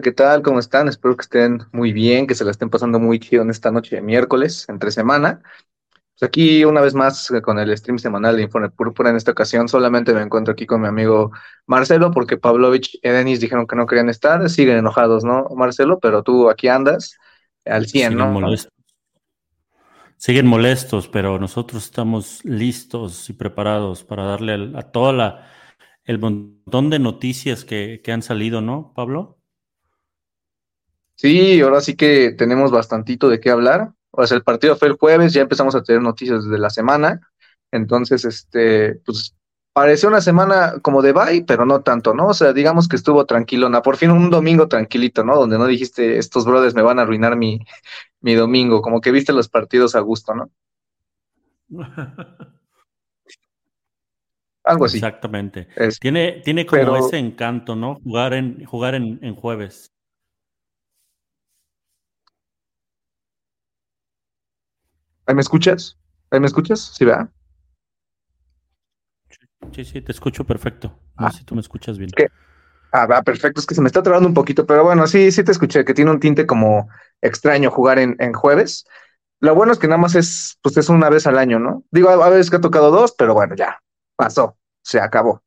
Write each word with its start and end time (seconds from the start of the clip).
¿qué 0.00 0.12
tal? 0.12 0.42
¿Cómo 0.42 0.58
están? 0.58 0.88
Espero 0.88 1.16
que 1.16 1.22
estén 1.22 1.62
muy 1.72 1.92
bien, 1.92 2.26
que 2.26 2.34
se 2.34 2.44
la 2.44 2.50
estén 2.50 2.70
pasando 2.70 2.98
muy 2.98 3.18
chido 3.18 3.42
en 3.42 3.50
esta 3.50 3.70
noche 3.70 3.96
de 3.96 4.02
miércoles, 4.02 4.66
entre 4.68 4.90
semana. 4.90 5.40
Pues 5.92 6.28
aquí 6.28 6.64
una 6.64 6.80
vez 6.80 6.94
más 6.94 7.30
eh, 7.30 7.42
con 7.42 7.58
el 7.58 7.76
stream 7.76 7.98
semanal 7.98 8.36
de 8.36 8.42
Informe 8.42 8.70
Púrpura. 8.70 9.10
En 9.10 9.16
esta 9.16 9.32
ocasión 9.32 9.68
solamente 9.68 10.12
me 10.14 10.22
encuentro 10.22 10.52
aquí 10.52 10.66
con 10.66 10.80
mi 10.80 10.88
amigo 10.88 11.30
Marcelo, 11.66 12.10
porque 12.10 12.36
Pavlovich 12.36 12.98
y 13.02 13.08
Denis 13.08 13.40
dijeron 13.40 13.66
que 13.66 13.76
no 13.76 13.86
querían 13.86 14.08
estar. 14.08 14.48
Siguen 14.48 14.78
enojados, 14.78 15.24
¿no, 15.24 15.46
Marcelo? 15.56 15.98
Pero 16.00 16.22
tú 16.22 16.50
aquí 16.50 16.68
andas 16.68 17.16
al 17.64 17.86
100, 17.86 18.12
Siguen 18.12 18.18
¿no? 18.18 18.32
molestos. 18.32 18.72
Siguen 20.16 20.46
molestos, 20.46 21.08
pero 21.08 21.38
nosotros 21.38 21.84
estamos 21.84 22.44
listos 22.44 23.28
y 23.28 23.34
preparados 23.34 24.04
para 24.04 24.24
darle 24.24 24.72
a 24.76 24.82
toda 24.82 25.12
la 25.12 25.50
el 26.04 26.18
montón 26.18 26.90
de 26.90 26.98
noticias 26.98 27.64
que, 27.64 28.02
que 28.04 28.12
han 28.12 28.22
salido, 28.22 28.60
¿no, 28.60 28.92
Pablo? 28.94 29.38
Sí, 31.16 31.60
ahora 31.60 31.80
sí 31.80 31.94
que 31.96 32.32
tenemos 32.32 32.70
bastantito 32.70 33.28
de 33.28 33.40
qué 33.40 33.50
hablar. 33.50 33.92
O 34.10 34.26
sea, 34.26 34.36
el 34.36 34.42
partido 34.42 34.76
fue 34.76 34.88
el 34.88 34.94
jueves, 34.94 35.32
ya 35.32 35.42
empezamos 35.42 35.74
a 35.74 35.82
tener 35.82 36.02
noticias 36.02 36.44
desde 36.44 36.58
la 36.58 36.70
semana. 36.70 37.20
Entonces, 37.72 38.24
este, 38.24 38.96
pues 39.04 39.34
pareció 39.72 40.08
una 40.08 40.20
semana 40.20 40.74
como 40.82 41.02
de 41.02 41.12
bye, 41.12 41.44
pero 41.46 41.66
no 41.66 41.80
tanto, 41.82 42.14
¿no? 42.14 42.28
O 42.28 42.34
sea, 42.34 42.52
digamos 42.52 42.86
que 42.88 42.96
estuvo 42.96 43.24
tranquilona. 43.26 43.82
Por 43.82 43.96
fin 43.96 44.10
un 44.12 44.30
domingo 44.30 44.68
tranquilito, 44.68 45.24
¿no? 45.24 45.36
Donde 45.36 45.58
no 45.58 45.66
dijiste, 45.66 46.18
estos 46.18 46.44
brothers 46.44 46.74
me 46.74 46.82
van 46.82 46.98
a 46.98 47.02
arruinar 47.02 47.36
mi, 47.36 47.60
mi 48.20 48.34
domingo. 48.34 48.82
Como 48.82 49.00
que 49.00 49.10
viste 49.12 49.32
los 49.32 49.48
partidos 49.48 49.94
a 49.96 50.00
gusto, 50.00 50.34
¿no? 50.34 50.50
Algo 54.64 54.84
así. 54.86 54.96
Exactamente. 54.98 55.68
Es- 55.76 55.98
Tiene, 56.00 56.40
tiene 56.44 56.64
como 56.66 56.80
Pero- 56.82 56.96
ese 57.06 57.18
encanto, 57.18 57.76
¿no? 57.76 57.96
Jugar 58.02 58.32
en, 58.34 58.64
jugar 58.64 58.94
en, 58.94 59.18
en 59.22 59.34
jueves. 59.34 59.90
¿Ahí 65.26 65.34
me 65.34 65.42
escuchas? 65.42 65.98
¿Ahí 66.30 66.40
me 66.40 66.46
escuchas? 66.46 66.80
Sí, 66.96 67.04
¿verdad? 67.04 67.28
Sí, 69.72 69.84
sí, 69.84 70.00
te 70.00 70.12
escucho 70.12 70.44
perfecto. 70.44 70.98
No 71.18 71.26
Ah. 71.26 71.30
sé 71.30 71.38
si 71.38 71.44
tú 71.44 71.54
me 71.54 71.60
escuchas 71.60 71.98
bien. 71.98 72.10
¿Qué? 72.16 72.28
Ah, 72.92 73.06
va, 73.06 73.22
perfecto. 73.22 73.60
Es 73.60 73.66
que 73.66 73.74
se 73.74 73.80
me 73.82 73.88
está 73.88 74.02
trabando 74.02 74.28
un 74.28 74.34
poquito, 74.34 74.66
pero 74.66 74.84
bueno, 74.84 75.06
sí, 75.06 75.32
sí 75.32 75.44
te 75.44 75.52
escuché, 75.52 75.84
que 75.84 75.94
tiene 75.94 76.10
un 76.10 76.20
tinte 76.20 76.46
como 76.46 76.88
extraño 77.22 77.70
jugar 77.70 77.98
en, 77.98 78.16
en 78.20 78.32
jueves. 78.32 78.86
Lo 79.40 79.54
bueno 79.54 79.72
es 79.72 79.78
que 79.78 79.88
nada 79.88 79.98
más 80.00 80.14
es, 80.14 80.58
pues 80.62 80.76
es 80.78 80.88
una 80.88 81.10
vez 81.10 81.26
al 81.26 81.38
año, 81.38 81.58
¿no? 81.58 81.84
Digo, 81.90 82.10
a 82.10 82.26
a 82.26 82.30
veces 82.30 82.50
que 82.50 82.56
ha 82.56 82.60
tocado 82.60 82.90
dos, 82.90 83.14
pero 83.18 83.34
bueno, 83.34 83.54
ya, 83.56 83.80
pasó, 84.16 84.58
se 84.82 85.00
acabó. 85.00 85.42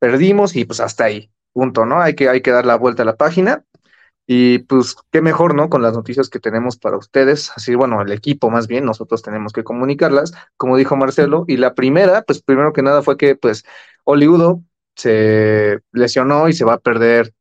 Perdimos 0.00 0.56
y 0.56 0.64
pues 0.66 0.80
hasta 0.80 1.04
ahí, 1.04 1.32
punto, 1.52 1.86
¿no? 1.86 2.00
Hay 2.02 2.14
que, 2.14 2.28
hay 2.28 2.42
que 2.42 2.52
dar 2.52 2.66
la 2.66 2.76
vuelta 2.76 3.02
a 3.02 3.06
la 3.06 3.16
página. 3.16 3.64
Y 4.32 4.60
pues 4.60 4.94
qué 5.10 5.20
mejor, 5.22 5.56
¿no? 5.56 5.68
Con 5.68 5.82
las 5.82 5.92
noticias 5.92 6.28
que 6.28 6.38
tenemos 6.38 6.76
para 6.76 6.96
ustedes. 6.96 7.50
Así, 7.56 7.74
bueno, 7.74 8.00
el 8.00 8.12
equipo 8.12 8.48
más 8.48 8.68
bien, 8.68 8.84
nosotros 8.84 9.22
tenemos 9.22 9.52
que 9.52 9.64
comunicarlas, 9.64 10.32
como 10.56 10.76
dijo 10.76 10.96
Marcelo. 10.96 11.44
Y 11.48 11.56
la 11.56 11.74
primera, 11.74 12.22
pues 12.22 12.40
primero 12.40 12.72
que 12.72 12.82
nada 12.82 13.02
fue 13.02 13.16
que 13.16 13.34
pues 13.34 13.64
Oliudo 14.04 14.62
se 14.94 15.80
lesionó 15.90 16.48
y 16.48 16.52
se 16.52 16.64
va 16.64 16.74
a 16.74 16.78
perder 16.78 17.34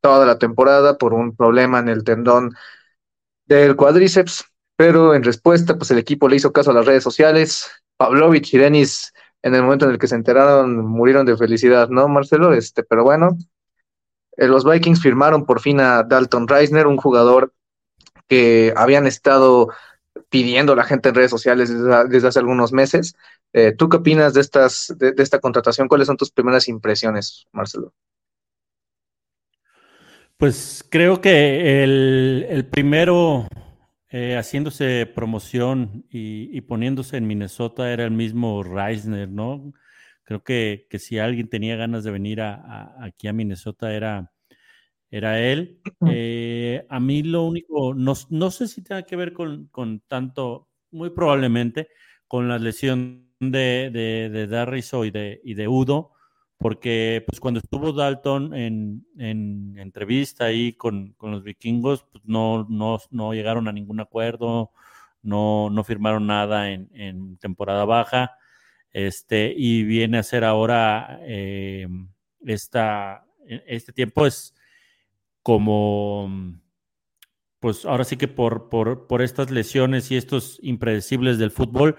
toda 0.00 0.26
la 0.26 0.36
temporada 0.36 0.98
por 0.98 1.14
un 1.14 1.36
problema 1.36 1.78
en 1.78 1.88
el 1.88 2.02
tendón 2.02 2.56
del 3.44 3.76
cuádriceps, 3.76 4.46
pero 4.74 5.14
en 5.14 5.22
respuesta, 5.22 5.78
pues 5.78 5.92
el 5.92 5.98
equipo 5.98 6.28
le 6.28 6.36
hizo 6.36 6.52
caso 6.52 6.72
a 6.72 6.74
las 6.74 6.86
redes 6.86 7.04
sociales. 7.04 7.70
Pavlovich 7.96 8.52
y 8.52 8.58
Denis, 8.58 9.12
en 9.42 9.54
el 9.54 9.62
momento 9.62 9.84
en 9.84 9.92
el 9.92 9.98
que 9.98 10.08
se 10.08 10.16
enteraron, 10.16 10.76
murieron 10.84 11.24
de 11.24 11.36
felicidad, 11.36 11.88
¿no, 11.88 12.08
Marcelo? 12.08 12.52
Este, 12.52 12.82
pero 12.82 13.04
bueno, 13.04 13.38
eh, 14.36 14.48
los 14.48 14.64
Vikings 14.64 15.02
firmaron 15.02 15.46
por 15.46 15.60
fin 15.60 15.80
a 15.80 16.02
Dalton 16.02 16.48
Reisner, 16.48 16.86
un 16.86 16.96
jugador 16.96 17.52
que 18.28 18.72
habían 18.76 19.06
estado 19.06 19.68
pidiendo 20.28 20.74
la 20.74 20.84
gente 20.84 21.08
en 21.08 21.14
redes 21.14 21.30
sociales 21.30 21.70
desde, 22.08 22.28
hace 22.28 22.38
algunos 22.38 22.72
meses. 22.72 23.14
Eh, 23.52 23.72
¿Tú 23.72 23.88
qué 23.88 23.98
opinas 23.98 24.34
de, 24.34 24.40
estas, 24.40 24.94
de, 24.98 25.12
de 25.12 25.22
esta 25.22 25.38
contratación? 25.38 25.88
¿Cuáles 25.88 26.06
son 26.06 26.16
tus 26.16 26.30
primeras 26.30 26.68
impresiones, 26.68 27.46
Marcelo? 27.52 27.92
Pues 30.36 30.84
creo 30.90 31.20
que 31.20 31.82
el, 31.82 32.46
el 32.50 32.66
primero 32.66 33.48
eh, 34.10 34.36
haciéndose 34.36 35.06
promoción 35.06 36.04
y, 36.10 36.56
y 36.56 36.60
poniéndose 36.60 37.16
en 37.16 37.26
Minnesota 37.26 37.90
era 37.90 38.04
el 38.04 38.10
mismo 38.10 38.62
Reisner, 38.62 39.28
¿no? 39.28 39.72
Creo 40.26 40.44
que, 40.44 40.88
que 40.90 41.00
si 41.00 41.20
alguien 41.20 41.50
tenía 41.50 41.76
ganas 41.76 42.04
de 42.04 42.12
venir 42.12 42.42
a, 42.42 42.56
a- 42.56 43.06
aquí 43.06 43.28
a 43.28 43.34
Minnesota 43.34 43.94
era, 43.94 44.32
era 45.10 45.40
él. 45.40 45.80
Eh, 46.04 46.86
a 46.88 47.00
mí 47.00 47.22
lo 47.22 47.44
único, 47.44 47.94
no, 47.94 48.14
no 48.30 48.50
sé 48.50 48.68
si 48.68 48.82
tenga 48.82 49.02
que 49.04 49.16
ver 49.16 49.32
con, 49.32 49.66
con 49.68 50.00
tanto, 50.00 50.68
muy 50.90 51.10
probablemente, 51.10 51.88
con 52.28 52.48
la 52.48 52.58
lesión 52.58 53.30
de, 53.40 53.90
de, 53.92 54.30
de 54.30 54.46
Darriso 54.46 55.04
y 55.04 55.10
de, 55.10 55.40
y 55.44 55.54
de 55.54 55.68
Udo, 55.68 56.12
porque 56.58 57.24
pues 57.26 57.40
cuando 57.40 57.60
estuvo 57.60 57.92
Dalton 57.92 58.54
en, 58.54 59.06
en 59.18 59.76
entrevista 59.78 60.46
ahí 60.46 60.72
con, 60.74 61.12
con 61.14 61.30
los 61.32 61.42
vikingos, 61.42 62.04
pues 62.10 62.24
no, 62.24 62.66
no, 62.68 62.98
no 63.10 63.34
llegaron 63.34 63.68
a 63.68 63.72
ningún 63.72 64.00
acuerdo, 64.00 64.70
no, 65.22 65.70
no 65.70 65.84
firmaron 65.84 66.26
nada 66.26 66.70
en, 66.70 66.88
en 66.94 67.36
temporada 67.38 67.84
baja, 67.84 68.32
este, 68.96 69.52
y 69.54 69.82
viene 69.82 70.16
a 70.16 70.22
ser 70.22 70.42
ahora 70.42 71.20
eh, 71.20 71.86
esta, 72.46 73.26
este 73.46 73.92
tiempo 73.92 74.26
es 74.26 74.54
como, 75.42 76.30
pues 77.60 77.84
ahora 77.84 78.04
sí 78.04 78.16
que 78.16 78.26
por, 78.26 78.70
por, 78.70 79.06
por 79.06 79.20
estas 79.20 79.50
lesiones 79.50 80.10
y 80.10 80.16
estos 80.16 80.58
impredecibles 80.62 81.36
del 81.36 81.50
fútbol 81.50 81.96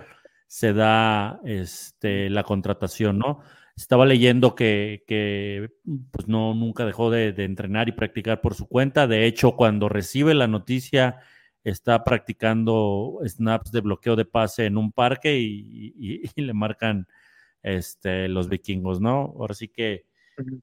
se 0.48 0.74
da 0.74 1.40
este, 1.46 2.32
la 2.32 2.42
contratación, 2.42 3.20
¿no? 3.20 3.42
Estaba 3.76 4.08
leyendo 4.08 4.56
que, 4.56 5.70
pues 6.10 6.28
no, 6.28 6.56
nunca 6.56 6.84
dejó 6.84 7.12
de, 7.12 7.32
de, 7.32 7.44
entrenar 7.44 7.90
y 7.90 7.92
practicar 7.92 8.42
por 8.42 8.56
su 8.56 8.68
cuenta. 8.68 9.06
De 9.06 9.28
hecho, 9.28 9.56
cuando 9.56 9.88
recibe 9.88 10.34
la 10.34 10.48
noticia, 10.48 11.18
está 11.64 12.04
practicando 12.04 13.20
snaps 13.26 13.72
de 13.72 13.82
bloqueo 13.82 14.16
de 14.16 14.26
pase 14.26 14.66
en 14.66 14.78
un 14.78 14.92
parque 14.92 15.38
y, 15.40 15.94
y, 15.98 16.32
y 16.36 16.42
le 16.42 16.54
marcan 16.54 17.08
este, 17.64 18.28
los 18.28 18.50
vikingos, 18.50 19.02
¿no? 19.02 19.34
Ahora 19.38 19.54
sí 19.54 19.68
que 19.68 20.06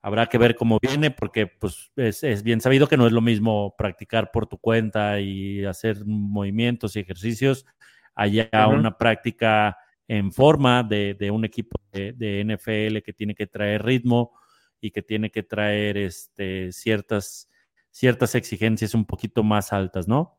habrá 0.02 0.26
que 0.26 0.38
ver 0.38 0.54
cómo 0.54 0.78
viene, 0.80 1.10
porque 1.10 1.46
pues 1.46 1.92
es, 1.96 2.22
es, 2.22 2.42
bien 2.42 2.60
sabido 2.60 2.88
que 2.88 2.96
no 2.96 3.06
es 3.06 3.12
lo 3.12 3.20
mismo 3.20 3.74
practicar 3.76 4.30
por 4.30 4.46
tu 4.46 4.58
cuenta 4.58 5.20
y 5.20 5.64
hacer 5.64 6.04
movimientos 6.06 6.96
y 6.96 7.00
ejercicios 7.00 7.66
allá 8.14 8.48
uh 8.52 8.56
-huh. 8.56 8.78
una 8.78 8.96
práctica 8.96 9.76
en 10.06 10.32
forma 10.32 10.82
de, 10.82 11.14
de 11.14 11.30
un 11.30 11.44
equipo 11.44 11.80
de, 11.92 12.12
de, 12.12 12.44
NFL 12.44 13.02
que 13.02 13.12
tiene 13.12 13.34
que 13.34 13.46
traer 13.46 13.82
ritmo 13.82 14.32
y 14.80 14.90
que 14.90 15.02
tiene 15.02 15.30
que 15.30 15.42
traer 15.42 15.96
este, 15.96 16.70
ciertas, 16.72 17.48
ciertas 17.90 18.34
exigencias 18.34 18.94
un 18.94 19.06
poquito 19.06 19.42
más 19.42 19.72
altas, 19.72 20.06
¿no? 20.06 20.38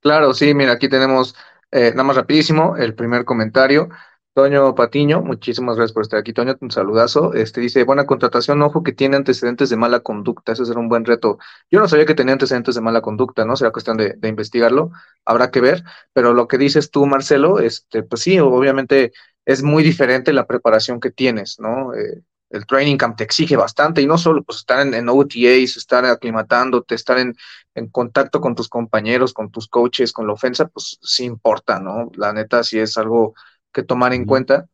Claro, 0.00 0.32
sí, 0.32 0.54
mira, 0.54 0.72
aquí 0.72 0.88
tenemos, 0.88 1.34
eh, 1.72 1.90
nada 1.90 2.04
más 2.04 2.16
rapidísimo, 2.16 2.76
el 2.76 2.94
primer 2.94 3.24
comentario. 3.24 3.88
Toño 4.32 4.72
Patiño, 4.76 5.20
muchísimas 5.22 5.74
gracias 5.76 5.92
por 5.92 6.02
estar 6.02 6.20
aquí, 6.20 6.32
Toño, 6.32 6.54
un 6.60 6.70
saludazo. 6.70 7.34
Este 7.34 7.60
dice, 7.60 7.82
buena 7.82 8.06
contratación, 8.06 8.62
ojo 8.62 8.84
que 8.84 8.92
tiene 8.92 9.16
antecedentes 9.16 9.68
de 9.68 9.76
mala 9.76 9.98
conducta, 10.00 10.52
ese 10.52 10.64
será 10.64 10.78
un 10.78 10.88
buen 10.88 11.04
reto. 11.04 11.38
Yo 11.72 11.80
no 11.80 11.88
sabía 11.88 12.06
que 12.06 12.14
tenía 12.14 12.34
antecedentes 12.34 12.76
de 12.76 12.80
mala 12.80 13.00
conducta, 13.00 13.44
¿no? 13.44 13.56
Será 13.56 13.72
cuestión 13.72 13.96
de, 13.96 14.14
de 14.16 14.28
investigarlo, 14.28 14.92
habrá 15.24 15.50
que 15.50 15.60
ver, 15.60 15.82
pero 16.12 16.32
lo 16.34 16.46
que 16.46 16.58
dices 16.58 16.90
tú, 16.92 17.04
Marcelo, 17.06 17.58
este, 17.58 18.04
pues 18.04 18.22
sí, 18.22 18.38
obviamente 18.38 19.12
es 19.44 19.62
muy 19.64 19.82
diferente 19.82 20.32
la 20.32 20.46
preparación 20.46 21.00
que 21.00 21.10
tienes, 21.10 21.58
¿no? 21.58 21.92
Eh, 21.94 22.22
el 22.50 22.66
training 22.66 22.96
camp 22.96 23.16
te 23.16 23.24
exige 23.24 23.56
bastante 23.56 24.00
y 24.00 24.06
no 24.06 24.18
solo 24.18 24.42
pues 24.42 24.58
estar 24.58 24.86
en, 24.86 24.94
en 24.94 25.08
OTAs, 25.08 25.76
estar 25.76 26.04
aclimatándote, 26.04 26.94
estar 26.94 27.18
en, 27.18 27.34
en, 27.74 27.88
contacto 27.88 28.40
con 28.40 28.54
tus 28.54 28.68
compañeros, 28.68 29.32
con 29.32 29.50
tus 29.50 29.68
coaches, 29.68 30.12
con 30.12 30.26
la 30.26 30.32
ofensa, 30.32 30.66
pues 30.68 30.98
sí 31.02 31.24
importa, 31.24 31.78
¿no? 31.80 32.10
La 32.14 32.32
neta 32.32 32.62
sí 32.64 32.78
es 32.78 32.96
algo 32.96 33.34
que 33.72 33.82
tomar 33.82 34.12
en 34.14 34.24
cuenta. 34.24 34.66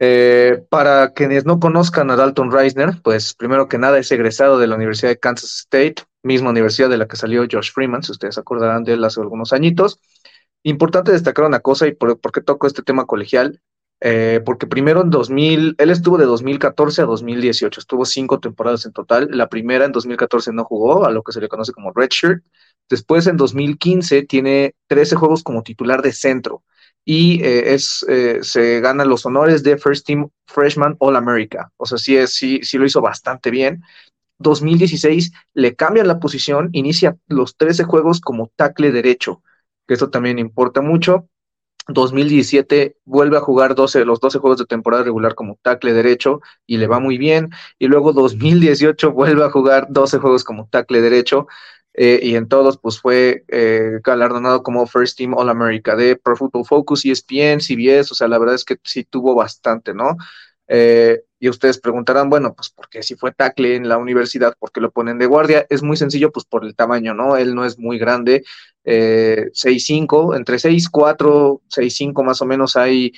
Eh, 0.00 0.64
para 0.70 1.12
quienes 1.12 1.44
no 1.44 1.58
conozcan 1.58 2.10
a 2.10 2.16
Dalton 2.16 2.52
Reisner, 2.52 3.02
pues 3.02 3.34
primero 3.34 3.68
que 3.68 3.78
nada 3.78 3.98
es 3.98 4.10
egresado 4.12 4.58
de 4.58 4.68
la 4.68 4.76
Universidad 4.76 5.10
de 5.10 5.18
Kansas 5.18 5.50
State, 5.50 5.96
misma 6.22 6.50
universidad 6.50 6.88
de 6.88 6.98
la 6.98 7.08
que 7.08 7.16
salió 7.16 7.46
Josh 7.50 7.72
Freeman, 7.72 8.02
si 8.02 8.12
ustedes 8.12 8.38
acordarán 8.38 8.84
de 8.84 8.92
él 8.94 9.04
hace 9.04 9.20
algunos 9.20 9.52
añitos. 9.52 10.00
Importante 10.62 11.12
destacar 11.12 11.46
una 11.46 11.60
cosa 11.60 11.86
y 11.88 11.94
por, 11.94 12.20
por 12.20 12.32
qué 12.32 12.40
toco 12.40 12.66
este 12.66 12.82
tema 12.82 13.06
colegial, 13.06 13.60
eh, 14.00 14.40
porque 14.44 14.66
primero 14.66 15.02
en 15.02 15.10
2000, 15.10 15.74
él 15.78 15.90
estuvo 15.90 16.18
de 16.18 16.26
2014 16.26 17.02
a 17.02 17.06
2018, 17.06 17.80
estuvo 17.80 18.04
cinco 18.04 18.38
temporadas 18.38 18.86
en 18.86 18.92
total. 18.92 19.28
La 19.30 19.48
primera 19.48 19.84
en 19.84 19.92
2014 19.92 20.52
no 20.52 20.64
jugó, 20.64 21.04
a 21.04 21.10
lo 21.10 21.22
que 21.22 21.32
se 21.32 21.40
le 21.40 21.48
conoce 21.48 21.72
como 21.72 21.92
redshirt. 21.92 22.44
Después 22.88 23.26
en 23.26 23.36
2015 23.36 24.22
tiene 24.22 24.74
13 24.86 25.16
juegos 25.16 25.42
como 25.42 25.62
titular 25.62 26.00
de 26.02 26.12
centro 26.12 26.62
y 27.04 27.42
eh, 27.42 27.74
es, 27.74 28.04
eh, 28.08 28.38
se 28.42 28.80
gana 28.80 29.04
los 29.04 29.26
honores 29.26 29.62
de 29.62 29.78
First 29.78 30.06
Team 30.06 30.28
Freshman 30.46 30.96
All 30.98 31.16
America. 31.16 31.72
O 31.76 31.86
sea, 31.86 31.98
sí, 31.98 32.16
sí, 32.26 32.60
sí 32.62 32.78
lo 32.78 32.86
hizo 32.86 33.00
bastante 33.00 33.50
bien. 33.50 33.82
2016 34.38 35.32
le 35.54 35.74
cambian 35.74 36.06
la 36.06 36.20
posición, 36.20 36.70
inicia 36.72 37.16
los 37.26 37.56
13 37.56 37.84
juegos 37.84 38.20
como 38.20 38.52
tackle 38.54 38.92
derecho, 38.92 39.42
que 39.86 39.94
esto 39.94 40.10
también 40.10 40.38
importa 40.38 40.80
mucho. 40.80 41.28
2017 41.88 42.96
vuelve 43.04 43.38
a 43.38 43.40
jugar 43.40 43.74
12, 43.74 44.04
los 44.04 44.20
12 44.20 44.38
juegos 44.38 44.58
de 44.58 44.66
temporada 44.66 45.04
regular 45.04 45.34
como 45.34 45.58
tackle 45.62 45.92
derecho 45.92 46.40
y 46.66 46.76
le 46.76 46.86
va 46.86 47.00
muy 47.00 47.18
bien. 47.18 47.50
Y 47.78 47.86
luego 47.86 48.12
2018 48.12 49.12
vuelve 49.12 49.44
a 49.44 49.50
jugar 49.50 49.86
12 49.90 50.18
juegos 50.18 50.44
como 50.44 50.68
tackle 50.68 51.00
derecho 51.00 51.46
eh, 51.94 52.20
y 52.22 52.36
en 52.36 52.46
todos 52.46 52.78
pues 52.78 53.00
fue 53.00 53.44
eh, 53.48 54.00
galardonado 54.04 54.62
como 54.62 54.86
First 54.86 55.18
Team 55.18 55.34
All 55.34 55.48
America 55.48 55.96
de 55.96 56.16
Pro 56.16 56.36
Football 56.36 56.64
Focus, 56.64 57.04
ESPN, 57.04 57.60
CBS, 57.60 58.12
o 58.12 58.14
sea, 58.14 58.28
la 58.28 58.38
verdad 58.38 58.54
es 58.54 58.64
que 58.64 58.76
sí 58.84 59.02
tuvo 59.04 59.34
bastante, 59.34 59.94
¿no? 59.94 60.16
Eh, 60.68 61.22
y 61.40 61.48
ustedes 61.48 61.78
preguntarán, 61.78 62.30
bueno, 62.30 62.54
pues 62.54 62.70
porque 62.70 63.02
si 63.02 63.14
fue 63.14 63.32
tackle 63.32 63.76
en 63.76 63.88
la 63.88 63.98
universidad, 63.98 64.54
¿por 64.58 64.72
qué 64.72 64.80
lo 64.80 64.90
ponen 64.90 65.18
de 65.18 65.26
guardia? 65.26 65.66
Es 65.70 65.82
muy 65.82 65.96
sencillo, 65.96 66.32
pues 66.32 66.44
por 66.46 66.64
el 66.64 66.74
tamaño, 66.74 67.14
¿no? 67.14 67.36
Él 67.36 67.54
no 67.54 67.64
es 67.64 67.78
muy 67.78 67.98
grande, 67.98 68.44
eh, 68.84 69.50
6'5, 69.52 70.34
entre 70.34 70.58
6'4, 70.58 71.60
6'5 71.68 72.24
más 72.24 72.42
o 72.42 72.46
menos 72.46 72.76
hay 72.76 73.12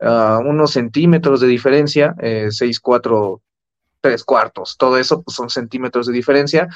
uh, 0.00 0.38
unos 0.38 0.72
centímetros 0.72 1.40
de 1.40 1.48
diferencia, 1.48 2.14
eh, 2.20 2.48
6'4, 2.50 3.42
3 4.00 4.24
cuartos, 4.24 4.76
todo 4.78 4.96
eso 4.98 5.22
pues 5.22 5.36
son 5.36 5.50
centímetros 5.50 6.06
de 6.06 6.12
diferencia, 6.12 6.68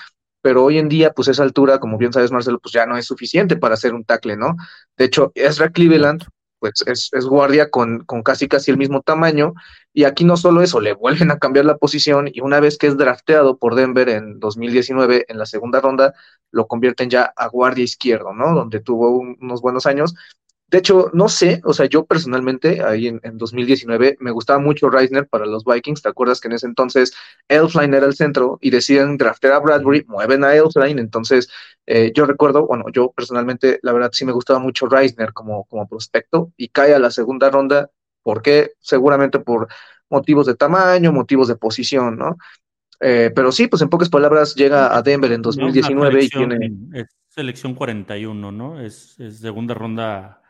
pero 0.42 0.64
hoy 0.64 0.78
en 0.78 0.88
día, 0.88 1.12
pues 1.12 1.28
esa 1.28 1.44
altura, 1.44 1.78
como 1.78 1.96
bien 1.96 2.12
sabes, 2.12 2.32
Marcelo, 2.32 2.58
pues 2.58 2.72
ya 2.72 2.84
no 2.84 2.96
es 2.98 3.06
suficiente 3.06 3.56
para 3.56 3.74
hacer 3.74 3.94
un 3.94 4.04
tackle, 4.04 4.36
¿no? 4.36 4.56
De 4.96 5.04
hecho, 5.04 5.30
Ezra 5.36 5.70
Cleveland, 5.70 6.24
pues 6.62 6.75
es, 6.87 7.11
es 7.11 7.26
guardia 7.26 7.70
con, 7.70 8.05
con, 8.05 8.23
casi 8.23 8.47
casi 8.47 8.70
el 8.70 8.76
mismo 8.79 9.03
tamaño, 9.03 9.53
y 9.93 10.05
aquí 10.05 10.25
no 10.25 10.37
solo 10.37 10.62
eso, 10.62 10.81
le 10.81 10.93
vuelven 10.94 11.32
a 11.32 11.38
cambiar 11.41 11.64
la 11.64 11.76
posición, 11.76 12.31
y 12.32 12.41
una 12.41 12.61
vez 12.61 12.79
que 12.79 12.87
es 12.87 12.97
drafteado 12.97 13.59
por 13.59 13.75
Denver 13.75 14.09
en 14.09 14.38
2019, 14.38 15.26
en 15.29 15.38
la 15.38 15.47
segunda 15.47 15.81
ronda, 15.81 16.14
lo 16.53 16.69
convierten 16.69 17.11
ya 17.11 17.32
a 17.37 17.49
guardia 17.49 17.82
izquierdo, 17.82 18.32
¿no? 18.32 18.55
Donde 18.55 18.79
tuvo 18.79 19.11
un, 19.11 19.37
unos 19.41 19.61
buenos 19.61 19.87
años, 19.87 20.14
de 20.72 20.78
hecho, 20.78 21.10
no 21.12 21.28
sé, 21.28 21.60
o 21.64 21.74
sea, 21.74 21.84
yo 21.84 22.06
personalmente, 22.06 22.82
ahí 22.82 23.06
en, 23.06 23.20
en, 23.24 23.36
2019, 23.36 24.16
me 24.20 24.30
gustaba 24.30 24.58
mucho 24.58 24.88
Reisner 24.88 25.28
para 25.28 25.44
los 25.44 25.66
Vikings. 25.66 26.00
¿Te 26.00 26.08
acuerdas 26.08 26.40
que 26.40 26.48
en 26.48 26.54
ese 26.54 26.66
entonces 26.66 27.12
Elfline 27.46 27.92
era 27.92 28.06
el 28.06 28.14
centro 28.14 28.58
y 28.62 28.70
deciden 28.70 29.19
draftear 29.19 29.52
a 29.52 29.58
Bradbury, 29.58 30.06
mueven 30.08 30.44
a 30.44 30.54
Elfline? 30.54 30.98
Entonces, 30.98 31.50
eh, 31.84 32.10
yo 32.14 32.24
recuerdo, 32.24 32.66
bueno, 32.66 32.86
yo 32.90 33.12
personalmente, 33.12 33.80
la 33.82 33.92
verdad, 33.92 34.12
sí 34.14 34.24
me 34.24 34.32
gustaba 34.32 34.60
mucho 34.60 34.86
Reisner 34.86 35.34
como, 35.34 35.64
como 35.64 35.86
prospecto 35.86 36.52
y 36.56 36.69
cae 36.69 36.94
a 36.94 36.98
la 36.98 37.10
segunda 37.10 37.50
ronda. 37.50 37.90
¿Por 38.22 38.40
qué? 38.40 38.72
Seguramente 38.80 39.40
por 39.40 39.68
motivos 40.08 40.46
de 40.46 40.54
tamaño, 40.54 41.12
motivos 41.12 41.48
de 41.48 41.56
posición, 41.56 42.16
¿no? 42.16 42.38
Eh, 42.98 43.30
pero 43.34 43.52
sí, 43.52 43.66
pues 43.66 43.82
en 43.82 43.90
pocas 43.90 44.08
palabras 44.08 44.54
llega 44.54 44.96
a 44.96 45.02
Denver 45.02 45.32
en 45.32 45.42
2019 45.42 46.25
y 46.25 46.28
tiene. 46.30 46.72
Es 46.94 47.08
selección 47.28 47.75
41, 47.75 48.52
¿no? 48.52 48.80
Es, 48.80 49.20
es 49.20 49.40
segunda 49.40 49.75
ronda 49.75 50.41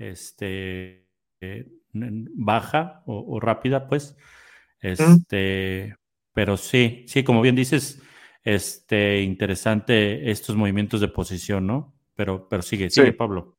este, 0.00 1.06
eh, 1.40 1.66
baja 1.92 3.02
o, 3.06 3.36
o, 3.36 3.40
rápida, 3.40 3.86
pues. 3.86 4.16
Este, 4.80 5.90
mm. 5.90 5.96
pero 6.32 6.56
sí, 6.56 7.04
sí, 7.06 7.22
como 7.22 7.42
bien 7.42 7.54
dices, 7.54 8.00
este, 8.42 9.20
interesante 9.20 10.30
estos 10.30 10.56
movimientos 10.56 11.00
de 11.00 11.08
posición, 11.08 11.66
¿no? 11.66 11.94
Pero, 12.14 12.48
pero 12.48 12.62
sigue, 12.62 12.90
sigue, 12.90 13.08
sí. 13.08 13.12
Pablo. 13.12 13.56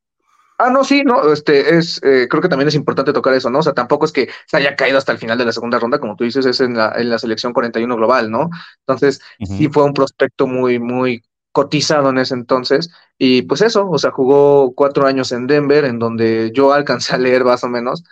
Ah, 0.58 0.70
no, 0.70 0.84
sí, 0.84 1.02
no, 1.02 1.32
este 1.32 1.76
es, 1.76 2.00
eh, 2.04 2.28
creo 2.28 2.40
que 2.40 2.48
también 2.48 2.68
es 2.68 2.74
importante 2.74 3.12
tocar 3.12 3.34
eso, 3.34 3.50
¿no? 3.50 3.60
O 3.60 3.62
sea, 3.62 3.72
tampoco 3.72 4.04
es 4.04 4.12
que 4.12 4.28
se 4.46 4.56
haya 4.56 4.76
caído 4.76 4.98
hasta 4.98 5.10
el 5.10 5.18
final 5.18 5.36
de 5.38 5.44
la 5.44 5.52
segunda 5.52 5.78
ronda, 5.78 5.98
como 5.98 6.14
tú 6.14 6.24
dices, 6.24 6.46
es 6.46 6.60
en 6.60 6.76
la, 6.76 6.92
en 6.96 7.10
la 7.10 7.18
selección 7.18 7.52
41 7.52 7.96
global, 7.96 8.30
¿no? 8.30 8.50
Entonces, 8.86 9.20
uh 9.40 9.44
-huh. 9.44 9.58
sí 9.58 9.68
fue 9.68 9.84
un 9.84 9.94
prospecto 9.94 10.46
muy, 10.46 10.78
muy 10.78 11.24
cotizado 11.52 12.10
en 12.10 12.18
ese 12.18 12.34
entonces. 12.34 12.90
Y 13.18 13.42
pues 13.42 13.62
eso, 13.62 13.88
o 13.90 13.98
sea, 13.98 14.10
jugó 14.10 14.74
cuatro 14.74 15.06
años 15.06 15.32
en 15.32 15.46
Denver, 15.46 15.84
en 15.84 15.98
donde 15.98 16.50
yo 16.54 16.72
alcancé 16.74 17.14
a 17.14 17.18
leer 17.18 17.44
más 17.44 17.64
o 17.64 17.68
menos 17.68 18.04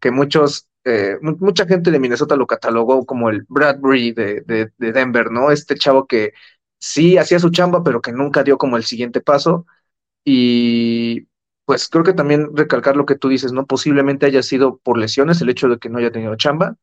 que 0.00 0.10
muchos, 0.10 0.68
eh, 0.84 1.18
mucha 1.22 1.66
gente 1.66 1.90
de 1.90 1.98
Minnesota 2.00 2.36
lo 2.36 2.46
catalogó 2.46 3.06
como 3.06 3.30
el 3.30 3.44
Bradbury 3.48 4.12
de, 4.12 4.42
de, 4.42 4.72
de, 4.78 4.92
Denver, 4.92 5.30
¿no? 5.30 5.50
Este 5.50 5.76
chavo 5.76 6.06
que 6.06 6.32
sí 6.78 7.18
hacía 7.18 7.38
su 7.38 7.50
chamba, 7.50 7.82
pero 7.84 8.00
que 8.02 8.12
nunca 8.12 8.44
dio 8.44 8.58
como 8.58 8.76
el 8.76 8.84
siguiente 8.84 9.20
paso. 9.20 9.66
Y 10.24 11.28
pues 11.64 11.88
creo 11.88 12.04
que 12.04 12.12
también 12.14 12.50
recalcar 12.56 12.96
lo 12.96 13.06
que 13.06 13.16
tú 13.16 13.28
dices, 13.28 13.52
¿no? 13.52 13.66
Posiblemente 13.66 14.26
haya 14.26 14.42
sido 14.42 14.78
por 14.78 14.98
lesiones 14.98 15.40
el 15.40 15.50
hecho 15.50 15.68
de 15.68 15.78
que 15.78 15.88
no 15.90 15.98
haya 15.98 16.12
tenido 16.12 16.36
chamba 16.36 16.76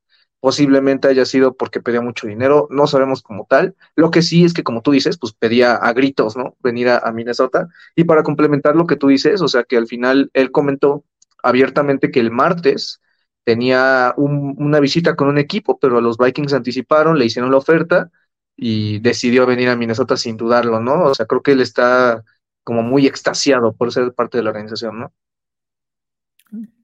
posiblemente 0.44 1.08
haya 1.08 1.24
sido 1.26 1.56
porque 1.56 1.80
pedía 1.80 2.02
mucho 2.02 2.28
dinero, 2.28 2.68
no 2.70 2.86
sabemos 2.86 3.22
como 3.24 3.46
tal. 3.50 3.78
Lo 3.96 4.12
que 4.12 4.22
sí 4.22 4.44
es 4.44 4.54
que, 4.54 4.62
como 4.62 4.82
tú 4.82 4.92
dices, 4.92 5.18
pues 5.18 5.32
pedía 5.32 5.76
a 5.76 5.94
gritos, 5.94 6.36
¿no? 6.36 6.58
Venir 6.62 6.90
a, 6.90 7.10
Minnesota. 7.14 7.70
Y 7.96 8.04
para 8.04 8.24
complementar 8.24 8.76
lo 8.76 8.86
que 8.86 8.98
tú 8.98 9.08
dices, 9.08 9.42
o 9.42 9.48
sea, 9.48 9.64
que 9.64 9.78
al 9.78 9.88
final 9.88 10.30
él 10.34 10.52
comentó 10.52 11.06
abiertamente 11.42 12.12
que 12.12 12.20
el 12.20 12.30
martes 12.30 13.00
tenía 13.46 14.14
un, 14.18 14.56
una 14.58 14.82
visita 14.82 15.16
con 15.16 15.30
un 15.30 15.38
equipo, 15.38 15.80
pero 15.80 16.02
los 16.02 16.18
Vikings 16.18 16.52
anticiparon, 16.52 17.18
le 17.18 17.24
hicieron 17.24 17.50
la 17.50 17.58
oferta 17.60 18.12
y 18.58 19.00
decidió 19.00 19.46
venir 19.46 19.70
a 19.70 19.78
Minnesota 19.78 20.18
sin 20.18 20.36
dudarlo, 20.36 20.82
¿no? 20.82 21.06
O 21.06 21.16
sea, 21.16 21.26
creo 21.26 21.42
que 21.42 21.54
él 21.54 21.62
está 21.62 22.22
como 22.66 22.84
muy 22.84 23.08
extasiado 23.08 23.72
por 23.72 23.94
ser 23.94 24.14
parte 24.14 24.40
de 24.40 24.44
la 24.44 24.50
organización, 24.50 25.00
¿no? 25.00 25.14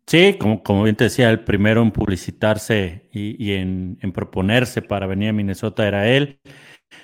Sí, 0.09 0.37
como, 0.39 0.63
como, 0.63 0.83
bien 0.85 0.95
te 0.95 1.03
decía, 1.03 1.29
el 1.29 1.43
primero 1.43 1.83
en 1.83 1.91
publicitarse 1.91 3.07
y, 3.13 3.45
y 3.45 3.53
en, 3.53 3.99
en, 4.01 4.11
proponerse 4.11 4.81
para 4.81 5.05
venir 5.05 5.29
a 5.29 5.33
Minnesota 5.33 5.87
era 5.87 6.07
él. 6.09 6.39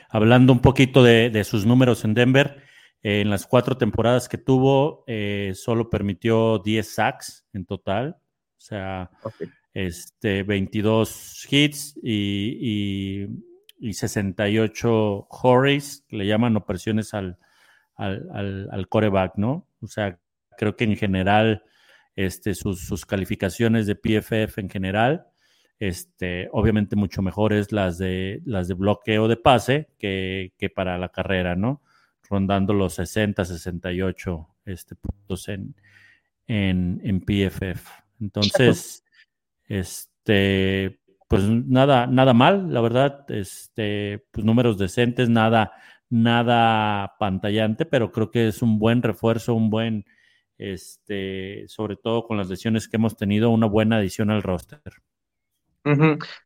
Hablando 0.10 0.52
un 0.52 0.60
poquito 0.60 1.04
de, 1.04 1.30
de 1.30 1.44
sus 1.44 1.68
números 1.68 2.04
en 2.04 2.16
Denver, 2.16 2.64
eh, 3.04 3.22
en 3.22 3.30
las 3.30 3.46
cuatro 3.46 3.78
temporadas 3.78 4.28
que 4.28 4.40
tuvo, 4.40 5.04
eh, 5.06 5.52
solo 5.54 5.92
permitió 5.92 6.58
10 6.58 6.96
sacks 6.96 7.46
en 7.54 7.68
total, 7.68 8.18
o 8.18 8.60
sea, 8.60 9.12
okay. 9.22 9.50
este, 9.76 10.42
22 10.42 11.48
hits 11.48 12.00
y, 12.02 12.58
y, 12.60 13.88
y 13.88 13.94
68 13.94 15.28
hurries, 15.30 16.04
le 16.10 16.26
llaman 16.26 16.58
opresiones 16.58 17.14
al, 17.14 17.38
al, 17.98 18.28
al, 18.34 18.68
al 18.72 18.88
coreback, 18.88 19.34
¿no? 19.38 19.68
O 19.80 19.86
sea, 19.86 20.18
creo 20.58 20.76
que 20.76 20.86
en 20.86 20.98
general 20.98 21.62
este, 22.16 22.56
sus, 22.56 22.82
sus, 22.82 23.06
calificaciones 23.06 23.88
de 23.88 23.96
PFF 23.96 24.58
en 24.60 24.70
general, 24.70 25.28
este, 25.80 26.48
obviamente 26.52 26.96
mucho 26.96 27.22
mejores 27.22 27.72
las 27.72 27.98
de, 27.98 28.42
las 28.46 28.68
de 28.68 28.74
bloqueo 28.74 29.28
de 29.28 29.38
pase 29.38 29.90
que, 30.00 30.54
que 30.58 30.70
para 30.70 30.98
la 30.98 31.10
carrera, 31.10 31.56
¿no? 31.56 31.82
Rondando 32.30 32.74
los 32.74 32.94
60, 32.96 33.44
68 33.44 34.48
este, 34.66 34.96
puntos 34.96 35.48
en, 35.50 35.76
en, 36.48 37.02
en 37.04 37.20
PFF. 37.22 37.88
Entonces, 38.20 39.04
este, 39.68 41.00
pues 41.28 41.44
nada, 41.44 42.08
nada 42.08 42.34
mal, 42.34 42.74
la 42.74 42.82
verdad, 42.82 43.26
este, 43.30 44.26
pues 44.32 44.46
números 44.46 44.78
decentes, 44.78 45.30
nada, 45.30 45.74
nada 46.10 47.16
pantallante, 47.20 47.86
pero 47.86 48.12
creo 48.12 48.32
que 48.32 48.48
es 48.48 48.62
un 48.62 48.80
buen 48.80 49.02
refuerzo, 49.02 49.54
un 49.56 49.70
buen 49.70 50.06
este, 50.58 51.66
sobre 51.68 51.96
todo 51.96 52.26
con 52.28 52.38
las 52.38 52.50
lesiones 52.50 52.88
que 52.88 52.98
hemos 52.98 53.18
tenido, 53.18 53.50
una 53.50 53.68
buena 53.68 53.98
adición 53.98 54.30
al 54.30 54.44
roster. 54.44 54.82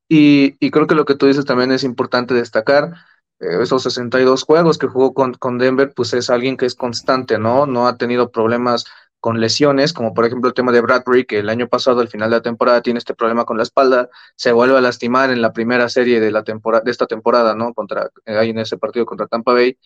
y, 0.08 0.72
creo 0.72 0.88
que 0.88 0.96
lo 0.96 1.06
que 1.06 1.16
tú 1.16 1.28
dices 1.28 1.46
también 1.46 1.72
es 1.72 1.84
importante 1.84 2.34
destacar. 2.34 2.94
Eh, 3.40 3.62
esos 3.62 3.84
62 3.84 4.44
juegos 4.44 4.78
que 4.78 4.88
jugó 4.88 5.14
con, 5.14 5.34
con, 5.36 5.58
Denver, 5.58 5.94
pues 5.96 6.14
es 6.14 6.30
alguien 6.30 6.58
que 6.58 6.66
es 6.66 6.76
constante, 6.76 7.40
¿no? 7.40 7.66
No 7.66 7.88
ha 7.88 7.98
tenido 7.98 8.32
problemas 8.32 8.86
con 9.20 9.40
lesiones, 9.40 9.94
como 9.94 10.14
por 10.14 10.26
ejemplo 10.26 10.48
el 10.48 10.54
tema 10.54 10.72
de 10.72 10.82
Bradbury, 10.82 11.26
que 11.26 11.40
el 11.40 11.50
año 11.50 11.68
pasado, 11.68 12.02
al 12.02 12.08
final 12.08 12.30
de 12.30 12.38
la 12.38 12.42
temporada, 12.42 12.82
tiene 12.82 13.00
este 13.00 13.14
problema 13.14 13.46
con 13.46 13.58
la 13.58 13.64
espalda, 13.64 14.10
se 14.36 14.52
vuelve 14.52 14.78
a 14.78 14.82
lastimar 14.82 15.30
en 15.32 15.42
la 15.42 15.54
primera 15.54 15.90
serie 15.90 16.20
de 16.20 16.32
la 16.32 16.44
temporada, 16.44 16.84
de 16.84 16.92
esta 16.92 17.06
temporada, 17.08 17.56
¿no? 17.56 17.74
Contra, 17.74 18.10
eh, 18.26 18.38
ahí 18.38 18.52
en 18.52 18.60
ese 18.60 18.78
partido 18.78 19.06
contra 19.06 19.28
Tampa 19.28 19.54
Bay. 19.54 19.78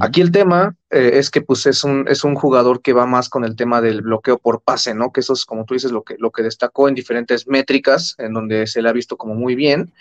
Aquí 0.00 0.22
el 0.22 0.32
tema 0.32 0.76
eh, 0.90 1.10
es 1.14 1.30
que 1.30 1.42
pues 1.42 1.66
es 1.66 1.84
un, 1.84 2.06
es 2.08 2.24
un 2.24 2.34
jugador 2.34 2.80
que 2.80 2.94
va 2.94 3.04
más 3.04 3.28
con 3.28 3.44
el 3.44 3.54
tema 3.54 3.82
del 3.82 4.00
bloqueo 4.00 4.38
por 4.38 4.62
pase, 4.62 4.94
¿no? 4.94 5.12
Que 5.12 5.20
eso 5.20 5.34
es, 5.34 5.44
como 5.44 5.66
tú 5.66 5.74
dices, 5.74 5.92
lo 5.92 6.02
que, 6.02 6.16
lo 6.18 6.30
que 6.30 6.42
destacó 6.42 6.88
en 6.88 6.94
diferentes 6.94 7.46
métricas, 7.46 8.14
en 8.18 8.32
donde 8.32 8.66
se 8.66 8.80
le 8.80 8.88
ha 8.88 8.92
visto 8.92 9.18
como 9.18 9.34
muy 9.34 9.54
bien. 9.54 9.92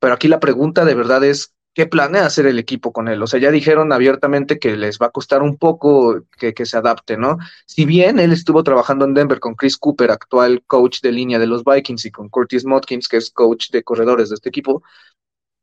Pero 0.00 0.14
aquí 0.14 0.26
la 0.26 0.40
pregunta 0.40 0.84
de 0.84 0.94
verdad 0.94 1.22
es, 1.22 1.54
¿qué 1.74 1.86
planea 1.86 2.26
hacer 2.26 2.46
el 2.46 2.58
equipo 2.58 2.92
con 2.92 3.06
él? 3.06 3.22
O 3.22 3.26
sea, 3.28 3.38
ya 3.38 3.52
dijeron 3.52 3.92
abiertamente 3.92 4.58
que 4.58 4.76
les 4.76 4.98
va 4.98 5.06
a 5.06 5.10
costar 5.10 5.42
un 5.42 5.56
poco 5.56 6.24
que, 6.36 6.52
que, 6.52 6.66
se 6.66 6.76
adapte, 6.76 7.16
¿no? 7.16 7.38
Si 7.66 7.84
bien 7.84 8.18
él 8.18 8.32
estuvo 8.32 8.64
trabajando 8.64 9.04
en 9.04 9.14
Denver 9.14 9.38
con 9.38 9.54
Chris 9.54 9.76
Cooper, 9.76 10.10
actual 10.10 10.64
coach 10.66 11.00
de 11.02 11.12
línea 11.12 11.38
de 11.38 11.46
los 11.46 11.62
Vikings, 11.64 12.04
y 12.06 12.10
con 12.10 12.28
Curtis 12.28 12.64
Motkins, 12.64 13.06
que 13.06 13.18
es 13.18 13.30
coach 13.30 13.70
de 13.70 13.84
corredores 13.84 14.30
de 14.30 14.34
este 14.34 14.48
equipo, 14.48 14.82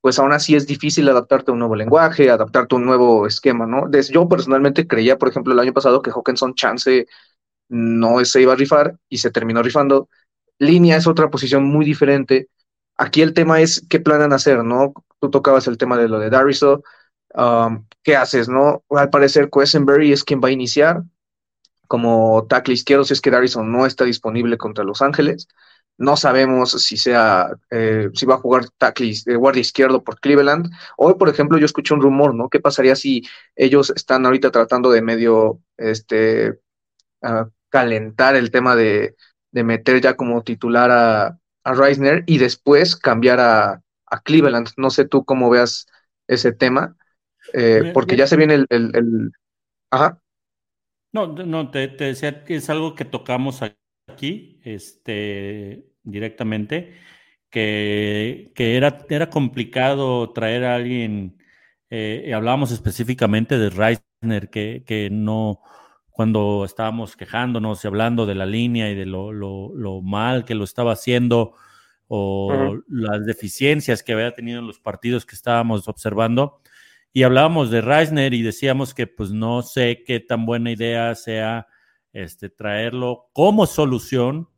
pues 0.07 0.19
aún 0.19 0.31
así 0.31 0.55
es 0.55 0.65
difícil 0.65 1.09
adaptarte 1.09 1.51
a 1.51 1.53
un 1.53 1.59
nuevo 1.59 1.75
lenguaje, 1.75 2.29
adaptarte 2.29 2.73
a 2.73 2.77
un 2.77 2.85
nuevo 2.85 3.27
esquema, 3.27 3.65
¿no? 3.65 3.91
yo 3.91 4.29
personalmente 4.29 4.87
creía, 4.87 5.17
por 5.17 5.27
ejemplo, 5.27 5.51
el 5.51 5.59
año 5.59 5.73
pasado 5.73 6.01
que 6.01 6.11
Hawkinson 6.11 6.55
Chance 6.55 7.07
no 7.67 8.23
se 8.23 8.41
iba 8.41 8.53
a 8.53 8.55
rifar 8.55 8.97
y 9.09 9.17
se 9.17 9.31
terminó 9.31 9.61
rifando. 9.61 10.07
Línea 10.59 10.95
es 10.95 11.07
otra 11.07 11.29
posición 11.29 11.65
muy 11.65 11.83
diferente. 11.83 12.47
Aquí 12.95 13.21
el 13.21 13.33
tema 13.33 13.59
es 13.59 13.85
qué 13.89 13.99
planean 13.99 14.31
hacer, 14.31 14.63
¿no? 14.63 14.93
Tú 15.19 15.29
tocabas 15.29 15.67
el 15.67 15.77
tema 15.77 15.97
de 15.97 16.07
lo 16.07 16.19
de 16.19 16.29
Dariso. 16.29 16.83
Um, 17.33 17.85
¿Qué 18.01 18.15
haces, 18.15 18.47
no? 18.47 18.85
Al 18.89 19.09
parecer, 19.09 19.49
Quesenberry 19.49 20.13
es 20.13 20.23
quien 20.23 20.39
va 20.41 20.47
a 20.47 20.51
iniciar 20.51 21.03
como 21.89 22.47
tackle 22.47 22.75
izquierdo 22.75 23.03
si 23.03 23.11
es 23.11 23.19
que 23.19 23.29
Darrison 23.29 23.69
no 23.69 23.85
está 23.85 24.05
disponible 24.05 24.57
contra 24.57 24.85
Los 24.85 25.01
Ángeles. 25.01 25.49
No 25.97 26.15
sabemos 26.15 26.71
si 26.71 26.95
sea, 26.95 27.49
eh, 27.71 28.09
si 28.13 28.25
va 28.25 28.35
a 28.35 28.39
jugar 28.39 28.69
tackle, 28.77 29.13
de 29.25 29.35
guardia 29.35 29.61
izquierdo 29.61 30.03
por 30.03 30.19
Cleveland. 30.19 30.69
Hoy, 30.95 31.15
por 31.15 31.27
ejemplo, 31.29 31.57
yo 31.57 31.65
escuché 31.65 31.93
un 31.93 32.01
rumor, 32.01 32.35
¿no? 32.35 32.49
¿Qué 32.49 32.59
pasaría 32.59 32.95
si 32.95 33.23
ellos 33.55 33.91
están 33.95 34.25
ahorita 34.25 34.51
tratando 34.51 34.91
de 34.91 35.01
medio, 35.01 35.59
este, 35.75 36.59
calentar 37.69 38.35
el 38.35 38.51
tema 38.51 38.75
de, 38.75 39.15
meter 39.51 39.99
ya 40.01 40.15
como 40.15 40.43
titular 40.43 40.91
a, 40.91 41.39
a 41.63 41.73
Reisner 41.73 42.23
y 42.27 42.37
después 42.37 42.95
cambiar 42.95 43.39
a, 43.39 43.81
Cleveland? 44.23 44.69
No 44.77 44.91
sé 44.91 45.05
tú 45.05 45.25
cómo 45.25 45.49
veas 45.49 45.87
ese 46.27 46.53
tema, 46.53 46.95
eh, 47.53 47.91
porque 47.93 48.15
ya 48.15 48.27
se 48.27 48.37
viene 48.37 48.53
el, 48.53 48.67
el, 48.69 49.31
Ajá. 49.89 50.21
No, 51.11 51.27
no, 51.27 51.71
te, 51.71 51.87
te 51.87 52.03
decía 52.03 52.43
que 52.43 52.55
es 52.57 52.69
algo 52.69 52.93
que 52.93 53.05
tocamos 53.05 53.61
aquí, 53.61 53.77
este, 54.63 55.85
directamente, 56.03 56.93
que, 57.49 58.51
era, 58.57 59.05
era 59.09 59.29
complicado 59.29 60.31
traer 60.33 60.65
a 60.65 60.75
alguien, 60.75 61.37
eh, 61.89 62.31
hablábamos 62.35 62.71
específicamente 62.71 63.57
de 63.57 63.69
Reisner, 63.69 64.49
que, 64.49 64.83
que 64.85 65.09
no, 65.09 65.61
cuando 66.17 66.65
estábamos 66.65 67.15
quejándonos 67.15 67.83
y 67.83 67.87
hablando 67.87 68.25
de 68.25 68.33
la 68.33 68.47
línea 68.47 68.89
y 68.89 68.95
de 68.95 69.05
lo, 69.05 69.31
lo, 69.31 70.01
mal 70.01 70.45
que 70.45 70.55
lo 70.55 70.63
estaba 70.63 70.93
haciendo 70.93 71.53
o 72.07 72.79
las 72.87 73.23
deficiencias 73.23 74.01
que 74.01 74.13
había 74.13 74.33
tenido 74.33 74.59
en 74.59 74.65
los 74.65 74.79
partidos 74.79 75.27
que 75.27 75.35
estábamos 75.35 75.87
observando. 75.87 76.59
Y 77.13 77.21
hablábamos 77.21 77.69
de 77.69 77.81
Reisner 77.81 78.33
y 78.33 78.41
decíamos 78.41 78.95
que 78.95 79.05
pues 79.05 79.29
no 79.29 79.61
sé 79.61 80.03
qué 80.07 80.19
tan 80.19 80.47
buena 80.47 80.71
idea 80.71 81.13
sea 81.13 81.67
este, 82.13 82.49
traerlo 82.49 83.29
como 83.33 83.65
solución 83.65 84.49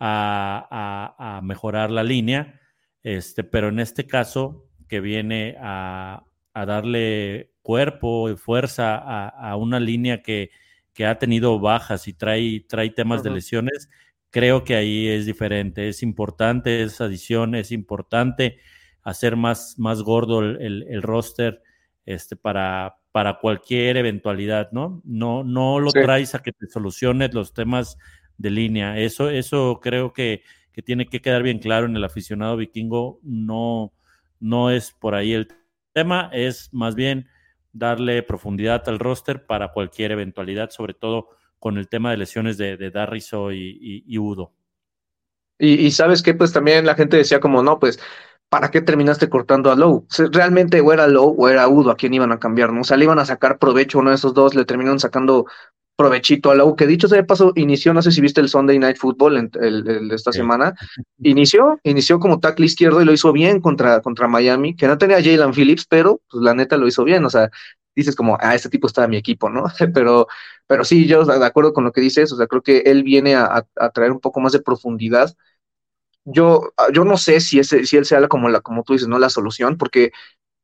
a, 0.00 1.40
mejorar 1.42 1.90
la 1.90 2.02
línea, 2.02 2.60
este, 3.02 3.44
pero 3.44 3.68
en 3.68 3.80
este 3.80 4.06
caso 4.06 4.66
que 4.88 5.00
viene 5.00 5.56
a, 5.60 6.24
darle 6.54 7.52
cuerpo 7.62 8.28
y 8.30 8.36
fuerza 8.36 8.96
a, 8.96 9.54
una 9.56 9.78
línea 9.78 10.22
que, 10.22 10.50
ha 11.06 11.18
tenido 11.18 11.60
bajas 11.60 12.08
y 12.08 12.12
trae, 12.12 12.66
trae 12.68 12.90
temas 12.90 13.22
de 13.22 13.30
lesiones, 13.30 13.88
creo 14.30 14.64
que 14.64 14.74
ahí 14.74 15.06
es 15.06 15.26
diferente, 15.26 15.88
es 15.88 16.02
importante 16.02 16.82
esa 16.82 17.04
adición, 17.04 17.54
es 17.54 17.70
importante 17.70 18.58
hacer 19.02 19.36
más, 19.36 19.76
más 19.78 20.02
gordo 20.02 20.40
el, 20.40 21.02
roster 21.02 21.62
este, 22.04 22.34
para, 22.34 22.96
para 23.18 23.40
cualquier 23.40 23.96
eventualidad, 23.96 24.70
¿no? 24.70 25.02
No, 25.04 25.42
no 25.42 25.80
lo 25.80 25.90
traes 25.90 26.36
a 26.36 26.38
que 26.38 26.52
te 26.52 26.68
solucione 26.68 27.28
los 27.32 27.52
temas 27.52 27.98
de 28.36 28.48
línea. 28.48 28.96
Eso, 28.96 29.28
eso 29.28 29.80
creo 29.82 30.12
que, 30.12 30.44
tiene 30.84 31.08
que 31.08 31.20
quedar 31.20 31.42
bien 31.42 31.58
claro 31.58 31.86
en 31.86 31.96
el 31.96 32.04
aficionado 32.04 32.56
vikingo. 32.56 33.18
No, 33.24 33.92
no 34.38 34.70
es 34.70 34.92
por 34.92 35.16
ahí 35.16 35.32
el 35.32 35.48
tema, 35.92 36.30
es 36.32 36.72
más 36.72 36.94
bien 36.94 37.26
darle 37.72 38.22
profundidad 38.22 38.88
al 38.88 39.00
roster 39.00 39.46
para 39.46 39.72
cualquier 39.72 40.12
eventualidad, 40.12 40.70
sobre 40.70 40.94
todo 40.94 41.30
con 41.58 41.76
el 41.76 41.88
tema 41.88 42.12
de 42.12 42.18
lesiones 42.18 42.56
de, 42.56 42.76
de 42.76 42.92
Darriso 42.92 43.50
y, 43.50 44.04
y, 44.06 44.18
Udo. 44.18 44.52
Y, 45.58 45.86
y, 45.86 45.90
sabes 45.90 46.22
que 46.22 46.34
pues 46.34 46.52
también 46.52 46.86
la 46.86 46.94
gente 46.94 47.16
decía 47.16 47.40
como, 47.40 47.64
no, 47.64 47.80
pues 47.80 47.98
¿para 48.48 48.70
qué 48.70 48.80
terminaste 48.80 49.28
cortando 49.28 49.70
a 49.70 49.76
Lowe? 49.76 50.06
realmente 50.32 50.80
o 50.80 50.92
era 50.92 51.06
Lowe 51.06 51.34
o 51.38 51.48
era 51.48 51.68
Udo 51.68 51.90
a 51.90 51.96
quien 51.96 52.14
iban 52.14 52.32
a 52.32 52.38
cambiar, 52.38 52.72
¿no? 52.72 52.80
O 52.82 52.84
sea, 52.84 52.96
le 52.96 53.04
iban 53.04 53.18
a 53.18 53.26
sacar 53.26 53.58
provecho 53.58 53.98
a 53.98 54.00
uno 54.02 54.10
de 54.10 54.16
esos 54.16 54.34
dos, 54.34 54.54
le 54.54 54.64
terminaron 54.64 55.00
sacando 55.00 55.46
provechito 55.96 56.50
a 56.52 56.54
Lowe, 56.54 56.76
que 56.76 56.86
dicho 56.86 57.08
sea 57.08 57.18
de 57.18 57.24
paso, 57.24 57.52
inició, 57.56 57.92
no 57.92 58.02
sé 58.02 58.12
si 58.12 58.20
viste 58.20 58.40
el 58.40 58.48
Sunday 58.48 58.78
Night 58.78 58.98
Football 58.98 59.50
el, 59.60 60.10
esta 60.12 60.32
semana, 60.32 60.72
inició, 61.18 61.80
inició 61.82 62.20
como 62.20 62.38
tackle 62.38 62.66
izquierdo 62.66 63.02
y 63.02 63.04
lo 63.04 63.12
hizo 63.12 63.32
bien 63.32 63.60
contra, 63.60 64.00
contra 64.00 64.28
Miami, 64.28 64.76
que 64.76 64.86
no 64.86 64.96
tenía 64.96 65.16
a 65.16 65.22
Jalen 65.22 65.52
Phillips, 65.52 65.86
pero 65.88 66.20
pues 66.30 66.42
la 66.44 66.54
neta 66.54 66.76
lo 66.76 66.86
hizo 66.86 67.02
bien, 67.02 67.24
o 67.24 67.30
sea, 67.30 67.50
dices 67.96 68.14
como, 68.14 68.38
ah, 68.40 68.54
este 68.54 68.68
tipo 68.68 68.86
está 68.86 69.04
en 69.04 69.10
mi 69.10 69.16
equipo, 69.16 69.50
¿no? 69.50 69.64
pero, 69.92 70.28
pero 70.68 70.84
sí, 70.84 71.06
yo 71.08 71.24
de 71.24 71.44
acuerdo 71.44 71.72
con 71.72 71.82
lo 71.82 71.90
que 71.90 72.00
dices, 72.00 72.32
o 72.32 72.36
sea, 72.36 72.46
creo 72.46 72.62
que 72.62 72.78
él 72.86 73.02
viene 73.02 73.34
a, 73.34 73.66
a 73.74 73.90
traer 73.90 74.12
un 74.12 74.20
poco 74.20 74.38
más 74.40 74.52
de 74.52 74.60
profundidad 74.60 75.34
yo, 76.32 76.72
ah, 76.76 76.88
yo 76.92 77.04
no 77.04 77.16
sé 77.16 77.40
si, 77.40 77.58
ese, 77.58 77.86
si 77.86 77.96
él 77.96 78.04
sea 78.04 78.26
como, 78.28 78.48
la, 78.48 78.60
como 78.60 78.82
tú 78.82 78.92
dices, 78.92 79.08
no 79.08 79.18
la 79.18 79.30
solución, 79.30 79.76
porque 79.76 80.12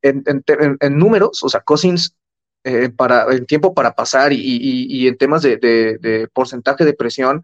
en, 0.02 0.23
en, 0.26 0.99
números, 0.99 1.42
o 1.42 1.49
sea, 1.49 1.61
Cousins 1.61 2.16
eh, 2.64 2.90
para, 2.90 3.26
en 3.35 3.47
tiempo 3.47 3.75
para 3.75 3.94
pasar 3.94 4.33
y, 4.33 4.38
y, 4.40 5.09
en 5.09 5.16
temas 5.16 5.42
de, 5.42 5.56
de, 5.56 6.28
porcentaje 6.33 6.85
de 6.85 6.94
presión, 6.94 7.42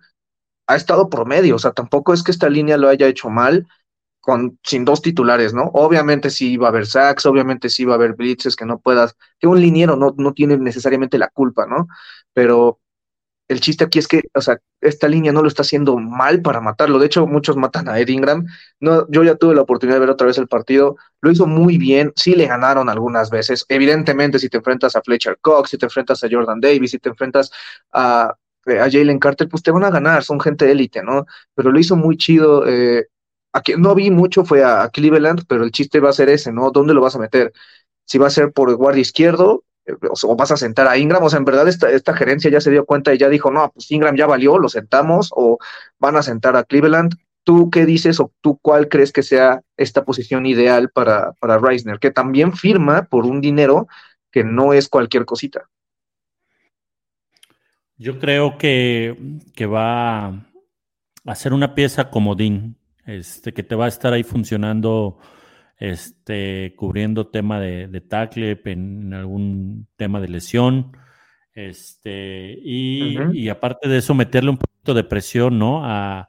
ha 0.67 0.77
estado 0.77 1.09
promedio, 1.09 1.57
o 1.57 1.59
sea, 1.59 1.73
tampoco 1.73 2.13
es 2.13 2.23
que 2.23 2.31
esta 2.31 2.49
línea 2.49 2.77
lo 2.77 2.89
haya 2.89 3.07
hecho 3.07 3.31
mal 3.31 3.67
con, 4.21 4.59
sin 4.63 4.85
dos 4.85 5.03
titulares, 5.03 5.55
¿no? 5.55 5.71
Obviamente 5.73 6.31
sí 6.31 6.57
va 6.59 6.67
a 6.69 6.71
haber 6.71 6.87
sacks, 6.87 7.27
obviamente 7.27 7.71
sí 7.71 7.85
va 7.85 7.95
a 7.95 7.97
haber 7.97 8.15
blitzes 8.15 8.57
que 8.57 8.67
no 8.67 8.79
puedas, 8.79 9.17
que 9.39 9.47
un 9.47 9.61
liniero 9.61 9.97
no, 9.97 10.15
no 10.17 10.35
tiene 10.35 10.59
necesariamente 10.59 11.19
la 11.19 11.29
culpa, 11.29 11.67
¿no? 11.67 11.89
Pero 12.35 12.79
el 13.51 13.61
chiste 13.61 13.83
aquí 13.83 13.99
es 13.99 14.07
que, 14.07 14.23
o 14.33 14.41
sea, 14.41 14.61
esta 14.81 15.09
línea 15.09 15.33
no 15.33 15.43
lo 15.43 15.49
está 15.49 15.63
haciendo 15.63 15.99
mal 15.99 16.41
para 16.41 16.61
matarlo. 16.61 17.01
De 17.01 17.07
hecho, 17.07 17.27
muchos 17.27 17.57
matan 17.57 17.89
a 17.89 17.99
Ed 17.99 18.09
Ingram. 18.09 18.47
No, 18.79 19.09
yo 19.11 19.25
ya 19.25 19.35
tuve 19.35 19.57
la 19.57 19.63
oportunidad 19.63 19.97
de 19.97 20.01
ver 20.01 20.11
otra 20.11 20.29
vez 20.29 20.39
el 20.39 20.47
partido. 20.47 20.97
Lo 21.21 21.33
hizo 21.33 21.49
muy 21.49 21.77
bien. 21.77 22.13
Sí 22.15 22.37
le 22.37 22.47
ganaron 22.47 22.89
algunas 22.89 23.29
veces. 23.29 23.67
Evidentemente, 23.69 24.39
si 24.39 24.49
te 24.49 24.59
enfrentas 24.59 24.95
a 24.95 25.03
Fletcher 25.03 25.37
Cox, 25.41 25.71
si 25.71 25.79
te 25.79 25.87
enfrentas 25.87 26.23
a 26.23 26.29
Jordan 26.31 26.61
Davis, 26.61 26.93
si 26.93 27.01
te 27.01 27.09
enfrentas 27.09 27.51
a, 27.93 28.37
a 28.67 28.91
Jalen 28.91 29.19
Carter, 29.19 29.49
pues 29.49 29.65
te 29.65 29.73
van 29.73 29.83
a 29.83 29.91
ganar. 29.91 30.23
Son 30.23 30.41
gente 30.41 30.71
élite, 30.71 31.03
¿no? 31.03 31.27
Pero 31.57 31.73
lo 31.73 31.81
hizo 31.81 31.97
muy 31.97 32.17
chido. 32.17 32.69
Eh, 32.69 33.09
a 33.53 33.63
no 33.79 33.97
vi 33.97 34.13
mucho 34.13 34.45
fue 34.45 34.63
a, 34.63 34.89
Cleveland, 34.91 35.43
pero 35.49 35.65
el 35.65 35.73
chiste 35.73 35.99
va 35.99 36.11
a 36.11 36.13
ser 36.13 36.29
ese, 36.29 36.53
¿no? 36.53 36.71
¿Dónde 36.71 36.95
lo 36.95 37.01
vas 37.01 37.17
a 37.17 37.19
meter? 37.19 37.53
Si 38.05 38.17
va 38.17 38.29
a 38.29 38.31
ser 38.31 38.53
por 38.53 38.73
guardia 38.77 39.03
izquierdo, 39.03 39.65
o 40.23 40.37
vas 40.37 40.51
a 40.51 40.57
sentar 40.57 40.87
a 40.89 40.99
Ingram, 40.99 41.23
o 41.23 41.31
sea, 41.31 41.39
en 41.39 41.45
verdad 41.45 41.69
esta, 41.69 42.15
gerencia 42.15 42.51
ya 42.51 42.61
se 42.61 42.71
dio 42.71 42.85
cuenta 42.85 43.15
y 43.15 43.19
ya 43.19 43.29
dijo, 43.29 43.51
no, 43.51 43.71
pues 43.73 43.91
Ingram 43.91 44.17
ya 44.17 44.27
valió, 44.27 44.59
lo 44.59 44.69
sentamos, 44.69 45.31
o 45.35 45.59
van 45.99 46.17
a 46.17 46.23
sentar 46.23 46.57
a 46.57 46.65
Cleveland. 46.65 47.15
¿Tú 47.45 47.71
qué 47.71 47.87
dices 47.87 48.21
o 48.21 48.33
tú 48.41 48.59
cuál 48.61 48.89
crees 48.89 49.13
que 49.13 49.23
sea 49.23 49.63
esta 49.77 50.05
posición 50.05 50.47
ideal 50.47 50.91
para, 50.91 51.33
para 51.41 51.59
Reisner, 51.59 51.99
que 51.99 52.11
también 52.11 52.53
firma 52.53 53.05
por 53.05 53.25
un 53.25 53.41
dinero 53.41 53.89
que 54.31 54.45
no 54.45 54.73
es 54.73 54.89
cualquier 54.89 55.25
cosita? 55.25 55.69
Yo 57.97 58.19
creo 58.19 58.57
que, 58.57 59.17
que 59.55 59.67
va 59.67 60.29
a 61.25 61.35
ser 61.35 61.53
una 61.53 61.75
pieza 61.75 62.11
comodín, 62.11 62.77
este, 63.05 63.53
que 63.53 63.63
te 63.63 63.75
va 63.75 63.87
a 63.87 63.89
estar 63.89 64.13
ahí 64.13 64.23
funcionando 64.23 65.19
este, 65.81 66.75
cubriendo 66.77 67.29
tema 67.29 67.59
de, 67.59 68.01
tackle, 68.03 68.61
en, 68.67 69.15
algún 69.15 69.89
tema 69.97 70.21
de 70.21 70.29
lesión. 70.29 70.93
Este, 71.55 72.57
y, 72.63 73.49
aparte 73.49 73.89
de 73.89 73.99
eso, 73.99 74.15
meterle 74.15 74.51
un 74.51 74.59
poquito 74.59 74.95
de 74.95 75.05
presión, 75.05 75.59
¿no? 75.59 75.81
A, 75.83 76.29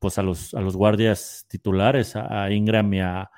pues 0.00 0.18
a 0.18 0.22
los, 0.24 0.54
a 0.54 0.60
los 0.60 0.76
guardias 0.76 1.46
titulares, 1.48 2.16
a, 2.16 2.50
Ingram 2.50 2.92
y 2.92 3.00
a, 3.00 3.30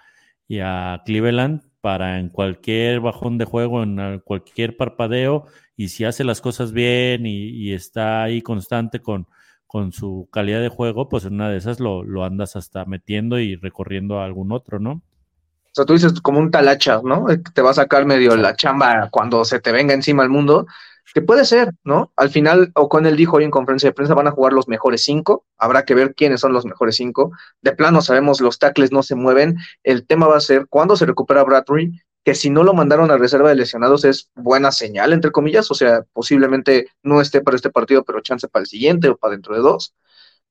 y 0.49 0.61
a 0.61 1.03
Cleveland, 1.05 1.63
para 1.83 2.19
en 2.19 2.31
cualquier 2.31 3.01
bajón 3.01 3.37
de 3.37 3.45
juego, 3.45 3.83
en 3.83 4.21
cualquier 4.25 4.79
parpadeo, 4.79 5.47
y 5.77 5.89
si 5.89 6.05
hace 6.05 6.25
las 6.25 6.41
cosas 6.41 6.73
bien 6.73 7.27
y, 7.27 7.73
está 7.75 8.23
ahí 8.23 8.41
constante 8.41 9.01
con, 9.01 9.27
con 9.71 9.93
su 9.93 10.29
calidad 10.33 10.61
de 10.61 10.69
juego, 10.69 11.09
pues 11.09 11.25
en 11.27 11.35
una 11.35 11.49
de 11.49 11.57
esas 11.57 11.79
lo, 11.79 12.03
lo 12.03 12.25
andas 12.25 12.57
hasta 12.57 12.85
metiendo 12.87 13.39
y 13.39 13.55
recorriendo 13.55 14.19
a 14.19 14.25
algún 14.25 14.51
otro, 14.51 14.81
¿no? 14.81 14.91
O 14.95 15.73
sea, 15.73 15.85
tú 15.85 15.93
dices 15.93 16.21
como 16.21 16.41
un 16.41 16.51
talacha, 16.51 17.01
¿no? 17.05 17.27
Te 17.55 17.63
va 17.63 17.71
a 17.71 17.75
sacar 17.75 18.05
medio 18.05 18.35
la 18.35 18.57
chamba 18.57 19.09
cuando 19.13 19.45
se 19.45 19.61
te 19.61 19.71
venga 19.71 19.95
encima 19.95 20.25
el 20.25 20.29
mundo, 20.29 20.67
que 21.15 21.23
puede 21.23 21.45
ser, 21.45 21.73
¿no? 21.85 22.13
Al 22.17 22.31
final, 22.31 22.73
O'Connell 22.75 23.17
dijo 23.17 23.37
hoy 23.37 23.45
en 23.45 23.51
conferencia 23.51 23.89
de 23.89 23.95
prensa, 23.95 24.15
van 24.15 24.29
a 24.29 24.33
jugar 24.33 24.53
los 24.53 24.69
mejores 24.69 25.03
cinco, 25.03 25.45
habrá 25.59 25.85
que 25.85 25.95
ver 25.95 26.15
quiénes 26.15 26.41
son 26.41 26.53
los 26.53 26.65
mejores 26.65 26.97
cinco. 26.97 27.33
De 27.63 27.73
plano 27.73 28.03
sabemos, 28.03 28.41
los 28.41 28.59
tackles 28.59 28.93
no 28.93 29.03
se 29.03 29.15
mueven, 29.15 29.57
el 29.83 30.07
tema 30.07 30.27
va 30.29 30.37
a 30.37 30.41
ser 30.41 30.67
cuándo 30.69 30.97
se 30.97 31.07
recupera 31.07 31.45
Bradbury, 31.45 32.01
que 32.25 32.35
si 32.35 32.51
no 32.51 32.63
lo 32.65 32.75
mandaron 32.75 33.11
a 33.11 33.17
reserva 33.17 33.49
de 33.49 33.57
lesionados 33.57 34.05
es 34.05 34.31
buena 34.35 34.73
señal, 34.73 35.13
entre 35.13 35.33
comillas, 35.33 35.71
o 35.71 35.75
sea, 35.75 36.05
posiblemente 36.13 36.89
no 37.03 37.21
esté 37.21 37.41
para 37.41 37.57
este 37.57 37.71
partido, 37.71 38.05
pero 38.05 38.21
chance 38.21 38.47
para 38.49 38.63
el 38.63 38.67
siguiente 38.67 39.09
o 39.09 39.17
para 39.17 39.33
dentro 39.33 39.55
de 39.55 39.61
dos. 39.61 39.95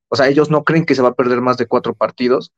O 0.09 0.15
sea, 0.15 0.27
ellos 0.27 0.49
no 0.49 0.63
creen 0.63 0.85
que 0.85 0.95
se 0.95 1.01
va 1.01 1.09
a 1.09 1.13
perder 1.13 1.41
más 1.41 1.57
de 1.57 1.67
cuatro 1.67 1.93
partidos 1.93 2.51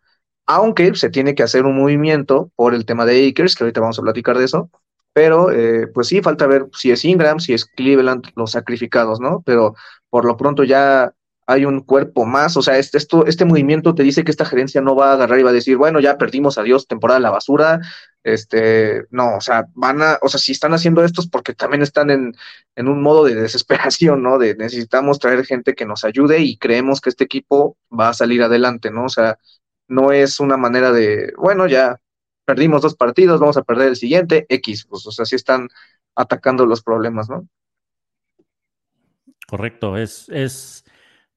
aunque 0.46 0.96
se 0.96 1.10
tiene 1.10 1.36
que 1.36 1.44
hacer 1.44 1.66
un 1.66 1.78
movimiento 1.78 2.52
por 2.56 2.74
el 2.74 2.86
tema 2.86 3.06
de 3.06 3.28
Akers, 3.28 3.56
que 3.56 3.64
ahorita 3.64 3.82
vamos 3.82 4.00
a 4.00 4.02
platicar 4.02 4.38
de 4.38 4.46
eso, 4.46 4.70
pero 5.14 5.52
eh, 5.52 5.88
pues 5.88 6.08
sí, 6.08 6.22
falta 6.22 6.48
ver 6.48 6.68
si 6.74 6.92
es 6.92 7.04
Ingram, 7.06 7.40
si 7.40 7.54
es 7.54 7.66
Cleveland, 7.66 8.28
los 8.36 8.52
sacrificados, 8.52 9.20
¿no? 9.20 9.42
Pero 9.46 9.76
por 10.10 10.26
lo 10.26 10.38
pronto 10.38 10.64
ya 10.64 11.14
hay 11.48 11.66
un 11.66 11.82
cuerpo 11.82 12.26
más, 12.26 12.56
o 12.56 12.62
sea, 12.62 12.78
este, 12.78 12.98
esto, 12.98 13.26
este 13.26 13.46
movimiento 13.46 13.94
te 13.94 14.04
dice 14.04 14.24
que 14.24 14.32
esta 14.32 14.46
gerencia 14.46 14.80
no 14.82 14.96
va 14.96 15.10
a 15.12 15.14
agarrar 15.14 15.40
y 15.40 15.44
va 15.44 15.50
a 15.50 15.54
decir, 15.54 15.76
bueno, 15.76 16.00
ya 16.00 16.18
perdimos, 16.18 16.58
adiós, 16.58 16.88
temporada 16.88 17.20
de 17.20 17.24
la 17.24 17.32
basura, 17.32 17.82
este, 18.24 19.06
no, 19.10 19.38
o 19.38 19.42
sea, 19.42 19.66
van 19.74 20.02
a, 20.02 20.20
o 20.22 20.30
sea, 20.30 20.40
si 20.40 20.52
están 20.52 20.74
haciendo 20.74 21.04
esto 21.04 21.22
es 21.22 21.28
porque 21.28 21.54
también 21.54 21.82
están 21.82 22.10
en, 22.10 22.34
en 22.76 22.88
un 22.88 23.02
modo 23.02 23.26
de 23.26 23.36
desesperación, 23.42 24.24
¿no? 24.24 24.38
De 24.38 24.56
necesitamos 24.56 25.20
traer 25.20 25.46
gente 25.46 25.74
que 25.76 25.86
nos 25.86 26.06
ayude 26.06 26.40
y 26.40 26.58
creemos 26.58 27.02
que 27.02 27.10
este 27.10 27.26
equipo 27.26 27.78
va 27.98 28.10
a 28.10 28.14
salir 28.14 28.44
adelante, 28.44 28.92
¿no? 28.92 29.06
O 29.06 29.10
sea, 29.10 29.38
no 29.88 30.12
es 30.12 30.40
una 30.40 30.58
manera 30.58 30.92
de, 30.92 31.34
bueno, 31.38 31.68
ya 31.68 32.00
perdimos 32.46 32.82
dos 32.82 32.96
partidos, 32.96 33.40
vamos 33.40 33.58
a 33.58 33.64
perder 33.64 33.90
el 33.90 33.96
siguiente, 33.96 34.46
X, 34.50 34.86
pues, 34.90 35.06
o 35.06 35.12
sea, 35.12 35.26
sí 35.26 35.36
están 35.36 35.70
atacando 36.16 36.66
los 36.66 36.82
problemas, 36.82 37.30
¿no? 37.30 37.48
Correcto, 39.48 39.98
es, 39.98 40.30
es 40.30 40.86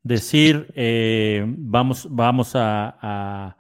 decir, 0.03 0.73
eh, 0.75 1.45
vamos, 1.47 2.07
vamos 2.11 2.53
a, 2.55 3.57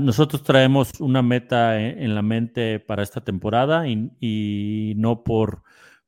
nosotros 0.00 0.42
traemos 0.42 1.00
una 1.00 1.22
meta 1.22 1.80
en, 1.80 2.14
la 2.14 2.22
mente 2.22 2.78
para 2.78 3.02
esta 3.02 3.22
temporada 3.22 3.88
y, 3.88 4.10
y 4.20 4.94
no 4.96 5.24
por, 5.24 5.62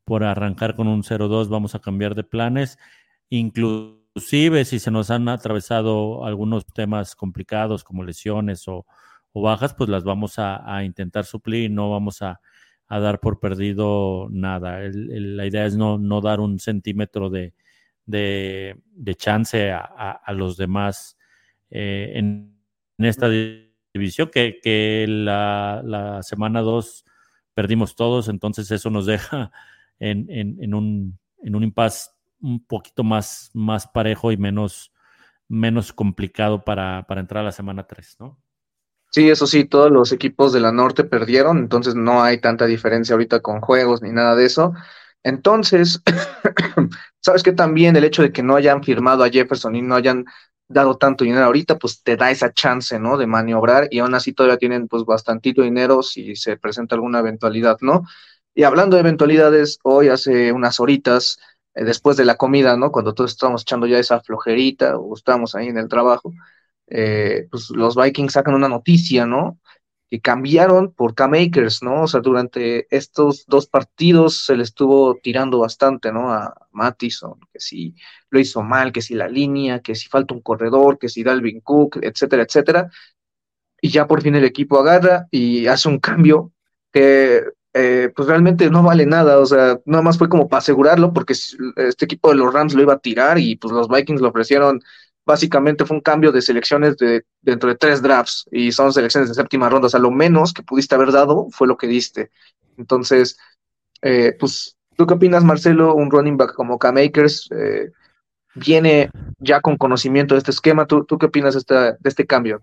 por 0.04 0.22
arrancar 0.22 0.76
con 0.76 0.86
un 0.86 1.02
0-2 1.02 1.48
vamos 1.48 1.74
a 1.74 1.80
cambiar 1.80 2.14
de 2.14 2.24
planes, 2.24 2.78
inclusive 3.30 4.64
si 4.64 4.78
se 4.78 4.90
nos 4.90 5.10
han 5.10 5.28
atravesado 5.28 6.26
algunos 6.26 6.66
temas 6.66 7.16
complicados 7.16 7.82
como 7.82 8.04
lesiones 8.04 8.68
o, 8.68 8.86
bajas, 9.40 9.74
pues 9.74 9.88
las 9.88 10.04
vamos 10.04 10.34
a, 10.38 10.84
intentar 10.84 11.24
suplir 11.24 11.64
y 11.64 11.68
no 11.68 11.90
vamos 11.90 12.22
a, 12.22 12.40
dar 12.88 13.20
por 13.20 13.40
perdido 13.40 14.28
nada. 14.30 14.80
la 14.92 15.46
idea 15.46 15.64
es 15.64 15.76
no, 15.76 15.96
no, 15.96 16.20
dar 16.20 16.40
un 16.40 16.58
centímetro 16.58 17.30
de, 17.30 17.54
de, 18.06 19.14
chance 19.16 19.72
a, 19.72 20.32
los 20.34 20.56
demás 20.56 21.16
eh, 21.70 22.12
en, 22.14 22.58
esta 22.98 23.28
división, 23.94 24.30
que, 24.30 25.06
la, 25.08 26.20
semana 26.22 26.60
2 26.60 27.04
perdimos 27.54 27.96
todos, 27.96 28.28
entonces 28.28 28.70
eso 28.70 28.90
nos 28.90 29.06
deja 29.06 29.50
en, 29.98 30.74
un, 30.74 31.18
en 31.42 31.54
un 31.54 31.62
impasse 31.62 32.10
un 32.40 32.64
poquito 32.64 33.04
más, 33.04 33.50
parejo 33.94 34.32
y 34.32 34.36
menos, 34.36 34.92
menos 35.48 35.92
complicado 35.92 36.64
para, 36.64 37.06
para 37.06 37.20
entrar 37.20 37.42
a 37.42 37.46
la 37.46 37.52
semana 37.52 37.86
3, 37.86 38.16
¿no? 38.20 38.41
Sí, 39.14 39.28
eso 39.28 39.46
sí, 39.46 39.64
todos 39.66 39.90
los 39.90 40.10
equipos 40.12 40.52
de 40.54 40.60
la 40.60 40.72
norte 40.72 41.04
perdieron, 41.04 41.58
entonces 41.58 41.94
no 41.94 42.22
hay 42.22 42.40
tanta 42.40 42.64
diferencia 42.64 43.12
ahorita 43.12 43.40
con 43.40 43.60
juegos 43.60 44.00
ni 44.00 44.10
nada 44.10 44.34
de 44.34 44.46
eso. 44.46 44.72
Entonces, 45.22 46.02
sabes 47.20 47.42
que 47.42 47.52
también 47.52 47.94
el 47.96 48.04
hecho 48.04 48.22
de 48.22 48.32
que 48.32 48.42
no 48.42 48.56
hayan 48.56 48.82
firmado 48.82 49.22
a 49.22 49.28
Jefferson 49.28 49.76
y 49.76 49.82
no 49.82 49.96
hayan 49.96 50.24
dado 50.66 50.96
tanto 50.96 51.24
dinero 51.24 51.44
ahorita, 51.44 51.78
pues 51.78 52.02
te 52.02 52.16
da 52.16 52.30
esa 52.30 52.52
chance, 52.54 52.98
¿no? 52.98 53.18
De 53.18 53.26
maniobrar 53.26 53.88
y 53.90 53.98
aún 53.98 54.14
así 54.14 54.32
todavía 54.32 54.56
tienen 54.56 54.88
pues 54.88 55.04
bastantito 55.04 55.60
dinero 55.62 56.02
si 56.02 56.34
se 56.34 56.56
presenta 56.56 56.94
alguna 56.94 57.18
eventualidad, 57.18 57.76
¿no? 57.82 58.04
Y 58.54 58.62
hablando 58.64 58.96
de 58.96 59.00
eventualidades, 59.00 59.78
hoy 59.82 60.08
hace 60.08 60.52
unas 60.52 60.80
horitas 60.80 61.38
eh, 61.74 61.84
después 61.84 62.16
de 62.16 62.24
la 62.24 62.36
comida, 62.36 62.76
¿no? 62.78 62.90
Cuando 62.90 63.12
todos 63.12 63.32
estábamos 63.32 63.62
echando 63.62 63.86
ya 63.86 63.98
esa 63.98 64.20
flojerita 64.22 64.96
o 64.96 65.14
estábamos 65.14 65.54
ahí 65.54 65.68
en 65.68 65.76
el 65.78 65.88
trabajo, 65.88 66.32
eh, 66.94 67.48
pues 67.50 67.70
los 67.70 67.96
Vikings 67.96 68.34
sacan 68.34 68.54
una 68.54 68.68
noticia, 68.68 69.24
¿no? 69.24 69.58
Que 70.10 70.20
cambiaron 70.20 70.92
por 70.92 71.14
K-Makers, 71.14 71.82
¿no? 71.82 72.02
O 72.02 72.06
sea, 72.06 72.20
durante 72.20 72.86
estos 72.94 73.46
dos 73.46 73.66
partidos 73.66 74.44
se 74.44 74.56
le 74.56 74.62
estuvo 74.62 75.14
tirando 75.22 75.58
bastante, 75.60 76.12
¿no? 76.12 76.30
A 76.30 76.54
Mattison, 76.70 77.40
que 77.50 77.60
si 77.60 77.94
lo 78.28 78.38
hizo 78.40 78.62
mal, 78.62 78.92
que 78.92 79.00
si 79.00 79.14
la 79.14 79.28
línea, 79.28 79.80
que 79.80 79.94
si 79.94 80.08
falta 80.08 80.34
un 80.34 80.42
corredor, 80.42 80.98
que 80.98 81.08
si 81.08 81.22
Dalvin 81.22 81.60
Cook, 81.62 81.98
etcétera, 82.02 82.42
etcétera. 82.42 82.90
Y 83.80 83.88
ya 83.88 84.06
por 84.06 84.20
fin 84.22 84.34
el 84.34 84.44
equipo 84.44 84.78
agarra 84.78 85.28
y 85.30 85.66
hace 85.66 85.88
un 85.88 85.98
cambio 85.98 86.52
que 86.92 87.42
eh, 87.74 88.12
pues 88.14 88.28
realmente 88.28 88.68
no 88.68 88.82
vale 88.82 89.06
nada, 89.06 89.38
o 89.38 89.46
sea, 89.46 89.80
nada 89.86 90.02
más 90.02 90.18
fue 90.18 90.28
como 90.28 90.46
para 90.46 90.58
asegurarlo, 90.58 91.14
porque 91.14 91.32
este 91.32 92.04
equipo 92.04 92.28
de 92.28 92.36
los 92.36 92.52
Rams 92.52 92.74
lo 92.74 92.82
iba 92.82 92.92
a 92.92 92.98
tirar 92.98 93.38
y 93.38 93.56
pues 93.56 93.72
los 93.72 93.88
Vikings 93.88 94.20
lo 94.20 94.28
ofrecieron, 94.28 94.82
básicamente 95.24 95.84
fue 95.84 95.96
un 95.96 96.02
cambio 96.02 96.32
de 96.32 96.42
selecciones 96.42 96.96
de 96.96 97.24
dentro 97.40 97.68
de 97.68 97.76
tres 97.76 98.02
drafts 98.02 98.46
y 98.50 98.72
son 98.72 98.92
selecciones 98.92 99.28
de 99.28 99.34
séptima 99.34 99.68
ronda, 99.68 99.86
o 99.86 99.90
sea, 99.90 100.00
lo 100.00 100.10
menos 100.10 100.52
que 100.52 100.62
pudiste 100.62 100.94
haber 100.94 101.12
dado 101.12 101.48
fue 101.50 101.66
lo 101.68 101.76
que 101.76 101.86
diste. 101.86 102.30
Entonces, 102.76 103.38
eh, 104.02 104.34
pues, 104.38 104.76
¿tú 104.96 105.06
qué 105.06 105.14
opinas, 105.14 105.44
Marcelo? 105.44 105.94
Un 105.94 106.10
running 106.10 106.36
back 106.36 106.54
como 106.54 106.78
K-Makers 106.78 107.48
eh, 107.52 107.90
viene 108.54 109.10
ya 109.38 109.60
con 109.60 109.76
conocimiento 109.76 110.34
de 110.34 110.38
este 110.38 110.50
esquema, 110.50 110.86
¿tú, 110.86 111.04
tú 111.04 111.18
qué 111.18 111.26
opinas 111.26 111.54
de 111.54 111.96
este 112.04 112.26
cambio? 112.26 112.62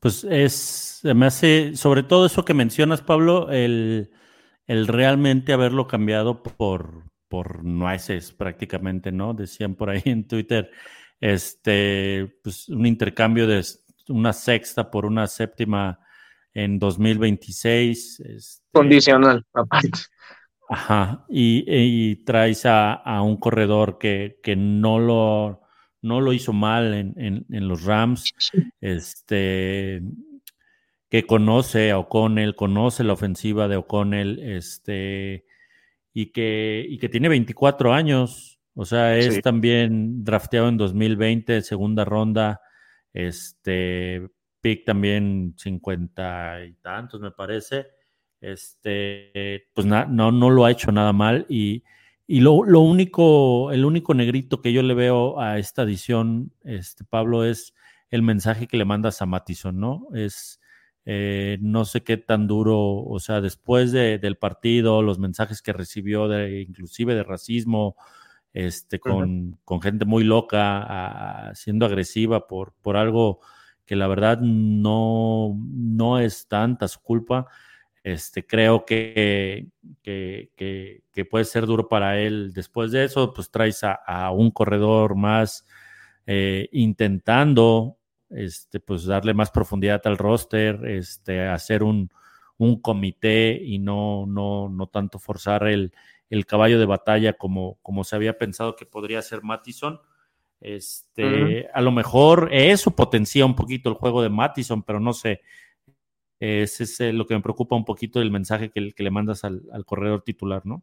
Pues 0.00 0.24
es, 0.24 1.00
me 1.02 1.26
hace, 1.26 1.76
sobre 1.76 2.02
todo 2.02 2.26
eso 2.26 2.44
que 2.44 2.54
mencionas, 2.54 3.02
Pablo, 3.02 3.50
el, 3.50 4.10
el 4.66 4.88
realmente 4.88 5.52
haberlo 5.52 5.86
cambiado 5.86 6.42
por, 6.42 7.04
por 7.28 7.64
nueces 7.64 8.32
prácticamente, 8.32 9.12
¿no? 9.12 9.32
Decían 9.32 9.76
por 9.76 9.90
ahí 9.90 10.02
en 10.04 10.26
Twitter, 10.26 10.70
este, 11.22 12.38
pues 12.42 12.68
un 12.68 12.84
intercambio 12.84 13.46
de 13.46 13.64
una 14.08 14.34
sexta 14.34 14.90
por 14.90 15.06
una 15.06 15.28
séptima 15.28 16.00
en 16.52 16.78
2026. 16.78 18.20
Este, 18.20 18.62
Condicional, 18.72 19.46
aparte. 19.54 19.90
Ajá, 20.68 21.24
y, 21.28 21.64
y 21.66 22.16
traes 22.24 22.66
a, 22.66 22.94
a, 22.94 23.22
un 23.22 23.36
corredor 23.36 23.98
que, 23.98 24.40
que 24.42 24.56
no 24.56 24.98
lo 24.98 25.62
no 26.02 26.20
lo 26.20 26.32
hizo 26.32 26.52
mal 26.52 26.92
en, 27.16 27.46
los 27.48 27.84
Rams, 27.84 28.34
este, 28.80 30.02
que 31.08 31.24
conoce 31.24 31.92
a 31.92 31.98
O'Connell, 31.98 32.56
conoce 32.56 33.04
la 33.04 33.12
ofensiva 33.12 33.68
de 33.68 33.76
O'Connell, 33.76 34.40
este, 34.40 35.46
y 36.12 36.32
que, 36.32 36.84
y 36.88 36.98
que 36.98 37.08
tiene 37.08 37.28
24 37.28 37.94
años, 37.94 38.51
o 38.74 38.84
sea, 38.84 39.16
es 39.16 39.40
también 39.42 40.24
drafteado 40.24 40.68
en 40.68 40.76
2020, 40.76 41.62
segunda 41.62 42.04
ronda, 42.04 42.60
este, 43.12 44.28
pick 44.60 44.84
también 44.84 45.54
50 45.56 46.64
y 46.64 46.74
tantos, 46.74 47.20
me 47.20 47.30
parece, 47.30 47.86
este, 48.40 49.68
pues 49.74 49.86
no, 49.86 50.32
no 50.32 50.50
lo 50.50 50.64
ha 50.64 50.70
hecho 50.70 50.90
nada 50.92 51.12
mal 51.12 51.46
y 51.48 51.84
y 52.26 52.40
lo, 52.40 52.54
único, 52.54 53.72
el 53.72 53.84
único 53.84 54.14
negrito 54.14 54.62
que 54.62 54.72
yo 54.72 54.82
le 54.82 54.94
veo 54.94 55.38
a 55.38 55.58
esta 55.58 55.82
edición, 55.82 56.50
este, 56.64 57.04
Pablo, 57.04 57.44
es 57.44 57.74
el 58.08 58.22
mensaje 58.22 58.66
que 58.66 58.78
le 58.78 58.86
mandas 58.86 59.20
a 59.20 59.26
Matison, 59.26 59.78
¿no? 59.78 60.08
Es, 60.14 60.58
eh, 61.04 61.58
no 61.60 61.84
sé 61.84 62.02
qué 62.04 62.16
tan 62.16 62.46
duro, 62.46 62.78
o 62.78 63.18
sea, 63.18 63.42
después 63.42 63.92
del 63.92 64.36
partido, 64.36 65.02
los 65.02 65.18
mensajes 65.18 65.60
que 65.60 65.74
recibió, 65.74 66.26
de, 66.26 66.62
inclusive 66.62 67.14
de 67.14 67.22
racismo, 67.22 67.96
este, 68.52 69.00
con, 69.00 69.58
con 69.64 69.80
gente 69.80 70.04
muy 70.04 70.24
loca, 70.24 71.52
siendo 71.54 71.86
agresiva 71.86 72.46
por, 72.46 72.74
por 72.82 72.96
algo 72.96 73.40
que 73.86 73.96
la 73.96 74.06
verdad 74.06 74.38
no, 74.40 75.56
no 75.56 76.18
es 76.18 76.46
tanta 76.48 76.88
su 76.88 77.00
culpa. 77.00 77.46
Este, 78.04 78.44
creo 78.44 78.84
que, 78.84 79.68
que, 80.02 81.24
puede 81.30 81.44
ser 81.44 81.66
duro 81.66 81.88
para 81.88 82.18
él. 82.18 82.52
Después 82.52 82.90
de 82.90 83.04
eso, 83.04 83.32
pues 83.32 83.50
traes 83.50 83.82
a, 83.84 84.30
un 84.32 84.50
corredor 84.50 85.14
más 85.14 85.64
eh, 86.26 86.68
intentando 86.72 87.96
este, 88.28 88.80
pues 88.80 89.04
darle 89.04 89.34
más 89.34 89.50
profundidad 89.50 90.00
al 90.04 90.18
roster, 90.18 90.84
este, 90.86 91.46
hacer 91.46 91.82
un, 91.82 92.10
un 92.58 92.80
comité 92.80 93.60
y 93.62 93.78
no, 93.78 94.26
no, 94.26 94.68
no 94.68 94.86
tanto 94.86 95.18
forzar 95.18 95.66
el, 95.68 95.92
el 96.32 96.46
caballo 96.46 96.78
de 96.78 96.86
batalla 96.86 97.34
como, 97.34 97.78
como 97.82 98.04
se 98.04 98.16
había 98.16 98.38
pensado 98.38 98.74
que 98.74 98.86
podría 98.86 99.20
ser 99.20 99.42
Mattison. 99.42 100.00
Este, 100.62 101.68
A 101.74 101.82
lo 101.82 101.92
mejor 101.92 102.48
eso 102.52 102.92
potencia 102.92 103.44
un 103.44 103.54
poquito 103.54 103.90
el 103.90 103.96
juego 103.96 104.22
de 104.22 104.30
Mattison, 104.30 104.82
pero 104.82 104.98
no 104.98 105.12
sé. 105.12 105.42
Ese 106.40 106.84
es 106.84 107.00
lo 107.14 107.26
que 107.26 107.34
me 107.34 107.42
preocupa 107.42 107.76
un 107.76 107.84
poquito 107.84 108.18
del 108.18 108.30
mensaje 108.30 108.70
que, 108.70 108.92
que 108.92 109.02
le 109.02 109.10
mandas 109.10 109.44
al, 109.44 109.62
corredor 109.84 110.22
titular, 110.22 110.64
¿no? 110.64 110.82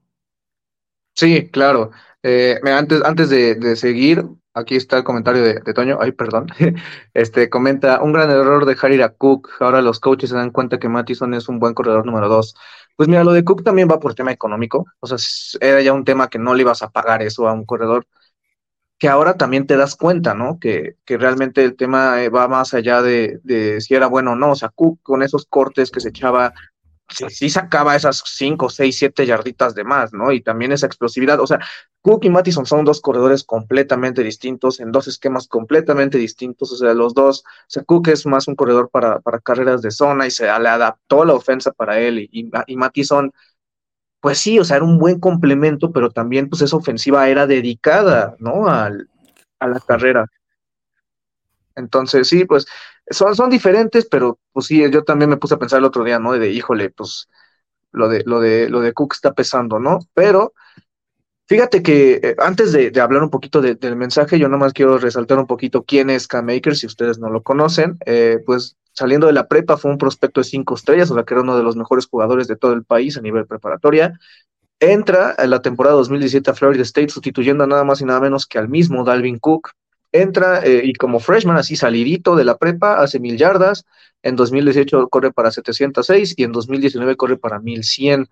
Sí, 1.19 1.49
claro. 1.49 1.91
Eh, 2.23 2.59
antes, 2.63 3.03
antes 3.03 3.29
de, 3.29 3.75
seguir, 3.75 4.23
aquí 4.53 4.75
está 4.77 4.97
el 4.97 5.03
comentario 5.03 5.43
de, 5.43 5.73
Toño. 5.73 5.97
Ay, 5.99 6.13
perdón. 6.13 6.47
Este 7.13 7.49
comenta: 7.49 8.01
un 8.01 8.13
gran 8.13 8.31
error 8.31 8.65
dejar 8.65 8.93
ir 8.93 9.03
a 9.03 9.09
Cook. 9.09 9.49
Ahora 9.59 9.81
los 9.81 9.99
coaches 9.99 10.29
se 10.29 10.37
dan 10.37 10.51
cuenta 10.51 10.79
que 10.79 10.87
Mattison 10.87 11.33
es 11.33 11.49
un 11.49 11.59
buen 11.59 11.73
corredor 11.73 12.05
número 12.05 12.29
dos. 12.29 12.55
Pues 12.95 13.09
mira, 13.09 13.25
lo 13.25 13.33
de 13.33 13.43
Cook 13.43 13.63
también 13.65 13.89
va 13.91 13.99
por 13.99 14.15
tema 14.15 14.31
económico. 14.31 14.85
O 15.01 15.07
sea, 15.07 15.17
era 15.59 15.81
ya 15.81 15.91
un 15.91 16.05
tema 16.05 16.29
que 16.29 16.39
no 16.39 16.53
le 16.55 16.61
ibas 16.61 16.83
a 16.83 16.89
pagar 16.89 17.21
eso 17.21 17.47
a 17.49 17.53
un 17.53 17.65
corredor 17.65 18.07
que 18.97 19.07
ahora 19.09 19.35
también 19.37 19.67
te 19.67 19.77
das 19.77 19.95
cuenta, 19.95 20.33
¿no? 20.33 20.59
Que, 20.59 20.95
que 21.05 21.17
realmente 21.17 21.63
el 21.63 21.75
tema 21.77 22.21
eh, 22.23 22.29
va 22.29 22.47
más 22.49 22.73
allá 22.73 23.01
de, 23.01 23.39
de, 23.43 23.81
si 23.81 23.95
era 23.95 24.07
bueno 24.07 24.33
o 24.33 24.35
no. 24.35 24.51
O 24.51 24.55
sea, 24.55 24.69
Cook 24.69 24.99
con 25.03 25.23
esos 25.23 25.45
cortes 25.45 25.91
que 25.91 26.01
se 26.01 26.09
echaba, 26.09 26.53
sí, 27.09 27.49
sacaba 27.49 27.95
esas 27.95 28.23
5, 28.25 28.69
6, 28.69 28.97
7 28.97 29.25
yarditas 29.25 29.75
de 29.75 29.83
más, 29.83 30.13
¿no? 30.13 30.31
Y 30.31 30.41
también 30.41 30.71
esa 30.71 30.85
explosividad. 30.85 31.39
O 31.39 31.47
sea, 31.47 31.59
Cook 32.01 32.25
y 32.25 32.29
Mattison 32.29 32.65
son 32.65 32.85
dos 32.85 33.01
corredores 33.01 33.43
completamente 33.43 34.23
distintos, 34.23 34.79
en 34.79 34.91
dos 34.91 35.07
esquemas 35.07 35.47
completamente 35.47 36.17
distintos. 36.17 36.71
O 36.71 36.77
sea, 36.77 36.93
los 36.93 37.13
dos, 37.13 37.41
o 37.41 37.65
sea, 37.67 37.83
Cook 37.83 38.09
es 38.09 38.25
más 38.25 38.47
un 38.47 38.55
corredor 38.55 38.89
para, 38.89 39.19
para 39.19 39.39
carreras 39.39 39.81
de 39.81 39.91
zona 39.91 40.27
y 40.27 40.31
se 40.31 40.45
le 40.45 40.69
adaptó 40.69 41.25
la 41.25 41.33
ofensa 41.33 41.71
para 41.71 41.99
él. 41.99 42.19
Y, 42.19 42.29
y, 42.31 42.51
y 42.67 42.75
Mattison 42.75 43.31
pues 44.21 44.37
sí, 44.39 44.59
o 44.59 44.65
sea, 44.65 44.77
era 44.77 44.85
un 44.85 44.97
buen 44.99 45.19
complemento, 45.19 45.91
pero 45.91 46.11
también 46.11 46.49
pues 46.49 46.61
esa 46.61 46.75
ofensiva 46.75 47.29
era 47.29 47.47
dedicada, 47.47 48.35
¿no? 48.39 48.67
Al, 48.67 49.09
a 49.59 49.67
la 49.67 49.79
carrera. 49.79 50.25
Entonces, 51.75 52.27
sí, 52.27 52.45
pues 52.45 52.65
son, 53.09 53.35
son 53.35 53.49
diferentes, 53.49 54.05
pero 54.05 54.39
pues 54.51 54.67
sí, 54.67 54.83
yo 54.91 55.03
también 55.03 55.29
me 55.29 55.37
puse 55.37 55.55
a 55.55 55.59
pensar 55.59 55.79
el 55.79 55.85
otro 55.85 56.03
día, 56.03 56.19
¿no? 56.19 56.33
De, 56.33 56.51
híjole, 56.51 56.89
pues 56.89 57.27
lo 57.91 58.09
de, 58.09 58.23
lo 58.25 58.39
de, 58.39 58.69
lo 58.69 58.81
de 58.81 58.93
Cook 58.93 59.13
está 59.13 59.33
pesando, 59.33 59.79
¿no? 59.79 59.99
Pero 60.13 60.53
fíjate 61.47 61.81
que 61.81 62.19
eh, 62.23 62.35
antes 62.39 62.71
de, 62.71 62.91
hablar 63.01 63.23
un 63.23 63.29
poquito 63.29 63.61
del 63.61 63.95
mensaje, 63.95 64.39
yo 64.39 64.49
nomás 64.49 64.73
quiero 64.73 64.97
resaltar 64.97 65.39
un 65.39 65.47
poquito 65.47 65.83
quién 65.83 66.09
es 66.09 66.27
K-Maker, 66.27 66.75
si 66.75 66.85
ustedes 66.85 67.19
no 67.19 67.29
lo 67.29 67.43
conocen, 67.43 67.97
eh, 68.05 68.39
pues 68.45 68.77
saliendo 68.93 69.27
de 69.27 69.33
la 69.33 69.47
prepa 69.47 69.77
fue 69.77 69.91
un 69.91 69.97
prospecto 69.97 70.41
de 70.41 70.45
cinco 70.45 70.75
estrellas, 70.75 71.09
o 71.11 71.15
sea 71.15 71.23
que 71.23 71.33
era 71.33 71.41
uno 71.41 71.57
de 71.57 71.63
los 71.63 71.75
mejores 71.75 72.07
jugadores 72.07 72.47
de 72.47 72.55
todo 72.55 72.73
el 72.73 72.83
país 72.83 73.17
a 73.17 73.21
nivel 73.21 73.45
preparatoria. 73.45 74.19
Entra 74.79 75.35
en 75.37 75.49
la 75.49 75.61
temporada 75.61 75.95
2017 75.97 76.51
a 76.51 76.53
Florida 76.53 76.83
State 76.83 77.09
sustituyendo 77.09 77.63
a 77.63 77.67
nada 77.67 77.83
más 77.83 78.01
y 78.01 78.05
nada 78.05 78.21
menos 78.21 78.45
que 78.45 78.57
al 78.57 78.69
mismo 78.69 79.03
Dalvin 79.03 79.39
Cook. 79.39 79.71
Entra 80.11 80.65
eh, 80.65 80.81
y 80.83 80.93
como 80.93 81.19
freshman, 81.19 81.57
así 81.57 81.75
salidito 81.75 82.35
de 82.35 82.43
la 82.43 82.57
prepa, 82.57 82.99
hace 83.01 83.19
mil 83.19 83.37
yardas. 83.37 83.85
En 84.23 84.35
2018 84.35 85.07
corre 85.09 85.31
para 85.31 85.51
706 85.51 86.33
y 86.37 86.43
en 86.43 86.51
2019 86.51 87.15
corre 87.15 87.37
para 87.37 87.59
1100. 87.59 88.27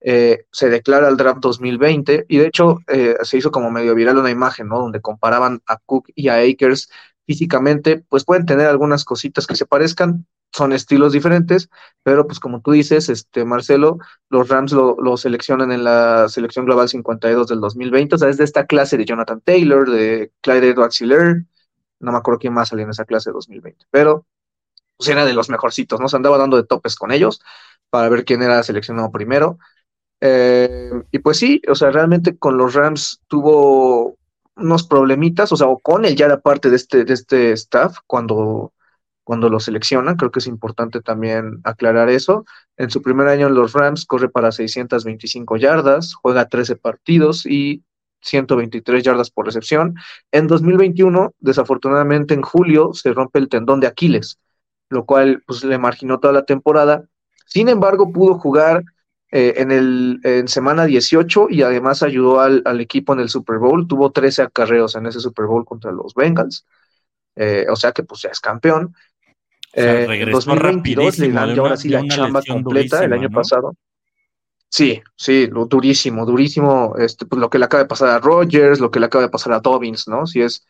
Eh, 0.00 0.44
se 0.52 0.68
declara 0.70 1.08
el 1.08 1.16
draft 1.16 1.40
2020 1.40 2.26
y 2.28 2.38
de 2.38 2.46
hecho 2.46 2.78
eh, 2.86 3.16
se 3.22 3.36
hizo 3.36 3.50
como 3.50 3.70
medio 3.70 3.94
viral 3.94 4.18
una 4.18 4.30
imagen, 4.30 4.68
¿no? 4.68 4.78
Donde 4.78 5.00
comparaban 5.00 5.60
a 5.66 5.76
Cook 5.78 6.10
y 6.14 6.28
a 6.28 6.36
Akers 6.36 6.88
físicamente, 7.26 8.04
pues 8.08 8.24
pueden 8.24 8.46
tener 8.46 8.66
algunas 8.66 9.04
cositas 9.04 9.46
que 9.46 9.56
se 9.56 9.66
parezcan, 9.66 10.26
son 10.52 10.72
estilos 10.72 11.12
diferentes, 11.12 11.68
pero 12.02 12.26
pues 12.26 12.40
como 12.40 12.60
tú 12.60 12.72
dices, 12.72 13.08
este 13.08 13.44
Marcelo, 13.44 13.98
los 14.30 14.48
Rams 14.48 14.72
lo, 14.72 15.16
seleccionan 15.16 15.72
en 15.72 15.84
la 15.84 16.28
selección 16.28 16.64
global 16.64 16.88
52 16.88 17.48
del 17.48 17.60
2020, 17.60 18.14
o 18.14 18.18
sea, 18.18 18.28
es 18.28 18.38
de 18.38 18.44
esta 18.44 18.66
clase 18.66 18.96
de 18.96 19.04
Jonathan 19.04 19.40
Taylor, 19.40 19.90
de 19.90 20.32
Clyde 20.40 20.70
Edwards 20.70 21.02
no 22.00 22.12
me 22.12 22.18
acuerdo 22.18 22.38
quién 22.38 22.54
más 22.54 22.68
salió 22.68 22.84
en 22.84 22.90
esa 22.90 23.04
clase 23.04 23.30
de 23.30 23.34
2020, 23.34 23.86
pero 23.90 24.26
pues 24.96 25.08
era 25.08 25.24
de 25.24 25.32
los 25.32 25.48
mejorcitos, 25.48 26.00
¿no? 26.00 26.08
Se 26.08 26.16
andaba 26.16 26.38
dando 26.38 26.56
de 26.56 26.64
topes 26.64 26.96
con 26.96 27.12
ellos 27.12 27.40
para 27.90 28.08
ver 28.08 28.24
quién 28.24 28.42
era 28.42 28.62
seleccionado 28.62 29.10
primero. 29.10 29.58
Eh, 30.20 30.90
y 31.12 31.20
pues 31.20 31.38
sí, 31.38 31.62
o 31.68 31.74
sea, 31.74 31.90
realmente 31.90 32.36
con 32.36 32.58
los 32.58 32.74
Rams 32.74 33.22
tuvo 33.28 34.16
unos 34.56 34.86
problemitas, 34.86 35.52
o 35.52 35.56
sea, 35.56 35.68
O'Connell 35.68 36.16
ya 36.16 36.26
era 36.26 36.40
parte 36.40 36.68
de 36.68 36.76
este, 36.76 37.04
de 37.04 37.14
este 37.14 37.52
staff 37.52 37.98
cuando, 38.06 38.72
cuando 39.28 39.50
lo 39.50 39.60
seleccionan, 39.60 40.16
creo 40.16 40.30
que 40.30 40.38
es 40.38 40.46
importante 40.46 41.02
también 41.02 41.60
aclarar 41.62 42.08
eso. 42.08 42.46
En 42.78 42.88
su 42.88 43.02
primer 43.02 43.28
año 43.28 43.48
en 43.48 43.54
los 43.54 43.74
Rams 43.74 44.06
corre 44.06 44.30
para 44.30 44.52
625 44.52 45.58
yardas, 45.58 46.14
juega 46.14 46.48
13 46.48 46.76
partidos 46.76 47.44
y 47.44 47.84
123 48.22 49.02
yardas 49.04 49.28
por 49.30 49.44
recepción. 49.44 49.96
En 50.32 50.46
2021, 50.46 51.34
desafortunadamente 51.40 52.32
en 52.32 52.40
julio, 52.40 52.94
se 52.94 53.12
rompe 53.12 53.38
el 53.38 53.50
tendón 53.50 53.80
de 53.80 53.88
Aquiles, 53.88 54.38
lo 54.88 55.04
cual 55.04 55.42
pues, 55.46 55.62
le 55.62 55.76
marginó 55.76 56.20
toda 56.20 56.32
la 56.32 56.46
temporada. 56.46 57.04
Sin 57.44 57.68
embargo, 57.68 58.10
pudo 58.10 58.38
jugar 58.38 58.82
eh, 59.30 59.56
en, 59.58 59.72
el, 59.72 60.20
en 60.24 60.48
semana 60.48 60.86
18 60.86 61.48
y 61.50 61.60
además 61.60 62.02
ayudó 62.02 62.40
al, 62.40 62.80
equipo 62.80 63.12
en 63.12 63.20
el 63.20 63.28
Super 63.28 63.58
Bowl. 63.58 63.86
Tuvo 63.86 64.10
13 64.10 64.40
acarreos 64.40 64.96
en 64.96 65.04
ese 65.04 65.20
Super 65.20 65.44
Bowl 65.44 65.66
contra 65.66 65.92
los 65.92 66.14
Bengals. 66.14 66.64
Eh, 67.36 67.66
o 67.70 67.76
sea 67.76 67.92
que 67.92 68.02
pues 68.02 68.22
ya 68.22 68.30
es 68.30 68.40
campeón. 68.40 68.94
Eh, 69.72 70.06
en 70.08 70.30
2022 70.30 71.18
le 71.18 71.32
dan 71.32 71.58
ahora 71.58 71.76
sí 71.76 71.88
la 71.88 72.06
chamba 72.06 72.42
completa 72.42 73.04
el 73.04 73.12
año 73.12 73.30
pasado. 73.30 73.74
Sí, 74.70 75.00
sí, 75.16 75.46
lo 75.46 75.66
durísimo, 75.66 76.26
durísimo. 76.26 76.94
Este, 76.98 77.26
pues 77.26 77.40
lo 77.40 77.48
que 77.48 77.58
le 77.58 77.64
acaba 77.64 77.82
de 77.82 77.88
pasar 77.88 78.10
a 78.10 78.18
Rogers, 78.18 78.80
lo 78.80 78.90
que 78.90 79.00
le 79.00 79.06
acaba 79.06 79.24
de 79.24 79.30
pasar 79.30 79.52
a 79.54 79.60
Dobbins, 79.60 80.08
¿no? 80.08 80.26
Sí, 80.26 80.42
es, 80.42 80.66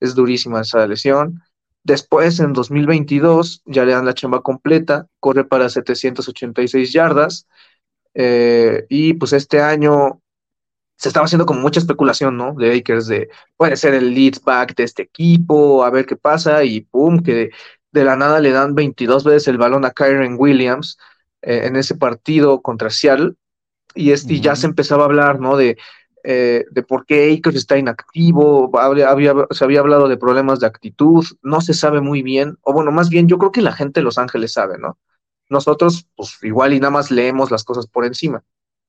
es 0.00 0.14
durísima 0.14 0.62
esa 0.62 0.86
lesión. 0.86 1.42
Después, 1.84 2.38
en 2.40 2.52
2022, 2.52 3.62
ya 3.66 3.84
le 3.84 3.92
dan 3.92 4.06
la 4.06 4.14
chamba 4.14 4.40
completa, 4.40 5.06
corre 5.20 5.44
para 5.44 5.68
786 5.68 6.92
yardas, 6.92 7.46
eh, 8.14 8.86
y 8.88 9.14
pues 9.14 9.32
este 9.32 9.60
año 9.60 10.20
se 10.96 11.08
estaba 11.08 11.26
haciendo 11.26 11.46
como 11.46 11.60
mucha 11.60 11.80
especulación, 11.80 12.36
¿no? 12.36 12.54
De 12.54 12.76
Akers, 12.76 13.08
de 13.08 13.28
puede 13.56 13.76
ser 13.76 13.94
el 13.94 14.14
lead 14.14 14.34
back 14.44 14.76
de 14.76 14.84
este 14.84 15.02
equipo, 15.02 15.84
a 15.84 15.90
ver 15.90 16.06
qué 16.06 16.16
pasa, 16.16 16.64
y 16.64 16.82
pum, 16.82 17.20
que 17.22 17.50
de, 17.92 18.04
la 18.04 18.16
nada 18.16 18.40
le 18.40 18.50
dan 18.50 18.74
22 18.74 19.24
veces 19.24 19.48
el 19.48 19.58
balón 19.58 19.84
a 19.84 19.90
Kyron 19.90 20.36
Williams 20.38 20.98
eh, 21.42 21.62
en 21.64 21.76
ese 21.76 21.94
partido 21.94 22.62
contra 22.62 22.90
Seattle, 22.90 23.34
y, 23.94 24.10
este, 24.10 24.40
ya 24.40 24.56
se 24.56 24.66
empezaba 24.66 25.02
a 25.02 25.06
hablar, 25.06 25.40
¿no? 25.40 25.56
De, 25.56 25.76
eh, 26.24 26.64
de 26.70 26.82
por 26.82 27.04
qué 27.04 27.34
Akers 27.34 27.56
está 27.56 27.76
inactivo, 27.76 28.70
había, 28.78 29.34
se 29.50 29.64
había 29.64 29.80
hablado 29.80 30.08
de 30.08 30.16
problemas 30.16 30.60
de 30.60 30.66
actitud, 30.66 31.24
no 31.42 31.60
se 31.60 31.74
sabe 31.74 32.00
muy 32.00 32.22
bien, 32.22 32.58
o 32.62 32.72
bueno, 32.72 32.92
más 32.92 33.08
bien 33.08 33.26
yo 33.26 33.38
creo 33.38 33.50
que 33.50 33.60
la 33.60 33.72
gente 33.72 34.00
de 34.00 34.04
Los 34.04 34.18
Ángeles 34.18 34.52
sabe, 34.52 34.78
¿no? 34.78 34.98
Nosotros, 35.48 36.06
pues 36.14 36.38
igual 36.42 36.74
y 36.74 36.80
nada 36.80 36.92
más 36.92 37.10
leemos 37.10 37.50
las 37.50 37.64
cosas 37.64 37.86
por 37.88 38.04
encima, 38.04 38.44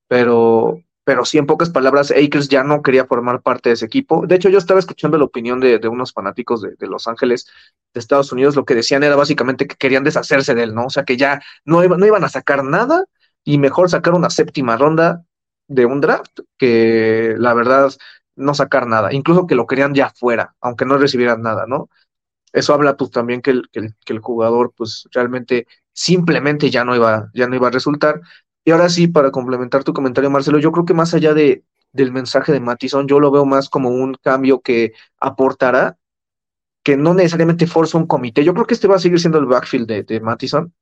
pero, 0.07 0.79
pero 1.03 1.25
sí, 1.25 1.37
en 1.37 1.45
pocas 1.45 1.69
palabras, 1.69 2.11
Akers 2.11 2.47
ya 2.47 2.63
no 2.63 2.81
quería 2.81 3.05
formar 3.05 3.41
parte 3.41 3.69
de 3.69 3.73
ese 3.73 3.85
equipo. 3.85 4.25
De 4.25 4.35
hecho, 4.35 4.49
yo 4.49 4.57
estaba 4.57 4.79
escuchando 4.79 5.17
la 5.17 5.25
opinión 5.25 5.59
de, 5.59 5.79
unos 5.87 6.13
fanáticos 6.13 6.61
de, 6.61 6.87
Los 6.87 7.07
Ángeles, 7.07 7.45
de 7.93 7.99
Estados 7.99 8.31
Unidos, 8.31 8.55
lo 8.55 8.65
que 8.65 8.75
decían 8.75 9.03
era 9.03 9.15
básicamente 9.15 9.67
que 9.67 9.75
querían 9.75 10.03
deshacerse 10.03 10.55
de 10.55 10.63
él, 10.63 10.73
¿no? 10.73 10.85
O 10.85 10.89
sea, 10.89 11.03
que 11.03 11.17
ya 11.17 11.41
no, 11.65 11.83
no 11.83 12.05
iban 12.05 12.23
a 12.23 12.29
sacar 12.29 12.63
nada 12.63 13.05
y 13.43 13.57
mejor 13.57 13.89
sacar 13.89 14.13
una 14.13 14.29
séptima 14.29 14.77
ronda 14.77 15.23
de 15.67 15.85
un 15.85 16.01
draft 16.01 16.39
que 16.57 17.35
la 17.37 17.53
verdad 17.53 17.91
no 18.35 18.53
sacar 18.53 18.87
nada, 18.87 19.13
incluso 19.13 19.47
que 19.47 19.55
lo 19.55 19.67
querían 19.67 19.93
ya 19.93 20.09
fuera, 20.09 20.55
aunque 20.61 20.85
no 20.85 20.97
recibieran 20.97 21.41
nada, 21.41 21.65
¿no? 21.67 21.89
Eso 22.53 22.73
habla 22.73 22.95
pues 22.97 23.11
también 23.11 23.41
que 23.41 23.51
el, 23.51 23.69
que 23.71 23.89
que 24.05 24.13
el 24.13 24.19
jugador 24.19 24.73
pues 24.75 25.07
realmente 25.11 25.67
simplemente 25.93 26.69
ya 26.69 26.83
no 26.85 26.95
iba, 26.95 27.29
ya 27.33 27.47
no 27.47 27.55
iba 27.55 27.67
a 27.67 27.71
resultar. 27.71 28.21
Y 28.65 28.71
ahora 28.71 28.89
sí, 28.89 29.07
para 29.07 29.31
complementar 29.31 29.83
tu 29.83 29.93
comentario, 29.93 30.29
Marcelo, 30.29 30.59
yo 30.59 30.71
creo 30.71 30.85
que 30.85 30.93
más 30.93 31.13
allá 31.13 31.33
de, 31.33 31.63
del 31.91 32.11
mensaje 32.11 32.51
de 32.51 32.59
Matison, 32.59 33.07
yo 33.07 33.19
lo 33.19 33.31
veo 33.31 33.45
más 33.45 33.69
como 33.69 33.89
un 33.89 34.15
cambio 34.15 34.61
que 34.61 34.93
aportará, 35.19 35.97
que 36.83 36.97
no 36.97 37.13
necesariamente 37.13 37.67
forza 37.67 37.97
un 37.97 38.07
comité. 38.07 38.43
Yo 38.43 38.53
creo 38.53 38.65
que 38.65 38.73
este 38.73 38.87
va 38.87 38.95
a 38.95 38.99
seguir 38.99 39.19
siendo 39.19 39.39
el 39.39 39.45
backfield 39.45 39.87
de, 39.87 40.03
de 40.03 40.19
Matison. 40.21 40.73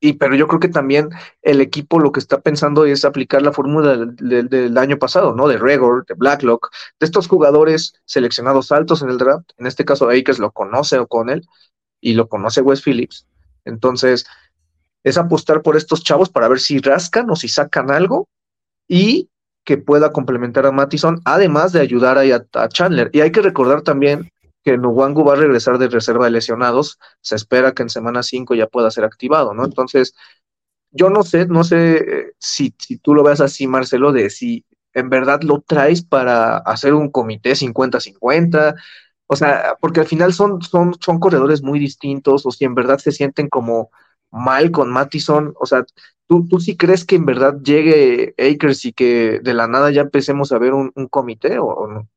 Y, 0.00 0.14
pero 0.14 0.34
yo 0.34 0.46
creo 0.48 0.60
que 0.60 0.68
también 0.68 1.10
el 1.40 1.60
equipo 1.62 1.98
lo 1.98 2.12
que 2.12 2.20
está 2.20 2.40
pensando 2.42 2.84
es 2.84 3.04
aplicar 3.06 3.40
la 3.40 3.52
fórmula 3.52 3.96
del, 3.96 4.48
del, 4.48 4.76
año 4.76 4.98
pasado, 4.98 5.34
¿no? 5.34 5.48
De 5.48 5.56
Regor, 5.56 6.04
de 6.06 6.14
Blacklock, 6.14 6.70
de 7.00 7.06
estos 7.06 7.28
jugadores 7.28 7.94
seleccionados 8.04 8.72
altos 8.72 9.00
en 9.02 9.08
el 9.10 9.18
draft. 9.18 9.50
En 9.56 9.66
este 9.66 9.84
caso, 9.86 10.10
Akers 10.10 10.38
lo 10.38 10.50
conoce 10.52 10.98
o 10.98 11.06
con 11.06 11.30
él 11.30 11.46
y 12.00 12.14
lo 12.14 12.28
conoce 12.28 12.60
Wes 12.60 12.82
Phillips 12.82 13.26
entonces, 13.64 14.26
es 15.04 15.18
apostar 15.18 15.62
por 15.62 15.76
estos 15.76 16.02
chavos 16.02 16.30
para 16.30 16.48
ver 16.48 16.58
si 16.58 16.78
rascan 16.78 17.30
o 17.30 17.36
si 17.36 17.48
sacan 17.48 17.90
algo 17.90 18.28
y 18.88 19.28
que 19.64 19.78
pueda 19.78 20.12
complementar 20.12 20.66
a 20.66 20.72
Mattison, 20.72 21.20
además 21.24 21.72
de 21.72 21.80
ayudar 21.80 22.18
ahí 22.18 22.32
a, 22.32 22.68
Chandler. 22.68 23.10
Y 23.12 23.20
hay 23.20 23.30
que 23.30 23.42
recordar 23.42 23.82
también 23.82 24.30
que 24.62 24.76
Nuwangu 24.78 25.24
va 25.24 25.34
a 25.34 25.36
regresar 25.36 25.78
de 25.78 25.88
reserva 25.88 26.24
de 26.24 26.32
lesionados, 26.32 26.98
se 27.20 27.36
espera 27.36 27.72
que 27.72 27.82
en 27.82 27.90
semana 27.90 28.22
5 28.22 28.54
ya 28.54 28.66
pueda 28.66 28.90
ser 28.90 29.04
activado, 29.04 29.52
¿no? 29.54 29.64
Entonces, 29.64 30.14
yo 30.90 31.10
no 31.10 31.22
sé, 31.22 31.46
no 31.46 31.64
sé 31.64 31.96
eh, 31.96 32.32
si, 32.38 32.74
si 32.78 32.98
tú 32.98 33.14
lo 33.14 33.22
ves 33.22 33.40
así, 33.40 33.66
Marcelo, 33.66 34.12
de 34.12 34.30
si 34.30 34.64
en 34.94 35.10
verdad 35.10 35.42
lo 35.42 35.60
traes 35.60 36.02
para 36.02 36.58
hacer 36.58 36.94
un 36.94 37.10
comité 37.10 37.52
50-50, 37.52 38.74
o 39.26 39.36
sea, 39.36 39.76
porque 39.80 40.00
al 40.00 40.06
final 40.06 40.32
son, 40.32 40.62
son, 40.62 40.94
son 41.00 41.18
corredores 41.18 41.62
muy 41.62 41.78
distintos, 41.78 42.46
o 42.46 42.50
si 42.50 42.64
en 42.64 42.74
verdad 42.74 42.98
se 42.98 43.12
sienten 43.12 43.48
como 43.48 43.90
mal 44.34 44.70
con 44.70 44.90
Mattison, 44.90 45.54
o 45.58 45.66
sea, 45.66 45.84
¿tú, 46.26 46.46
tú 46.48 46.60
sí 46.60 46.76
crees 46.76 47.04
que 47.04 47.16
en 47.16 47.24
verdad 47.24 47.56
llegue 47.62 48.34
Akers 48.38 48.84
y 48.84 48.92
que 48.92 49.40
de 49.42 49.54
la 49.54 49.68
nada 49.68 49.90
ya 49.90 50.02
empecemos 50.02 50.52
a 50.52 50.58
ver 50.58 50.74
un, 50.74 50.90
comité 51.08 51.58
o, 51.58 51.86
no? 51.86 52.08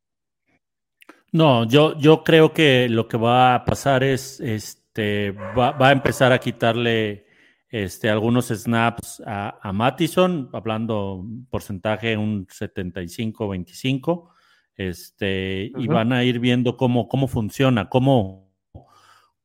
No, 1.32 1.66
yo, 1.66 1.98
yo 1.98 2.24
creo 2.24 2.54
que 2.54 2.90
lo 2.90 3.08
que 3.08 3.18
va 3.18 3.54
a 3.54 3.66
pasar 3.66 4.04
es, 4.04 4.40
este, 4.40 5.32
va, 5.32 5.72
va 5.72 5.90
a 5.90 5.92
empezar 5.92 6.32
a 6.32 6.40
quitarle 6.40 7.28
este, 7.70 8.10
algunos 8.10 8.48
snaps 8.48 9.22
a, 9.26 9.60
a 9.62 9.74
Mattison, 9.74 10.50
hablando 10.54 11.26
porcentaje 11.50 12.18
un 12.18 12.48
75-25, 12.48 14.30
este, 14.76 15.72
y 15.76 15.88
van 15.88 16.14
a 16.14 16.24
ir 16.24 16.40
viendo 16.40 16.78
cómo, 16.78 17.08
cómo 17.08 17.28
funciona, 17.28 17.90
cómo, 17.90 18.47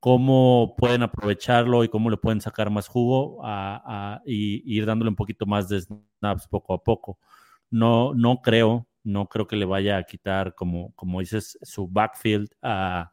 cómo 0.02 0.74
pueden 0.76 1.04
aprovecharlo 1.04 1.84
y 1.84 1.88
cómo 1.88 2.10
le 2.10 2.16
pueden 2.16 2.40
sacar 2.40 2.70
más 2.70 2.88
jugo 2.88 3.40
a, 3.44 4.20
y, 4.26 4.76
ir 4.76 4.84
dándole 4.84 5.10
un 5.10 5.14
poquito 5.14 5.46
más 5.46 5.68
de 5.68 5.80
snaps 5.80 6.48
poco 6.48 6.74
a 6.74 6.82
poco. 6.82 7.20
No, 7.70 8.12
no 8.12 8.42
creo, 8.42 8.88
no 9.04 9.28
creo 9.28 9.46
que 9.46 9.54
le 9.54 9.64
vaya 9.64 9.98
a 9.98 10.02
quitar, 10.02 10.56
como, 10.56 10.92
como 10.96 11.20
dices, 11.20 11.56
su 11.62 11.86
backfield 11.86 12.50
a, 12.62 13.12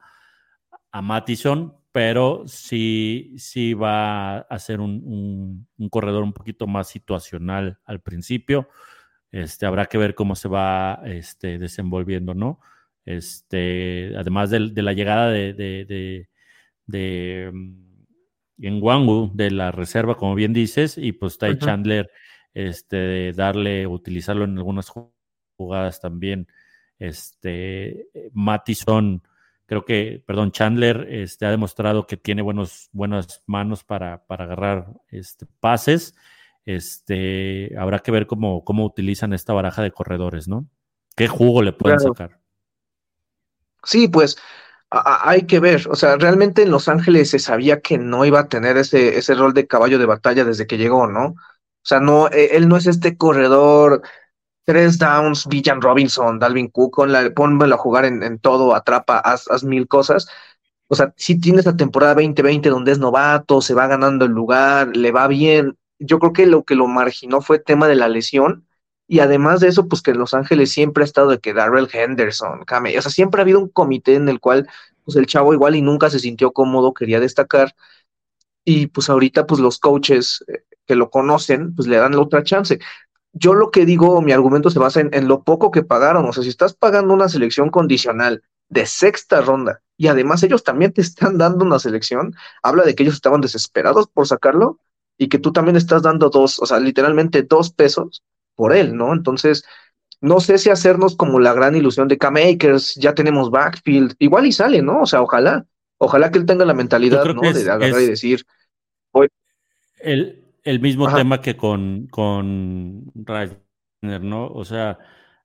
a 0.92 1.02
Mattison, 1.04 1.76
pero 1.92 2.48
sí, 2.48 3.36
sí 3.38 3.76
va 3.76 4.40
a 4.40 4.58
ser 4.58 4.82
un, 4.82 5.68
corredor 5.92 6.24
un 6.24 6.34
poquito 6.34 6.66
más 6.66 6.88
situacional 6.88 7.78
al 7.86 8.02
principio. 8.02 8.68
Este, 9.32 9.68
habrá 9.68 9.86
que 9.86 10.00
ver 10.00 10.16
cómo 10.16 10.36
se 10.36 10.48
va 10.48 11.02
este, 11.06 11.60
desenvolviendo, 11.60 12.34
¿no? 12.34 12.60
Este, 13.06 14.12
además 14.18 14.50
de, 14.50 14.72
la 14.82 14.94
llegada 14.94 15.30
de, 15.30 16.28
mm, 16.90 17.90
de 19.34 19.52
la 19.52 19.72
reserva, 19.72 20.16
como 20.16 20.36
bien 20.36 20.54
dices, 20.54 20.98
y 20.98 21.14
pues 21.14 21.38
Ty 21.38 21.58
Chandler, 21.58 22.12
este, 22.54 23.32
darle, 23.34 23.88
utilizarlo 23.88 24.46
en 24.46 24.58
algunas 24.58 24.92
jugadas 25.58 26.02
también. 26.02 26.48
Este, 27.00 28.08
Mattison 28.34 29.22
Creo 29.70 29.86
que, 29.86 30.24
perdón, 30.26 30.52
Chandler 30.52 31.06
este, 31.12 31.46
ha 31.46 31.52
demostrado 31.52 32.08
que 32.08 32.18
tiene 32.18 32.42
buenos, 32.42 32.90
buenas 32.92 33.44
manos 33.46 33.84
para, 33.84 34.26
para 34.26 34.46
agarrar 34.46 34.88
este, 35.10 35.46
pases. 35.60 36.16
Este, 36.66 37.78
habrá 37.78 38.00
que 38.00 38.10
ver 38.10 38.26
cómo, 38.26 38.64
cómo 38.64 38.84
utilizan 38.84 39.32
esta 39.32 39.54
baraja 39.54 39.84
de 39.84 39.92
corredores, 39.92 40.48
¿no? 40.48 40.68
¿Qué 41.16 41.28
jugo 41.28 41.62
le 41.62 41.72
pueden 41.72 42.00
sacar? 42.00 42.40
Sí, 43.84 44.08
pues 44.08 44.40
hay 44.92 45.46
que 45.46 45.60
ver. 45.60 45.88
O 45.90 45.96
sea, 45.96 46.18
realmente 46.18 46.64
en 46.64 46.72
Los 46.72 46.88
Ángeles 46.88 47.30
se 47.30 47.40
sabía 47.40 47.82
que 47.82 47.98
no 47.98 48.26
iba 48.26 48.42
a 48.42 48.48
tener 48.50 48.78
ese, 48.78 49.18
ese 49.18 49.36
rol 49.36 49.54
de 49.54 49.68
caballo 49.68 50.00
de 50.00 50.06
batalla 50.06 50.46
desde 50.46 50.68
que 50.68 50.78
llegó, 50.78 51.08
¿no? 51.08 51.28
O 51.28 51.36
sea, 51.84 52.00
no, 52.00 52.28
e, 52.30 52.58
él 52.58 52.68
no 52.68 52.78
es 52.78 52.88
este 52.88 53.18
corredor 53.18 54.02
tres 54.70 55.00
downs, 55.00 55.48
Villan 55.48 55.82
Robinson, 55.82 56.38
Dalvin 56.38 56.68
Cook, 56.70 56.94
con 56.94 57.12
la, 57.12 57.22
a 57.22 57.78
jugar 57.78 58.06
en, 58.06 58.38
todo, 58.38 58.76
atrapa, 58.76 59.18
haz, 59.18 59.64
mil 59.64 59.88
cosas. 59.88 60.28
O 60.88 60.94
sea, 60.96 61.12
si 61.18 61.40
tiene 61.40 61.58
esta 61.58 61.76
temporada 61.76 62.14
2020 62.14 62.70
donde 62.70 62.92
es 62.92 63.00
novato, 63.00 63.62
se 63.62 63.74
va 63.74 63.88
ganando 63.88 64.26
el 64.26 64.32
lugar, 64.32 64.96
le 64.96 65.12
va 65.12 65.28
bien. 65.28 65.76
Yo 65.98 66.20
creo 66.20 66.34
que 66.34 66.46
lo 66.46 66.66
que 66.66 66.76
lo 66.76 66.86
marginó 66.86 67.42
fue 67.42 67.58
tema 67.58 67.88
de 67.88 67.96
la 67.96 68.10
lesión. 68.10 68.68
Y 69.10 69.20
además 69.20 69.60
de 69.60 69.68
eso, 69.68 69.90
pues 69.90 70.02
que 70.02 70.14
Los 70.14 70.34
Ángeles 70.34 70.72
siempre 70.72 71.04
ha 71.04 71.06
estado 71.06 71.32
de 71.32 71.40
que 71.40 71.54
Darrell 71.54 71.90
Henderson, 71.92 72.64
Kame, 72.66 72.98
o 72.98 73.02
sea, 73.02 73.12
siempre 73.12 73.42
ha 73.42 73.44
habido 73.44 73.60
un 73.60 73.68
comité 73.68 74.16
en 74.16 74.30
el 74.30 74.40
cual, 74.40 74.70
pues 75.04 75.18
el 75.18 75.26
chavo 75.26 75.54
igual 75.54 75.76
y 75.76 75.82
nunca 75.82 76.10
se 76.10 76.20
sintió 76.20 76.52
cómodo, 76.54 76.94
quería 76.94 77.20
destacar. 77.20 77.76
Y 78.64 78.88
pues 78.88 79.10
ahorita, 79.10 79.46
pues 79.48 79.60
los 79.60 79.80
coaches 79.80 80.46
eh, 80.48 80.64
que 80.86 80.96
lo 80.96 81.10
conocen, 81.10 81.76
pues 81.76 81.88
le 81.88 81.98
dan 81.98 82.14
la 82.14 82.22
otra 82.22 82.44
chance 82.44 82.80
yo 83.34 83.54
lo 83.54 83.72
que 83.72 83.86
digo, 83.86 84.22
mi 84.22 84.32
argumento 84.32 84.70
se 84.70 84.80
basa 84.80 85.02
en, 85.02 85.28
lo 85.28 85.44
poco 85.44 85.72
que 85.72 85.84
pagaron. 85.84 86.26
O 86.26 86.34
sea, 86.34 86.44
si 86.44 86.50
estás 86.50 86.74
pagando 86.74 87.14
una 87.14 87.30
selección 87.30 87.70
condicional 87.70 88.44
de 88.70 88.86
sexta 88.86 89.42
ronda 89.42 89.82
y 89.98 90.08
además 90.08 90.44
ellos 90.44 90.64
también 90.64 90.94
te 90.94 91.02
están 91.02 91.38
dando 91.38 91.66
una 91.66 91.80
selección, 91.80 92.36
habla 92.64 92.84
de 92.84 92.96
que 92.96 93.04
ellos 93.04 93.16
estaban 93.16 93.42
desesperados 93.42 94.08
por 94.08 94.28
sacarlo 94.28 94.80
y 95.18 95.28
que 95.28 95.40
tú 95.40 95.52
también 95.52 95.76
estás 95.76 96.02
dando 96.02 96.30
dos, 96.30 96.60
o 96.60 96.66
sea, 96.66 96.80
literalmente 96.80 97.44
dos 97.44 97.72
pesos 97.72 98.24
por 98.60 98.76
él, 98.76 98.98
¿no? 98.98 99.14
Entonces, 99.14 99.64
no 100.20 100.42
sé 100.42 100.58
si 100.58 100.70
hacernos 100.70 101.16
como 101.16 101.40
la 101.40 101.54
gran 101.54 101.78
ilusión 101.78 102.10
de 102.10 102.18
K-Makers, 102.18 102.96
ya 102.96 103.16
tenemos 103.16 103.50
backfield, 103.50 104.16
igual 104.20 104.48
y 104.48 104.52
sale, 104.52 104.82
¿no? 104.82 105.04
O 105.04 105.06
sea, 105.06 105.22
ojalá, 105.22 105.66
ojalá 105.98 106.30
que 106.30 106.40
él 106.40 106.46
tenga 106.46 106.66
la 106.66 106.74
mentalidad, 106.74 107.24
¿no? 107.24 107.40
de 107.40 107.72
agarrar 107.72 108.02
y 108.02 108.08
decir, 108.08 108.46
voy. 109.14 109.30
El, 110.02 110.44
el 110.64 110.82
mismo 110.82 111.08
tema 111.16 111.40
que 111.40 111.56
con, 111.56 112.08
con 112.08 113.06
Reisner, 113.16 114.22
¿no? 114.22 114.48
O 114.48 114.66
sea, 114.66 114.98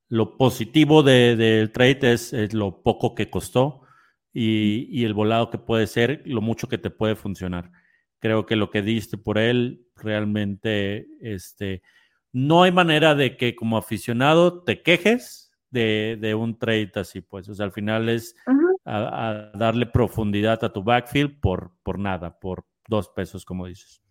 lo 0.09 0.37
positivo 0.37 1.05
del 1.05 1.39
de, 1.39 1.69
trade 1.69 2.15
es, 2.15 2.53
lo 2.53 2.83
poco 2.83 3.15
que 3.15 3.31
costó 3.31 3.83
y, 4.33 5.05
el 5.05 5.15
volado 5.15 5.51
que 5.51 5.59
puede 5.59 5.87
ser, 5.87 6.23
lo 6.25 6.41
mucho 6.41 6.69
que 6.69 6.79
te 6.79 6.91
puede 6.91 7.15
funcionar. 7.15 7.71
Creo 8.19 8.45
que 8.45 8.57
lo 8.57 8.71
que 8.71 8.83
diste 8.83 9.19
por 9.19 9.39
él 9.39 9.87
realmente, 9.95 11.07
este, 11.21 11.83
no 12.35 12.65
hay 12.65 12.73
manera 12.73 13.15
de 13.15 13.37
que 13.37 13.55
como 13.55 13.79
aficionado 13.79 14.65
te 14.65 14.83
quejes 14.83 15.53
de, 15.71 16.37
un 16.37 16.59
trade 16.59 16.91
así, 16.97 17.21
pues. 17.21 17.49
O 17.49 17.55
sea, 17.55 17.65
al 17.65 17.73
final 17.73 18.09
es 18.09 18.35
a, 18.85 19.53
darle 19.55 19.87
profundidad 19.87 20.63
a 20.65 20.73
tu 20.73 20.83
backfield 20.83 21.41
por, 21.41 21.71
por 21.85 21.99
nada, 21.99 22.39
por 22.39 22.65
dos 22.89 23.09
pesos, 23.09 23.45
como 23.45 23.67
dices. 23.67 24.03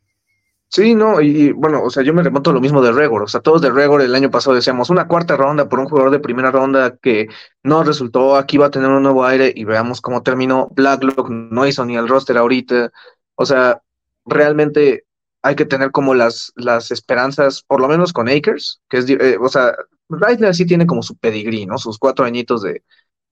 Sí, 0.69 0.95
no, 0.95 1.21
y, 1.21 1.51
bueno, 1.51 1.83
o 1.83 1.89
sea, 1.89 2.01
yo 2.01 2.13
me 2.13 2.23
remonto 2.23 2.49
a 2.49 2.53
lo 2.53 2.61
mismo 2.61 2.81
de 2.81 2.91
Regor, 2.93 3.21
o 3.21 3.27
sea, 3.27 3.41
todos 3.41 3.61
de 3.61 3.69
Regor 3.69 4.01
el 4.01 4.15
año 4.15 4.31
pasado 4.31 4.55
decíamos 4.55 4.89
una 4.89 5.07
cuarta 5.07 5.37
ronda 5.37 5.69
por 5.69 5.79
un 5.79 5.85
jugador 5.85 6.09
de 6.09 6.19
primera 6.19 6.49
ronda 6.49 6.97
que 6.97 7.27
no 7.61 7.83
resultó, 7.83 8.37
aquí 8.37 8.57
va 8.57 8.67
a 8.67 8.71
tener 8.71 8.89
un 8.89 9.03
nuevo 9.03 9.23
aire 9.23 9.53
y 9.55 9.65
veamos 9.65 10.01
cómo 10.01 10.23
terminó. 10.23 10.69
Blacklock 10.71 11.29
no 11.29 11.67
hizo 11.67 11.85
ni 11.85 11.95
el 11.95 12.07
roster 12.07 12.37
ahorita, 12.37 12.91
o 13.35 13.45
sea, 13.45 13.83
realmente 14.25 15.05
hay 15.43 15.55
que 15.55 15.65
tener 15.65 15.91
como 15.91 16.15
las, 16.15 16.53
las 16.55 16.89
esperanzas, 16.89 17.63
por 17.63 17.81
lo 17.81 17.87
menos 17.89 18.13
con 18.13 18.29
Akers, 18.29 18.81
que 18.89 18.97
es, 18.97 19.09
eh, 19.09 19.37
o 19.39 19.49
sea, 19.49 19.75
Reitner 20.09 20.55
sí 20.55 20.65
tiene 20.65 20.87
como 20.87 21.03
su 21.03 21.17
pedigrí, 21.17 21.65
¿no? 21.65 21.77
Sus 21.77 21.99
cuatro 21.99 22.25
añitos 22.25 22.61
de, 22.63 22.81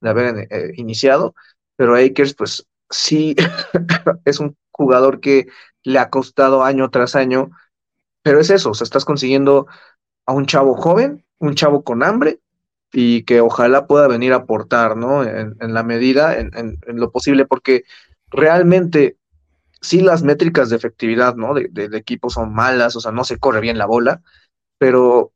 haber 0.02 0.46
eh, 0.50 0.72
iniciado, 0.76 1.34
pero 1.76 1.96
Akers, 1.96 2.34
pues 2.34 2.66
sí, 2.90 3.34
es 4.26 4.40
un 4.40 4.56
jugador 4.70 5.20
que 5.20 5.46
le 5.84 5.98
ha 5.98 6.10
costado 6.10 6.62
año 6.62 6.90
tras 6.90 7.16
año, 7.16 7.50
pero 8.22 8.40
es 8.40 8.50
eso, 8.50 8.70
o 8.70 8.74
sea, 8.74 8.84
estás 8.84 9.04
consiguiendo 9.04 9.66
a 10.26 10.32
un 10.34 10.46
chavo 10.46 10.74
joven, 10.74 11.24
un 11.38 11.54
chavo 11.54 11.82
con 11.82 12.02
hambre 12.02 12.40
y 12.92 13.24
que 13.24 13.40
ojalá 13.40 13.86
pueda 13.86 14.06
venir 14.06 14.34
a 14.34 14.36
aportar, 14.36 14.96
¿no? 14.96 15.24
En, 15.24 15.56
la 15.60 15.82
medida, 15.82 16.38
en, 16.38 16.78
lo 16.86 17.10
posible, 17.10 17.46
porque 17.46 17.84
realmente 18.30 19.16
sí 19.82 20.00
las 20.00 20.22
métricas 20.22 20.70
de 20.70 20.76
efectividad, 20.76 21.36
¿no? 21.36 21.54
De, 21.54 21.68
de, 21.68 21.98
equipo 21.98 22.30
son 22.30 22.54
malas, 22.54 22.96
o 22.96 23.00
sea, 23.00 23.12
no 23.12 23.24
se 23.24 23.38
corre 23.38 23.60
bien 23.60 23.76
la 23.76 23.86
bola, 23.86 24.22
pero 24.78 25.32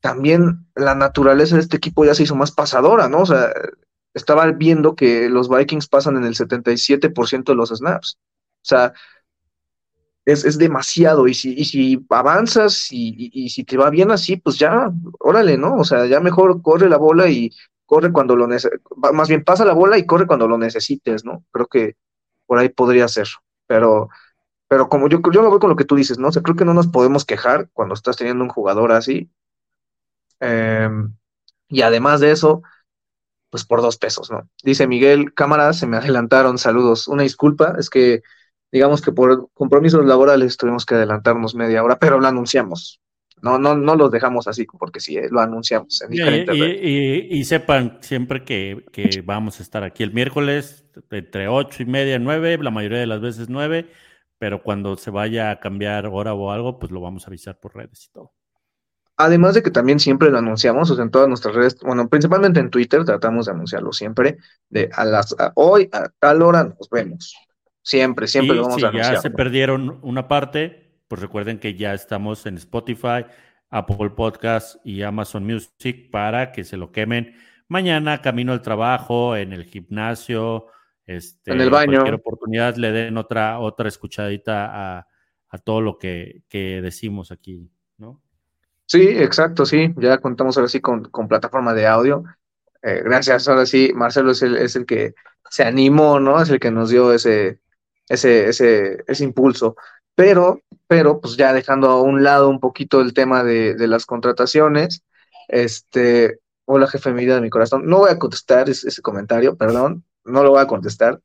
también 0.00 0.66
la 0.74 0.94
naturaleza 0.94 1.56
de 1.56 1.62
este 1.62 1.76
equipo 1.76 2.04
ya 2.04 2.14
se 2.14 2.22
hizo 2.22 2.36
más 2.36 2.52
pasadora, 2.52 3.08
¿no? 3.08 3.22
O 3.22 3.26
sea, 3.26 3.52
estaba 4.14 4.50
viendo 4.52 4.94
que 4.94 5.28
los 5.28 5.48
Vikings 5.48 5.88
pasan 5.88 6.16
en 6.16 6.24
el 6.24 6.34
77% 6.34 7.44
de 7.44 7.54
los 7.54 7.70
snaps. 7.70 8.18
O 8.62 8.68
sea, 8.68 8.92
es, 10.24 10.58
demasiado. 10.58 11.26
Y 11.26 11.34
si, 11.34 11.54
y 11.54 11.64
si 11.64 12.06
avanzas 12.10 12.88
y, 12.90 13.48
si 13.50 13.64
te 13.64 13.76
va 13.76 13.90
bien 13.90 14.10
así, 14.10 14.36
pues 14.36 14.58
ya, 14.58 14.90
órale, 15.18 15.56
¿no? 15.56 15.76
O 15.76 15.84
sea, 15.84 16.06
ya 16.06 16.20
mejor 16.20 16.62
corre 16.62 16.88
la 16.88 16.98
bola 16.98 17.28
y 17.28 17.50
corre 17.86 18.12
cuando 18.12 18.36
lo 18.36 18.46
necesites. 18.46 18.80
Más 19.12 19.28
bien 19.28 19.44
pasa 19.44 19.64
la 19.64 19.72
bola 19.74 19.98
y 19.98 20.06
corre 20.06 20.26
cuando 20.26 20.46
lo 20.46 20.58
necesites, 20.58 21.24
¿no? 21.24 21.44
Creo 21.50 21.66
que 21.66 21.96
por 22.46 22.58
ahí 22.58 22.68
podría 22.68 23.08
ser. 23.08 23.28
Pero, 23.68 24.10
pero 24.68 24.88
como 24.88 25.08
yo, 25.08 25.20
yo 25.32 25.42
me 25.42 25.48
voy 25.48 25.60
con 25.60 25.70
lo 25.70 25.76
que 25.76 25.84
tú 25.86 25.96
dices, 25.96 26.18
¿no? 26.18 26.28
O 26.28 26.32
sea, 26.32 26.42
creo 26.42 26.56
que 26.56 26.66
no 26.66 26.74
nos 26.74 26.88
podemos 26.88 27.24
quejar 27.26 27.70
cuando 27.74 27.94
estás 27.94 28.16
teniendo 28.16 28.44
un 28.44 28.50
jugador 28.50 28.92
así. 28.92 29.30
Em, 30.40 31.14
y 31.68 31.82
además 31.82 32.20
de 32.20 32.32
eso, 32.32 32.62
pues 33.50 33.64
por 33.64 33.82
dos 33.82 33.98
pesos, 33.98 34.30
¿no? 34.30 34.48
Dice 34.62 34.86
Miguel, 34.86 35.34
cámara, 35.34 35.72
se 35.72 35.86
me 35.86 35.96
adelantaron, 35.98 36.58
saludos. 36.58 37.08
Una 37.08 37.22
disculpa, 37.24 37.76
es 37.78 37.90
que 37.90 38.22
digamos 38.72 39.02
que 39.02 39.12
por 39.12 39.50
compromisos 39.54 40.04
laborales 40.04 40.56
tuvimos 40.56 40.86
que 40.86 40.94
adelantarnos 40.96 41.54
media 41.54 41.82
hora, 41.84 41.98
pero 41.98 42.20
lo 42.20 42.28
anunciamos. 42.28 43.00
No, 43.42 43.58
no, 43.58 43.76
no 43.76 43.94
los 43.96 44.10
dejamos 44.10 44.48
así 44.48 44.66
porque 44.78 45.00
sí, 45.00 45.16
eh, 45.16 45.28
lo 45.30 45.40
anunciamos 45.40 46.00
en 46.02 46.12
Y, 46.12 46.16
diferentes 46.16 46.56
y- 46.56 46.60
redes. 46.60 46.80
y- 46.82 47.38
y 47.40 47.44
sepan 47.44 47.98
siempre 48.00 48.44
que, 48.44 48.84
que 48.92 49.22
vamos 49.24 49.60
a 49.60 49.62
estar 49.62 49.84
aquí 49.84 50.02
el 50.02 50.12
miércoles 50.12 50.84
entre 51.10 51.48
ocho 51.48 51.82
y 51.82 51.86
media, 51.86 52.18
nueve, 52.18 52.58
la 52.60 52.70
mayoría 52.70 52.98
de 52.98 53.06
las 53.06 53.20
veces 53.20 53.48
nueve, 53.48 53.86
pero 54.38 54.62
cuando 54.62 54.96
se 54.96 55.10
vaya 55.10 55.50
a 55.50 55.60
cambiar 55.60 56.06
hora 56.06 56.34
o 56.34 56.50
algo, 56.50 56.78
pues 56.78 56.90
lo 56.92 57.00
vamos 57.00 57.24
a 57.24 57.28
avisar 57.28 57.58
por 57.60 57.74
redes 57.76 58.06
y 58.06 58.12
todo. 58.12 58.32
Además 59.20 59.54
de 59.54 59.62
que 59.64 59.72
también 59.72 59.98
siempre 59.98 60.30
lo 60.30 60.38
anunciamos, 60.38 60.90
o 60.90 60.94
sea, 60.94 61.04
en 61.04 61.10
todas 61.10 61.28
nuestras 61.28 61.54
redes, 61.54 61.76
bueno, 61.80 62.08
principalmente 62.08 62.60
en 62.60 62.70
Twitter 62.70 63.04
tratamos 63.04 63.46
de 63.46 63.52
anunciarlo 63.52 63.92
siempre, 63.92 64.36
de 64.68 64.88
a 64.92 65.04
las 65.04 65.34
a 65.40 65.50
hoy 65.56 65.88
a 65.92 66.08
tal 66.20 66.40
hora 66.42 66.62
nos 66.64 66.88
vemos. 66.88 67.34
Siempre, 67.82 68.28
siempre 68.28 68.54
y 68.54 68.56
lo 68.58 68.62
vamos 68.62 68.76
si 68.76 68.82
a 68.82 68.86
ya 68.86 68.90
anunciar. 68.90 69.22
se 69.22 69.30
perdieron 69.30 69.98
una 70.02 70.28
parte, 70.28 70.87
pues 71.08 71.20
recuerden 71.20 71.58
que 71.58 71.74
ya 71.74 71.94
estamos 71.94 72.46
en 72.46 72.56
Spotify, 72.56 73.24
Apple 73.70 74.10
Podcast 74.10 74.76
y 74.84 75.02
Amazon 75.02 75.44
Music 75.44 76.10
para 76.10 76.52
que 76.52 76.64
se 76.64 76.76
lo 76.76 76.92
quemen 76.92 77.34
mañana, 77.68 78.22
camino 78.22 78.52
al 78.52 78.62
trabajo, 78.62 79.36
en 79.36 79.52
el 79.52 79.64
gimnasio, 79.64 80.66
este, 81.06 81.52
En 81.52 81.60
el 81.60 81.70
baño. 81.70 82.00
Cualquier 82.00 82.14
oportunidad 82.14 82.76
le 82.76 82.92
den 82.92 83.16
otra, 83.16 83.58
otra 83.60 83.88
escuchadita 83.88 84.98
a, 84.98 85.06
a 85.48 85.58
todo 85.58 85.80
lo 85.80 85.98
que, 85.98 86.42
que 86.48 86.82
decimos 86.82 87.30
aquí, 87.30 87.70
¿no? 87.96 88.20
Sí, 88.84 89.06
exacto, 89.08 89.66
sí, 89.66 89.94
ya 89.96 90.18
contamos 90.18 90.56
ahora 90.56 90.68
sí 90.68 90.80
con, 90.80 91.04
con 91.04 91.28
plataforma 91.28 91.74
de 91.74 91.86
audio. 91.86 92.24
Eh, 92.82 93.02
gracias, 93.04 93.48
ahora 93.48 93.66
sí, 93.66 93.92
Marcelo 93.94 94.32
es 94.32 94.42
el, 94.42 94.56
es 94.56 94.76
el 94.76 94.86
que 94.86 95.14
se 95.50 95.64
animó, 95.64 96.20
¿no? 96.20 96.40
Es 96.40 96.50
el 96.50 96.60
que 96.60 96.70
nos 96.70 96.90
dio 96.90 97.12
ese, 97.12 97.60
ese, 98.08 98.48
ese, 98.48 99.04
ese 99.06 99.24
impulso. 99.24 99.76
Pero, 100.18 100.62
pero, 100.88 101.20
pues 101.20 101.36
ya 101.36 101.52
dejando 101.52 101.88
a 101.90 102.02
un 102.02 102.24
lado 102.24 102.48
un 102.48 102.58
poquito 102.58 103.00
el 103.00 103.14
tema 103.14 103.44
de, 103.44 103.74
de 103.74 103.86
las 103.86 104.04
contrataciones, 104.04 105.04
este, 105.46 106.40
hola 106.64 106.88
jefe 106.88 107.12
mi 107.12 107.20
vida 107.20 107.36
de 107.36 107.40
mi 107.40 107.50
corazón, 107.50 107.86
no 107.86 107.98
voy 107.98 108.10
a 108.10 108.18
contestar 108.18 108.68
ese, 108.68 108.88
ese 108.88 109.00
comentario, 109.00 109.56
perdón, 109.56 110.02
no 110.24 110.42
lo 110.42 110.50
voy 110.50 110.60
a 110.60 110.66
contestar. 110.66 111.20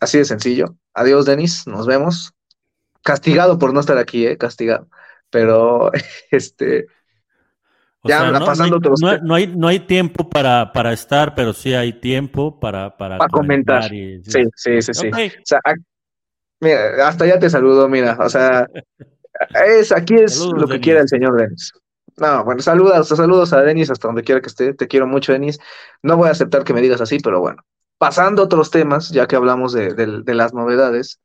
Así 0.00 0.18
de 0.18 0.24
sencillo. 0.24 0.74
Adiós, 0.94 1.26
Denis, 1.26 1.64
nos 1.68 1.86
vemos. 1.86 2.32
Castigado 3.04 3.56
por 3.56 3.72
no 3.72 3.78
estar 3.78 3.98
aquí, 3.98 4.26
¿eh? 4.26 4.36
Castigado. 4.36 4.88
Pero, 5.30 5.92
este, 6.32 6.86
O 8.00 8.08
Ya, 8.08 8.18
sea, 8.18 8.32
no, 8.32 8.46
pasando 8.46 8.80
no 8.80 8.90
hay, 8.90 8.90
no 9.00 9.08
hay- 9.08 9.20
no 9.22 9.34
hay- 9.36 9.56
no 9.56 9.68
hay 9.68 9.78
tiempo 9.86 10.28
para, 10.28 10.72
para 10.72 10.92
estar, 10.92 11.36
pero 11.36 11.52
sí 11.52 11.72
hay 11.72 11.92
tiempo 12.00 12.58
para, 12.58 12.96
para, 12.96 13.18
Para 13.18 13.30
comentar. 13.30 13.94
y- 13.94 14.24
Sí, 14.24 14.42
sí, 14.56 14.82
sí, 14.82 14.92
sí. 14.92 15.08
O 15.08 15.44
sea, 15.44 15.60
mira, 16.60 17.08
hasta 17.08 17.26
ya 17.26 17.38
te 17.38 17.50
saludo, 17.50 17.88
mira, 17.88 18.16
o 18.20 18.28
sea, 18.28 18.66
es, 19.66 19.92
aquí 19.92 20.14
es 20.16 20.48
Saludos, 20.48 20.52
lo 20.52 20.68
que 20.68 20.80
Denis. 20.80 20.80
quiera 20.80 21.00
el 21.00 21.08
señor 21.08 21.36
Denis. 21.36 21.72
No, 22.16 22.44
bueno, 22.44 22.62
saludos, 22.62 23.08
saludos 23.08 23.52
a 23.52 23.62
Denis 23.62 23.90
hasta 23.90 24.08
donde 24.08 24.22
quiera 24.24 24.40
que 24.40 24.48
esté, 24.48 24.74
te 24.74 24.88
quiero 24.88 25.06
mucho, 25.06 25.32
Denis. 25.32 25.58
No 26.02 26.16
voy 26.16 26.28
a 26.28 26.32
aceptar 26.32 26.64
que 26.64 26.74
me 26.74 26.82
digas 26.82 27.00
así, 27.00 27.18
pero 27.20 27.40
bueno. 27.40 27.62
Pasando 27.98 28.42
a 28.42 28.44
otros 28.46 28.70
temas, 28.70 29.10
ya 29.10 29.26
que 29.26 29.36
hablamos 29.36 29.72
de, 29.72 29.94
de- 29.94 30.22
de 30.22 30.34
las 30.34 30.54
novedades, 30.54 31.20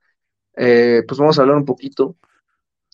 eh, 0.57 1.03
pues 1.07 1.19
vamos 1.19 1.39
a 1.39 1.43
hablar 1.43 1.57
un 1.57 1.65
poquito 1.65 2.15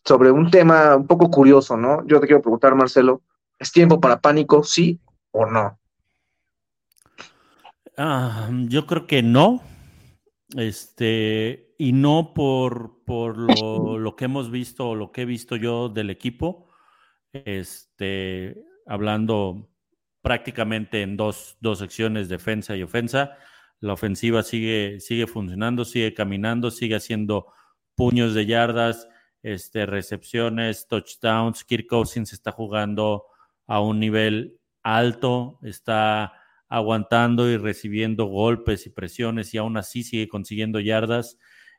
sobre 0.06 0.32
un 0.32 0.52
tema 0.52 0.96
un 0.96 1.08
poco 1.08 1.30
curioso, 1.32 1.78
¿no? 1.78 2.06
Yo 2.08 2.20
te 2.20 2.28
quiero 2.28 2.42
preguntar, 2.42 2.76
Marcelo, 2.76 3.22
¿es 3.60 3.72
tiempo 3.72 4.00
para 4.02 4.20
pánico, 4.22 4.64
sí 4.64 5.00
o 5.32 5.46
no? 5.46 5.80
Ah, 7.98 8.50
yo 8.70 8.86
creo 8.88 9.08
que 9.08 9.22
no. 9.24 9.62
Este, 10.56 11.76
y 11.78 11.92
no 11.92 12.34
por, 12.34 13.04
por 13.06 13.38
lo, 13.38 14.00
lo 14.00 14.16
que 14.16 14.26
hemos 14.26 14.50
visto 14.50 14.90
o 14.90 14.96
lo 14.96 15.12
que 15.12 15.24
he 15.24 15.26
visto 15.26 15.56
yo 15.56 15.90
del 15.90 16.10
equipo. 16.10 16.70
Este, 17.34 18.64
hablando 18.86 19.70
prácticamente 20.22 21.02
en 21.02 21.18
dos, 21.18 21.58
dos 21.60 21.80
secciones, 21.80 22.30
defensa 22.30 22.76
y 22.76 22.84
ofensa. 22.84 23.38
La 23.80 23.94
ofensiva 23.94 24.44
sigue, 24.44 25.00
sigue 25.00 25.28
funcionando, 25.28 25.86
sigue 25.86 26.14
caminando, 26.14 26.72
sigue 26.72 26.96
haciendo 26.96 27.48
puños 27.96 28.34
de 28.34 28.46
yardas, 28.46 29.08
este, 29.44 29.86
recepciones, 29.86 30.88
touchdowns. 30.88 31.64
Kirk 31.64 31.88
Cousins 31.88 32.34
está 32.34 32.52
jugando 32.52 33.26
a 33.68 33.82
un 33.82 34.00
nivel 34.00 34.60
alto, 34.82 35.60
está 35.62 36.34
aguantando 36.70 37.50
y 37.50 37.58
recibiendo 37.58 38.26
golpes 38.26 38.86
y 38.86 38.90
presiones 38.90 39.54
y 39.54 39.58
aún 39.58 39.78
así 39.78 40.04
sigue 40.04 40.28
consiguiendo 40.28 40.80
yardas. 40.80 41.38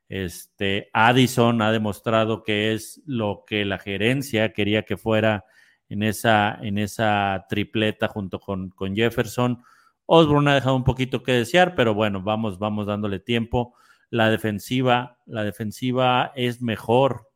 Este, 0.09 0.89
Addison 0.93 1.61
ha 1.61 1.71
demostrado 1.71 2.43
que 2.43 2.73
es 2.73 3.03
lo 3.05 3.45
que 3.47 3.65
la 3.65 3.79
gerencia 3.79 4.53
quería 4.53 4.85
que 4.85 4.97
fuera 4.97 5.45
en 5.89 6.03
esa, 6.03 6.59
en 6.63 6.79
esa 6.79 7.47
tripleta 7.49 8.09
junto 8.09 8.41
con, 8.41 8.71
con 8.71 8.95
Jefferson. 8.95 9.63
Osborne 10.07 10.51
ha 10.51 10.55
dejado 10.55 10.77
un 10.77 10.85
poquito 10.85 11.23
que 11.23 11.33
desear, 11.33 11.75
pero 11.75 11.95
bueno, 11.95 12.23
vamos, 12.23 12.59
vamos 12.59 12.87
dándole 12.87 13.21
tiempo. 13.21 13.75
La 14.11 14.31
defensiva, 14.31 15.19
la 15.27 15.45
defensiva 15.45 16.33
es 16.35 16.63
mejor, 16.63 17.29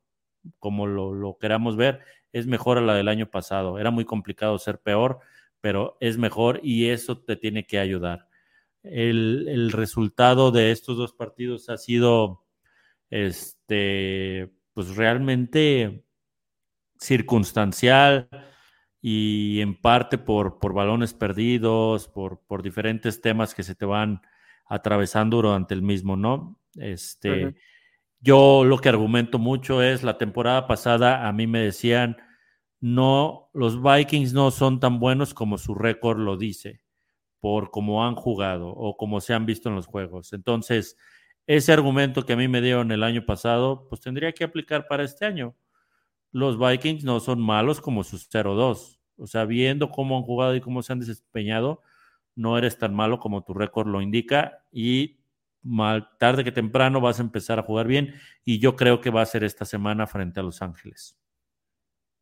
como 0.58 0.86
lo, 0.86 1.12
lo 1.12 1.36
queramos 1.36 1.76
ver, 1.76 2.00
es 2.32 2.46
mejor 2.46 2.78
a 2.78 2.80
la 2.80 2.94
del 2.94 3.08
año 3.08 3.26
pasado. 3.26 3.78
Era 3.78 3.90
muy 3.90 4.06
complicado 4.06 4.58
ser 4.58 4.80
peor, 4.80 5.20
pero 5.62 5.96
es 6.00 6.18
mejor 6.18 6.60
y 6.62 6.90
eso 6.90 7.16
te 7.18 7.36
tiene 7.36 7.64
que 7.66 7.78
ayudar. 7.78 8.28
El, 8.82 9.46
el 9.48 9.72
resultado 9.72 10.50
de 10.50 10.72
estos 10.72 10.98
dos 10.98 11.14
partidos 11.14 11.70
ha 11.70 11.78
sido, 11.78 12.44
este, 13.08 14.52
pues 14.74 14.96
realmente 14.96 16.04
circunstancial 16.98 18.28
y 19.00 19.60
en 19.60 19.80
parte 19.80 20.18
por, 20.18 20.58
por 20.58 20.74
balones 20.74 21.14
perdidos, 21.14 22.08
por, 22.08 22.40
por 22.46 22.62
diferentes 22.62 23.20
temas 23.20 23.54
que 23.54 23.62
se 23.62 23.74
te 23.74 23.86
van 23.86 24.22
atravesando 24.66 25.38
durante 25.38 25.74
el 25.74 25.82
mismo, 25.82 26.16
¿no? 26.16 26.58
Este, 26.76 27.54
yo 28.20 28.64
lo 28.64 28.78
que 28.78 28.88
argumento 28.88 29.38
mucho 29.38 29.82
es 29.82 30.02
la 30.02 30.18
temporada 30.18 30.66
pasada 30.66 31.28
a 31.28 31.32
mí 31.32 31.46
me 31.46 31.60
decían, 31.60 32.16
no, 32.82 33.48
los 33.54 33.80
Vikings 33.80 34.32
no 34.32 34.50
son 34.50 34.80
tan 34.80 34.98
buenos 34.98 35.34
como 35.34 35.56
su 35.56 35.72
récord 35.72 36.18
lo 36.18 36.36
dice, 36.36 36.82
por 37.38 37.70
cómo 37.70 38.04
han 38.04 38.16
jugado 38.16 38.70
o 38.70 38.96
como 38.96 39.20
se 39.20 39.34
han 39.34 39.46
visto 39.46 39.68
en 39.68 39.76
los 39.76 39.86
juegos. 39.86 40.32
Entonces, 40.32 40.96
ese 41.46 41.72
argumento 41.72 42.26
que 42.26 42.32
a 42.32 42.36
mí 42.36 42.48
me 42.48 42.60
dieron 42.60 42.90
el 42.90 43.04
año 43.04 43.24
pasado, 43.24 43.86
pues 43.88 44.00
tendría 44.00 44.32
que 44.32 44.42
aplicar 44.42 44.88
para 44.88 45.04
este 45.04 45.24
año. 45.24 45.54
Los 46.32 46.58
Vikings 46.58 47.04
no 47.04 47.20
son 47.20 47.40
malos 47.40 47.80
como 47.80 48.02
sus 48.02 48.28
0-2. 48.28 48.98
O 49.16 49.28
sea, 49.28 49.44
viendo 49.44 49.90
cómo 49.90 50.16
han 50.16 50.24
jugado 50.24 50.56
y 50.56 50.60
cómo 50.60 50.82
se 50.82 50.92
han 50.92 50.98
desempeñado, 50.98 51.82
no 52.34 52.58
eres 52.58 52.78
tan 52.78 52.94
malo 52.96 53.20
como 53.20 53.44
tu 53.44 53.54
récord 53.54 53.86
lo 53.86 54.02
indica 54.02 54.64
y 54.72 55.20
mal, 55.62 56.10
tarde 56.18 56.42
que 56.42 56.50
temprano 56.50 57.00
vas 57.00 57.20
a 57.20 57.22
empezar 57.22 57.60
a 57.60 57.62
jugar 57.62 57.86
bien 57.86 58.14
y 58.44 58.58
yo 58.58 58.74
creo 58.74 59.00
que 59.00 59.10
va 59.10 59.22
a 59.22 59.26
ser 59.26 59.44
esta 59.44 59.64
semana 59.64 60.08
frente 60.08 60.40
a 60.40 60.42
Los 60.42 60.62
Ángeles. 60.62 61.21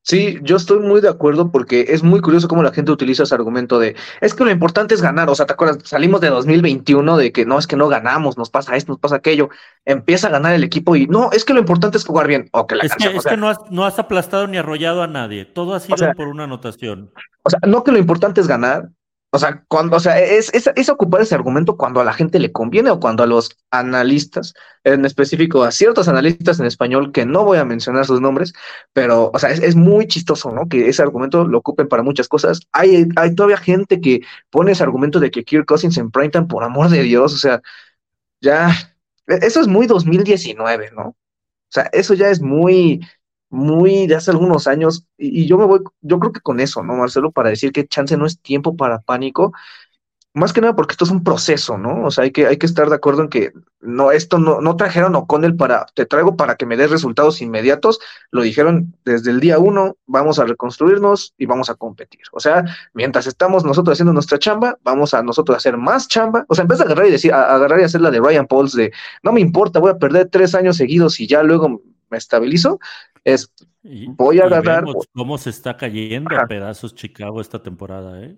Sí, 0.03 0.39
yo 0.43 0.57
estoy 0.57 0.79
muy 0.81 1.03
de 1.03 1.11
acuerdo 1.11 1.53
porque 1.53 1.87
es 1.89 2.03
muy 2.03 2.21
curioso 2.23 2.49
cómo 2.49 2.63
la 2.63 2.73
gente 2.73 2.91
utiliza 2.91 3.25
ese 3.25 3.35
argumento 3.35 3.79
de, 3.79 3.97
es 4.23 4.35
que 4.35 4.45
lo 4.45 4.51
importante 4.51 4.95
es 4.95 5.03
ganar, 5.03 5.29
o 5.29 5.35
sea, 5.35 5.45
¿te 5.45 5.53
acuerdas? 5.53 5.79
Salimos 5.85 6.23
de 6.23 6.31
2021 6.31 7.19
de 7.19 7.33
que 7.33 7.45
no, 7.45 7.59
es 7.59 7.67
que 7.67 7.77
no 7.77 7.89
ganamos, 7.89 8.39
nos 8.39 8.49
pasa 8.49 8.77
esto, 8.77 8.93
nos 8.93 8.99
pasa 8.99 9.17
aquello, 9.17 9.51
empieza 9.85 10.29
a 10.29 10.31
ganar 10.31 10.55
el 10.55 10.65
equipo 10.65 10.97
y 10.97 11.07
no, 11.07 11.31
es 11.33 11.45
que 11.45 11.53
lo 11.53 11.61
importante 11.61 11.99
es 11.99 12.07
jugar 12.07 12.29
bien, 12.29 12.49
o 12.53 12.67
que 12.67 12.77
la 12.77 12.85
Es 12.85 12.95
que, 12.97 13.09
o 13.09 13.19
es 13.19 13.27
que 13.27 13.37
no, 13.37 13.51
has, 13.51 13.59
no 13.71 13.85
has 13.85 13.99
aplastado 13.99 14.47
ni 14.47 14.57
arrollado 14.57 15.03
a 15.03 15.07
nadie, 15.07 15.45
todo 15.45 15.75
ha 15.75 15.81
sido 15.81 15.99
sea, 15.99 16.15
por 16.15 16.29
una 16.29 16.45
anotación. 16.45 17.13
o 17.43 17.51
sea, 17.51 17.59
no 17.67 17.85
que 17.85 17.93
lo 17.93 17.99
importante 17.99 18.41
es 18.41 18.47
ganar, 18.47 18.89
o 19.33 19.39
sea, 19.39 19.65
cuando, 19.69 19.97
o 19.97 20.01
sea, 20.01 20.19
es, 20.19 20.53
es, 20.55 20.69
es 20.75 20.89
ocupar 20.89 21.21
ese 21.21 21.37
argumento 21.37 21.77
cuando 21.77 22.01
a 22.01 22.05
la 22.05 22.13
gente 22.13 22.41
le 22.41 22.51
conviene 22.51 22.91
o 22.91 22.99
cuando 22.99 23.23
a 23.23 23.27
los 23.27 23.57
analistas, 23.71 24.55
en 24.83 25.05
específico 25.05 25.63
a 25.63 25.71
ciertos 25.71 26.09
analistas 26.09 26.59
en 26.59 26.67
español, 26.67 27.13
que 27.13 27.27
no 27.27 27.45
voy 27.45 27.59
a 27.59 27.65
mencionar 27.65 28.07
sus 28.07 28.21
nombres, 28.21 28.53
pero, 28.93 29.31
o 29.33 29.39
sea, 29.39 29.51
es, 29.51 29.61
es 29.61 29.77
muy 29.77 30.09
chistoso, 30.09 30.51
¿no? 30.51 30.69
Que 30.69 30.89
ese 30.89 31.03
argumento 31.03 31.47
lo 31.47 31.59
ocupen 31.59 31.87
para 31.89 32.03
muchas 32.03 32.27
cosas. 32.29 32.61
Hay, 32.73 33.09
hay 33.17 33.35
todavía 33.37 33.59
gente 33.59 34.01
que 34.01 34.21
pone 34.51 34.73
ese 34.73 34.83
argumento 34.83 35.21
de 35.21 35.31
que 35.31 35.45
Kirk 35.45 35.67
Cousins 35.67 35.97
en 35.99 36.11
primetime, 36.11 36.47
por 36.47 36.65
amor 36.65 36.89
de 36.89 37.03
Dios, 37.03 37.33
o 37.33 37.39
sea, 37.39 37.63
ya, 38.41 38.71
eso 39.27 39.61
es 39.61 39.69
muy 39.69 39.87
2019, 39.87 40.91
¿no? 40.93 41.03
O 41.71 41.73
sea, 41.73 41.89
eso 41.93 42.15
ya 42.15 42.31
es 42.31 42.41
muy, 42.41 43.01
muy 43.51 44.07
de 44.07 44.15
hace 44.15 44.31
algunos 44.31 44.67
años, 44.67 45.07
y, 45.19 45.47
yo 45.47 45.59
me 45.59 45.67
voy, 45.67 45.81
yo 46.01 46.19
creo 46.21 46.33
que 46.33 46.41
con 46.41 46.61
eso, 46.61 46.83
¿no, 46.83 46.95
Marcelo? 46.97 47.33
Para 47.33 47.51
decir 47.51 47.73
que 47.73 47.87
chance 47.87 48.17
no 48.17 48.27
es 48.27 48.41
tiempo 48.41 48.77
para 48.77 49.01
pánico. 49.01 49.53
más 50.35 50.53
que 50.53 50.61
nada 50.61 50.77
porque 50.77 50.93
esto 50.93 51.05
es 51.05 51.11
un 51.11 51.25
proceso, 51.25 51.77
¿no? 51.79 52.05
O 52.05 52.11
sea, 52.11 52.25
hay 52.25 52.31
que, 52.33 52.47
hay 52.47 52.57
que 52.59 52.67
estar 52.67 52.89
de 52.89 52.95
acuerdo 52.97 53.23
en 53.23 53.29
que 53.29 53.53
no, 53.81 54.13
esto 54.13 54.39
no, 54.39 54.61
no 54.61 54.77
trajeron 54.77 55.17
O'Connell 55.17 55.57
para, 55.57 55.87
te 55.95 56.07
traigo 56.07 56.37
para 56.37 56.55
que 56.57 56.67
me 56.67 56.77
des 56.77 56.91
resultados 56.91 57.43
inmediatos, 57.43 57.99
lo 58.31 58.43
dijeron 58.43 58.95
desde 59.05 59.31
el 59.33 59.41
día 59.41 59.59
uno, 59.59 59.97
vamos 60.07 60.39
a 60.39 60.45
reconstruirnos 60.45 61.35
y 61.39 61.47
vamos 61.47 61.71
a 61.71 61.75
competir. 61.75 62.21
O 62.33 62.41
sea, 62.41 62.65
mientras 62.95 63.27
estamos 63.27 63.65
nosotros 63.65 63.95
haciendo 63.97 64.13
nuestra 64.13 64.39
chamba, 64.39 64.79
vamos 64.85 65.15
a 65.15 65.23
nosotros 65.23 65.57
hacer 65.57 65.77
más 65.77 66.07
chamba. 66.09 66.45
O 66.49 66.55
sea, 66.55 66.63
en 66.63 66.69
vez 66.69 66.79
de 66.79 66.85
agarrar 66.85 67.07
y 67.07 67.11
decir, 67.11 67.33
agarrar 67.33 67.81
y 67.81 67.85
hacer 67.85 68.01
la 68.01 68.11
de 68.13 68.21
Ryan 68.21 68.47
Pauls 68.47 68.73
de, 68.75 68.93
no 69.25 69.33
me 69.33 69.41
importa, 69.41 69.81
voy 69.81 69.91
a 69.91 69.99
perder 69.99 70.29
tres 70.31 70.55
años 70.55 70.77
seguidos 70.77 71.19
y 71.19 71.27
ya 71.27 71.43
luego 71.43 71.83
me 72.11 72.19
estabilizo, 72.19 72.81
es, 73.25 73.53
voy 73.83 74.41
a 74.41 74.45
agarrar. 74.45 74.85
cómo 75.13 75.39
se 75.39 75.51
está 75.51 75.77
cayendo 75.77 76.37
a 76.39 76.47
pedazos 76.47 76.95
Chicago 76.95 77.41
esta 77.41 77.63
temporada, 77.63 78.23
¿eh? 78.23 78.37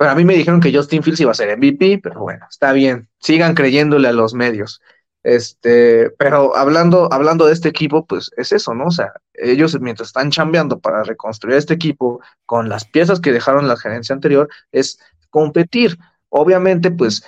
a 0.00 0.14
mí 0.14 0.24
me 0.24 0.34
dijeron 0.34 0.60
que 0.60 0.72
Justin 0.72 1.02
Fields 1.02 1.20
iba 1.20 1.32
a 1.32 1.34
ser 1.34 1.56
MVP, 1.56 1.98
pero 2.02 2.20
bueno, 2.20 2.46
está 2.48 2.72
bien. 2.72 3.08
Sigan 3.18 3.54
creyéndole 3.54 4.08
a 4.08 4.12
los 4.12 4.32
medios. 4.32 4.80
Este, 5.24 6.10
pero 6.10 6.56
hablando, 6.56 7.12
hablando 7.12 7.46
de 7.46 7.52
este 7.52 7.68
equipo, 7.68 8.06
pues 8.06 8.30
es 8.36 8.52
eso, 8.52 8.74
¿no? 8.74 8.86
O 8.86 8.90
sea, 8.90 9.12
ellos 9.34 9.78
mientras 9.80 10.10
están 10.10 10.30
chambeando 10.30 10.78
para 10.78 11.02
reconstruir 11.02 11.56
este 11.56 11.74
equipo 11.74 12.20
con 12.46 12.68
las 12.68 12.84
piezas 12.84 13.20
que 13.20 13.32
dejaron 13.32 13.66
la 13.66 13.76
gerencia 13.76 14.14
anterior, 14.14 14.48
es 14.70 15.00
competir. 15.30 15.98
Obviamente, 16.28 16.90
pues 16.90 17.24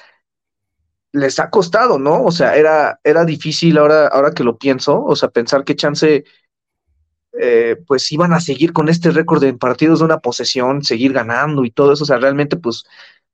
les 1.12 1.40
ha 1.40 1.50
costado, 1.50 1.98
¿no? 1.98 2.22
O 2.24 2.30
sea, 2.30 2.54
era, 2.56 3.00
era 3.02 3.24
difícil 3.24 3.78
ahora, 3.78 4.06
ahora 4.06 4.30
que 4.30 4.44
lo 4.44 4.56
pienso, 4.58 5.02
o 5.04 5.16
sea, 5.16 5.28
pensar 5.28 5.64
que 5.64 5.74
chance 5.74 6.24
eh, 7.38 7.76
pues 7.86 8.10
iban 8.12 8.32
a 8.32 8.40
seguir 8.40 8.72
con 8.72 8.88
este 8.88 9.10
récord 9.10 9.40
de 9.40 9.54
partidos 9.54 10.00
de 10.00 10.06
una 10.06 10.18
posesión, 10.18 10.82
seguir 10.82 11.12
ganando 11.12 11.64
y 11.64 11.70
todo 11.70 11.92
eso, 11.92 12.04
o 12.04 12.06
sea, 12.06 12.18
realmente 12.18 12.56
pues 12.56 12.84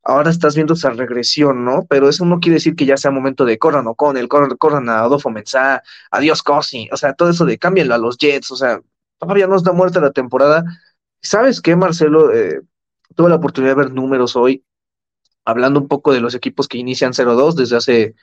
ahora 0.03 0.31
estás 0.31 0.55
viendo 0.55 0.75
esa 0.75 0.91
regresión, 0.91 1.65
¿no? 1.65 1.85
Pero 1.89 2.09
eso 2.09 2.25
no 2.25 2.39
quiere 2.39 2.55
decir 2.55 2.77
que 2.77 2.87
ya 2.87 2.97
sea 2.97 3.11
momento 3.11 3.45
de 3.45 3.59
corran 3.59 3.87
o 3.89 3.95
con 3.95 4.17
el 4.17 4.29
corran, 4.29 4.57
corran 4.57 4.89
a 4.89 5.01
Adolfo 5.01 5.31
Menzá, 5.31 5.83
adiós 6.11 6.43
Cosi, 6.43 6.89
o 6.93 6.97
sea, 6.97 7.15
todo 7.15 7.31
eso 7.31 7.45
de 7.45 7.59
cámbienlo 7.59 7.95
a 7.95 7.99
los 7.99 8.17
Jets, 8.19 8.51
o 8.53 8.57
sea, 8.57 8.81
todavía 9.19 9.47
no 9.47 9.57
está 9.57 9.73
muerta 9.73 10.01
la 10.01 10.13
temporada. 10.13 10.65
¿Sabes 11.21 11.61
qué, 11.61 11.75
Marcelo? 11.77 12.33
Eh, 12.33 12.61
tuve 13.17 13.29
la 13.31 13.37
oportunidad 13.37 13.73
de 13.77 13.83
ver 13.83 13.93
números 13.93 14.37
hoy, 14.37 14.65
hablando 15.45 15.81
un 15.81 15.89
poco 15.89 16.13
de 16.13 16.21
los 16.21 16.35
equipos 16.35 16.69
que 16.69 16.79
inician 16.79 17.13
0-2 17.13 17.55
desde 17.55 17.77
hace 17.77 18.15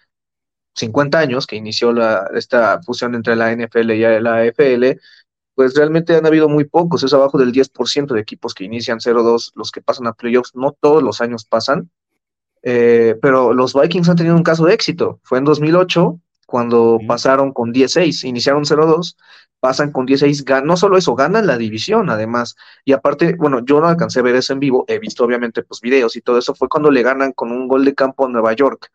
50 0.75 1.19
años, 1.19 1.47
que 1.47 1.55
inició 1.55 1.91
la, 1.93 2.29
esta 2.35 2.81
fusión 2.83 3.15
entre 3.15 3.35
la 3.35 3.51
NFL 3.51 3.91
y 3.91 4.21
la 4.21 4.35
AFL, 4.37 4.99
pues 5.55 5.75
realmente 5.75 6.15
han 6.15 6.25
habido 6.25 6.49
muy 6.49 6.65
pocos, 6.65 7.03
es 7.03 7.13
abajo 7.13 7.37
del 7.37 7.51
10% 7.51 8.13
de 8.13 8.21
equipos 8.21 8.53
que 8.53 8.63
inician 8.63 8.99
0-2 8.99 9.51
los 9.55 9.71
que 9.71 9.81
pasan 9.81 10.07
a 10.07 10.13
playoffs, 10.13 10.55
no 10.55 10.75
todos 10.79 11.03
los 11.03 11.21
años 11.21 11.45
pasan, 11.45 11.89
eh, 12.63 13.15
pero 13.21 13.53
los 13.53 13.73
Vikings 13.73 14.09
han 14.09 14.15
tenido 14.15 14.35
un 14.35 14.43
caso 14.43 14.65
de 14.65 14.73
éxito, 14.73 15.19
fue 15.23 15.37
en 15.37 15.45
2008 15.45 16.19
cuando 16.45 16.99
pasaron 17.07 17.51
con 17.51 17.71
16, 17.71 18.23
iniciaron 18.25 18.63
0-2, 18.63 19.17
pasan 19.59 19.91
con 19.91 20.05
16, 20.05 20.45
no 20.63 20.77
solo 20.77 20.97
eso, 20.97 21.15
ganan 21.15 21.47
la 21.47 21.57
división 21.57 22.09
además, 22.09 22.55
y 22.85 22.93
aparte, 22.93 23.35
bueno, 23.35 23.63
yo 23.65 23.79
no 23.79 23.87
alcancé 23.87 24.19
a 24.19 24.23
ver 24.23 24.35
eso 24.35 24.53
en 24.53 24.59
vivo, 24.59 24.85
he 24.87 24.99
visto 24.99 25.23
obviamente 25.23 25.63
pues 25.63 25.81
videos 25.81 26.15
y 26.15 26.21
todo 26.21 26.37
eso, 26.37 26.53
fue 26.53 26.69
cuando 26.69 26.91
le 26.91 27.01
ganan 27.01 27.31
con 27.33 27.51
un 27.51 27.67
gol 27.67 27.85
de 27.85 27.95
campo 27.95 28.25
a 28.25 28.29
Nueva 28.29 28.53
York, 28.53 28.91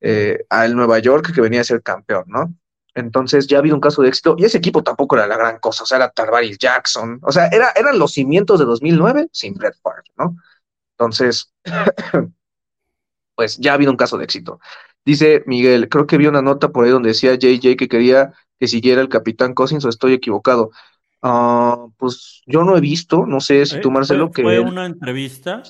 eh, 0.00 0.44
al 0.48 0.76
Nueva 0.76 0.98
York 0.98 1.32
que 1.34 1.40
venía 1.40 1.62
a 1.62 1.64
ser 1.64 1.82
campeón, 1.82 2.24
¿no? 2.28 2.54
Entonces 2.94 3.46
ya 3.46 3.56
ha 3.56 3.60
habido 3.60 3.74
un 3.74 3.80
caso 3.80 4.02
de 4.02 4.08
éxito 4.08 4.34
y 4.38 4.44
ese 4.44 4.58
equipo 4.58 4.82
tampoco 4.82 5.16
era 5.16 5.26
la 5.26 5.36
gran 5.36 5.58
cosa, 5.58 5.84
o 5.84 5.86
sea, 5.86 5.96
era 5.98 6.10
Tarvaris 6.10 6.58
Jackson, 6.58 7.20
o 7.22 7.32
sea, 7.32 7.46
era, 7.48 7.70
eran 7.76 7.98
los 7.98 8.12
cimientos 8.12 8.58
de 8.58 8.64
2009 8.64 9.28
sin 9.32 9.58
Red 9.58 9.74
Park, 9.82 10.06
¿no? 10.16 10.36
Entonces, 10.92 11.52
pues 13.34 13.58
ya 13.58 13.72
ha 13.72 13.74
habido 13.74 13.90
un 13.90 13.96
caso 13.96 14.18
de 14.18 14.24
éxito. 14.24 14.60
Dice 15.04 15.42
Miguel, 15.46 15.88
creo 15.88 16.06
que 16.06 16.18
vi 16.18 16.26
una 16.26 16.42
nota 16.42 16.70
por 16.70 16.84
ahí 16.84 16.90
donde 16.90 17.08
decía 17.08 17.34
JJ 17.34 17.76
que 17.76 17.88
quería 17.88 18.32
que 18.58 18.68
siguiera 18.68 19.00
el 19.00 19.08
capitán 19.08 19.54
Cousins 19.54 19.84
o 19.84 19.88
estoy 19.88 20.12
equivocado. 20.12 20.70
Ah, 21.22 21.86
pues 21.96 22.42
yo 22.46 22.64
no 22.64 22.76
he 22.76 22.80
visto, 22.80 23.24
no 23.26 23.40
sé 23.40 23.64
si 23.66 23.80
tú, 23.80 23.90
Marcelo, 23.90 24.30
que... 24.30 24.42
Fue 24.42 24.60
una 24.60 24.84
entrevista 24.84 25.62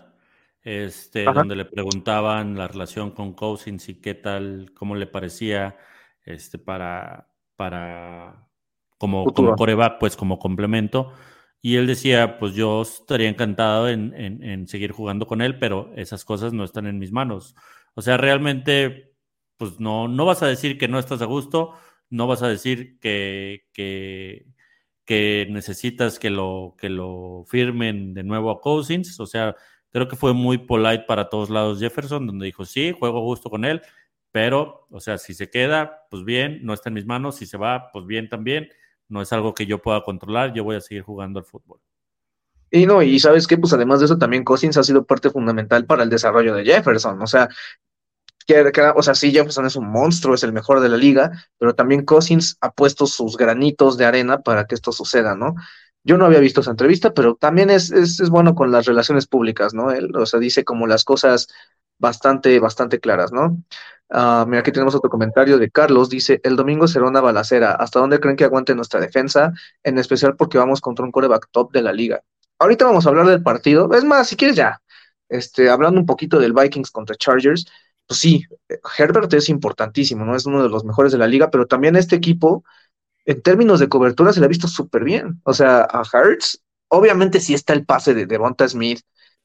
este, 0.62 1.24
donde 1.24 1.56
le 1.56 1.64
preguntaban 1.64 2.56
la 2.58 2.68
relación 2.68 3.12
con 3.12 3.32
Cousins 3.32 3.88
y 3.88 3.94
qué 3.94 4.14
tal, 4.14 4.72
cómo 4.74 4.94
le 4.94 5.06
parecía 5.06 5.76
este, 6.24 6.58
para, 6.58 7.28
para 7.56 8.48
como, 8.98 9.24
como 9.32 9.56
coreback, 9.56 9.98
pues 9.98 10.16
como 10.16 10.38
complemento. 10.38 11.12
Y 11.62 11.76
él 11.76 11.86
decía, 11.86 12.38
pues 12.38 12.54
yo 12.54 12.82
estaría 12.82 13.28
encantado 13.28 13.88
en, 13.88 14.14
en, 14.14 14.66
seguir 14.66 14.92
jugando 14.92 15.26
con 15.26 15.42
él, 15.42 15.58
pero 15.58 15.92
esas 15.96 16.24
cosas 16.24 16.52
no 16.52 16.64
están 16.64 16.86
en 16.86 16.98
mis 16.98 17.12
manos. 17.12 17.54
O 17.94 18.02
sea, 18.02 18.16
realmente, 18.16 19.14
pues 19.58 19.78
no, 19.78 20.08
no 20.08 20.24
vas 20.24 20.42
a 20.42 20.46
decir 20.46 20.78
que 20.78 20.88
no 20.88 20.98
estás 20.98 21.20
a 21.20 21.26
gusto, 21.26 21.74
no 22.08 22.26
vas 22.26 22.42
a 22.42 22.48
decir 22.48 22.98
que, 22.98 23.66
que, 23.72 24.46
que 25.04 25.46
necesitas 25.50 26.18
que 26.18 26.30
lo, 26.30 26.76
que 26.78 26.88
lo 26.88 27.44
firmen 27.46 28.14
de 28.14 28.22
nuevo 28.22 28.50
a 28.50 28.60
Cousins. 28.60 29.20
O 29.20 29.26
sea, 29.26 29.54
creo 29.90 30.08
que 30.08 30.16
fue 30.16 30.32
muy 30.32 30.58
polite 30.58 31.04
para 31.06 31.28
todos 31.28 31.50
lados 31.50 31.78
Jefferson, 31.78 32.26
donde 32.26 32.46
dijo, 32.46 32.64
sí, 32.64 32.92
juego 32.98 33.18
a 33.18 33.22
gusto 33.22 33.50
con 33.50 33.64
él, 33.64 33.82
pero, 34.32 34.86
o 34.90 35.00
sea, 35.00 35.18
si 35.18 35.34
se 35.34 35.50
queda, 35.50 36.06
pues 36.10 36.24
bien, 36.24 36.60
no 36.62 36.72
está 36.72 36.88
en 36.88 36.94
mis 36.94 37.06
manos. 37.06 37.36
Si 37.36 37.46
se 37.46 37.56
va, 37.56 37.90
pues 37.92 38.06
bien 38.06 38.28
también. 38.28 38.68
No 39.08 39.22
es 39.22 39.32
algo 39.32 39.54
que 39.54 39.66
yo 39.66 39.82
pueda 39.82 40.02
controlar. 40.02 40.52
Yo 40.52 40.64
voy 40.64 40.76
a 40.76 40.80
seguir 40.80 41.02
jugando 41.02 41.40
al 41.40 41.44
fútbol. 41.44 41.80
Y 42.70 42.86
no, 42.86 43.02
y 43.02 43.18
sabes 43.18 43.48
qué, 43.48 43.58
pues 43.58 43.72
además 43.72 43.98
de 43.98 44.06
eso, 44.06 44.18
también 44.18 44.44
Cousins 44.44 44.76
ha 44.76 44.84
sido 44.84 45.04
parte 45.04 45.30
fundamental 45.30 45.86
para 45.86 46.04
el 46.04 46.10
desarrollo 46.10 46.54
de 46.54 46.64
Jefferson. 46.64 47.20
O 47.20 47.26
sea, 47.26 47.48
que, 48.46 48.72
o 48.94 49.02
sea, 49.02 49.14
sí, 49.14 49.32
Jefferson 49.32 49.66
es 49.66 49.74
un 49.74 49.90
monstruo, 49.90 50.34
es 50.36 50.44
el 50.44 50.52
mejor 50.52 50.80
de 50.80 50.88
la 50.88 50.96
liga, 50.96 51.32
pero 51.58 51.74
también 51.74 52.04
Cousins 52.04 52.56
ha 52.60 52.70
puesto 52.70 53.06
sus 53.06 53.36
granitos 53.36 53.98
de 53.98 54.04
arena 54.04 54.42
para 54.42 54.66
que 54.66 54.76
esto 54.76 54.92
suceda, 54.92 55.34
¿no? 55.34 55.56
Yo 56.04 56.16
no 56.16 56.24
había 56.24 56.38
visto 56.38 56.60
esa 56.60 56.70
entrevista, 56.70 57.12
pero 57.12 57.34
también 57.34 57.70
es, 57.70 57.90
es, 57.90 58.20
es 58.20 58.30
bueno 58.30 58.54
con 58.54 58.70
las 58.70 58.86
relaciones 58.86 59.26
públicas, 59.26 59.74
¿no? 59.74 59.90
Él, 59.90 60.14
o 60.16 60.24
sea, 60.24 60.38
dice 60.38 60.64
como 60.64 60.86
las 60.86 61.04
cosas 61.04 61.48
bastante, 61.98 62.58
bastante 62.60 63.00
claras, 63.00 63.32
¿no? 63.32 63.62
Uh, 64.12 64.44
mira, 64.46 64.60
aquí 64.60 64.72
tenemos 64.72 64.94
otro 64.96 65.08
comentario 65.08 65.56
de 65.56 65.70
Carlos, 65.70 66.10
dice, 66.10 66.40
el 66.42 66.56
domingo 66.56 66.88
será 66.88 67.06
una 67.06 67.20
balacera, 67.20 67.72
¿hasta 67.72 68.00
dónde 68.00 68.18
creen 68.18 68.36
que 68.36 68.42
aguante 68.44 68.74
nuestra 68.74 68.98
defensa? 68.98 69.52
En 69.84 69.98
especial 69.98 70.34
porque 70.34 70.58
vamos 70.58 70.80
contra 70.80 71.04
un 71.04 71.12
coreback 71.12 71.46
top 71.52 71.70
de 71.72 71.82
la 71.82 71.92
liga. 71.92 72.20
Ahorita 72.58 72.84
vamos 72.86 73.06
a 73.06 73.10
hablar 73.10 73.26
del 73.26 73.42
partido, 73.42 73.88
es 73.94 74.04
más, 74.04 74.26
si 74.26 74.34
quieres 74.34 74.56
ya, 74.56 74.82
este, 75.28 75.70
hablando 75.70 76.00
un 76.00 76.06
poquito 76.06 76.40
del 76.40 76.52
Vikings 76.52 76.90
contra 76.90 77.14
Chargers, 77.14 77.66
pues 78.08 78.18
sí, 78.18 78.44
Herbert 78.98 79.32
es 79.34 79.48
importantísimo, 79.48 80.24
¿no? 80.24 80.34
Es 80.34 80.44
uno 80.44 80.60
de 80.64 80.68
los 80.68 80.84
mejores 80.84 81.12
de 81.12 81.18
la 81.18 81.28
liga, 81.28 81.48
pero 81.48 81.66
también 81.66 81.94
este 81.94 82.16
equipo, 82.16 82.64
en 83.24 83.40
términos 83.42 83.78
de 83.78 83.88
cobertura, 83.88 84.32
se 84.32 84.40
le 84.40 84.46
ha 84.46 84.48
visto 84.48 84.66
súper 84.66 85.04
bien. 85.04 85.40
O 85.44 85.54
sea, 85.54 85.86
a 85.88 86.02
Hertz, 86.12 86.60
obviamente 86.88 87.38
sí 87.38 87.54
está 87.54 87.72
el 87.74 87.86
pase 87.86 88.14
de 88.14 88.26
Devonta 88.26 88.68
Smith, 88.68 89.02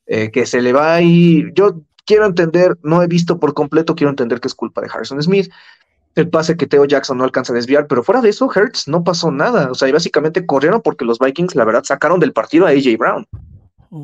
eh, 0.08 0.32
que 0.32 0.48
se 0.48 0.64
le 0.64 0.74
va 0.74 0.96
ahí, 0.96 1.44
yo 1.54 1.84
quiero 2.06 2.26
entender, 2.26 2.78
no 2.84 3.02
he 3.02 3.08
visto 3.08 3.40
por 3.40 3.54
completo, 3.54 3.96
quiero 3.96 4.10
entender 4.10 4.40
que 4.40 4.48
es 4.48 4.56
culpa 4.56 4.82
de 4.82 4.90
Harrison 4.94 5.22
Smith. 5.22 5.52
El 6.16 6.30
pase 6.30 6.56
que 6.56 6.66
Theo 6.66 6.86
Jackson 6.86 7.18
no 7.18 7.26
alcanza 7.26 7.52
a 7.52 7.56
desviar, 7.56 7.88
pero 7.88 8.02
fuera 8.02 8.22
de 8.22 8.30
eso, 8.30 8.50
Hertz 8.54 8.88
no 8.88 9.04
pasó 9.04 9.32
nada. 9.32 9.70
O 9.70 9.76
sea, 9.76 9.90
y 9.90 9.92
básicamente 9.92 10.46
corrieron 10.46 10.82
porque 10.82 11.04
los 11.04 11.20
Vikings, 11.20 11.56
la 11.56 11.66
verdad, 11.66 11.84
sacaron 11.84 12.20
del 12.22 12.32
partido 12.32 12.66
a 12.66 12.70
AJ 12.70 12.98
Brown. 12.98 13.28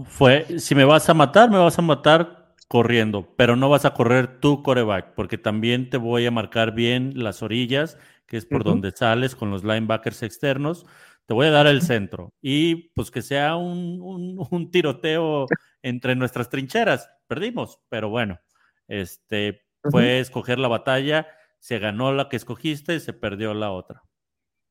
Fue, 0.08 0.60
si 0.60 0.76
me 0.76 0.84
vas 0.84 1.10
a 1.10 1.14
matar, 1.14 1.50
me 1.50 1.58
vas 1.58 1.80
a 1.80 1.82
matar 1.82 2.54
corriendo, 2.68 3.28
pero 3.38 3.56
no 3.56 3.70
vas 3.70 3.86
a 3.86 3.94
correr 3.94 4.40
tu 4.40 4.64
coreback, 4.64 5.14
porque 5.16 5.38
también 5.38 5.90
te 5.90 5.98
voy 5.98 6.26
a 6.26 6.32
marcar 6.32 6.74
bien 6.74 7.14
las 7.16 7.44
orillas, 7.44 7.98
que 8.28 8.38
es 8.38 8.46
por 8.46 8.64
donde 8.64 8.92
sales 8.92 9.36
con 9.36 9.52
los 9.52 9.64
linebackers 9.64 10.24
externos. 10.24 10.86
Te 11.26 11.34
voy 11.34 11.48
a 11.48 11.52
dar 11.52 11.68
el 11.68 11.82
centro 11.82 12.34
y 12.42 12.90
pues 12.94 13.12
que 13.12 13.22
sea 13.22 13.56
un, 13.56 14.38
un 14.50 14.72
tiroteo 14.72 15.48
entre 15.82 16.16
nuestras 16.16 16.50
trincheras. 16.50 17.10
Perdimos, 17.28 17.80
pero 17.90 18.10
bueno, 18.10 18.40
este 18.88 19.64
fue 19.84 20.20
escoger 20.20 20.60
la 20.60 20.68
batalla, 20.68 21.28
se 21.60 21.80
ganó 21.80 22.14
la 22.14 22.30
que 22.30 22.38
escogiste 22.38 22.96
y 22.96 23.00
se 23.00 23.14
perdió 23.14 23.54
la 23.54 23.72
otra. 23.72 24.04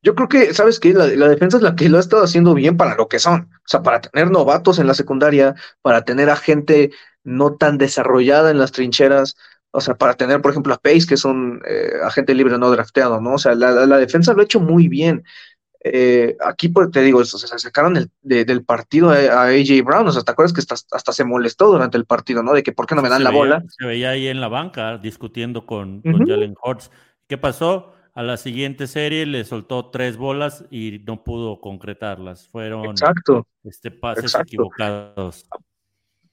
Yo 0.03 0.15
creo 0.15 0.29
que, 0.29 0.55
¿sabes 0.55 0.81
qué? 0.81 0.95
La, 0.95 1.07
defensa 1.29 1.59
es 1.59 1.63
la 1.63 1.77
que 1.77 1.89
lo 1.89 1.99
ha 1.99 2.01
estado 2.01 2.25
haciendo 2.25 2.55
bien 2.55 2.77
para 2.77 2.95
lo 2.95 3.09
que 3.09 3.19
son. 3.19 3.51
O 3.53 3.69
sea, 3.69 3.83
para 3.83 4.01
tener 4.01 4.31
novatos 4.31 4.79
en 4.79 4.87
la 4.87 4.95
secundaria, 4.95 5.55
para 5.83 6.05
tener 6.05 6.31
a 6.31 6.37
gente 6.37 6.91
no 7.23 7.57
tan 7.57 7.77
desarrollada 7.77 8.51
en 8.51 8.59
las 8.59 8.73
trincheras, 8.73 9.37
o 9.73 9.81
sea, 9.81 9.95
para 9.97 10.15
tener, 10.15 10.41
por 10.41 10.53
ejemplo, 10.53 10.73
a 10.73 10.79
Pace, 10.79 11.07
que 11.07 11.15
es 11.15 11.25
un 11.25 11.61
eh, 11.67 11.93
agente 12.03 12.35
libre 12.35 12.59
no 12.59 12.71
drafteado, 12.71 13.21
¿no? 13.21 13.35
O 13.35 13.39
sea, 13.39 13.55
la, 13.55 13.73
la, 13.73 13.99
defensa 13.99 14.33
lo 14.33 14.41
ha 14.41 14.45
hecho 14.45 14.59
muy 14.59 14.89
bien. 14.89 15.23
Eh, 15.83 16.37
aquí 16.45 16.71
te 16.93 17.01
digo, 17.01 17.23
eso, 17.23 17.39
se 17.39 17.59
sacaron 17.59 18.11
del 18.23 18.65
partido 18.65 19.11
a, 19.11 19.45
AJ 19.45 19.83
Brown, 19.83 20.07
o 20.07 20.13
sea, 20.13 20.23
¿te 20.23 20.33
acuerdas 20.33 20.53
que 20.53 20.61
hasta, 20.61 21.13
se 21.13 21.25
molestó 21.25 21.69
durante 21.69 21.97
el 21.97 22.05
partido, 22.05 22.43
¿no? 22.43 22.53
De 22.53 22.63
que 22.63 22.73
por 22.73 22.87
qué 22.87 22.95
no 22.95 23.03
me 23.03 23.09
dan 23.09 23.25
la 23.25 23.31
bola. 23.31 23.65
Se 23.79 23.87
veía 23.87 24.11
ahí 24.11 24.29
en 24.29 24.41
la 24.41 24.49
banca 24.49 24.99
discutiendo 24.99 25.65
con, 25.65 26.03
Jalen 26.03 26.55
Hurts. 26.63 26.91
¿Qué 27.27 27.39
pasó? 27.39 27.95
A 28.13 28.23
la 28.23 28.37
siguiente 28.37 28.87
serie 28.87 29.25
le 29.25 29.45
soltó 29.45 29.87
tres 29.87 30.19
bolas 30.19 30.65
y 30.71 31.03
no 31.07 31.23
pudo 31.23 31.61
concretarlas. 31.61 32.49
Fueron 32.49 32.85
exacto, 32.87 33.47
este, 33.65 33.91
pases 33.91 34.35
equivocados. 34.35 35.47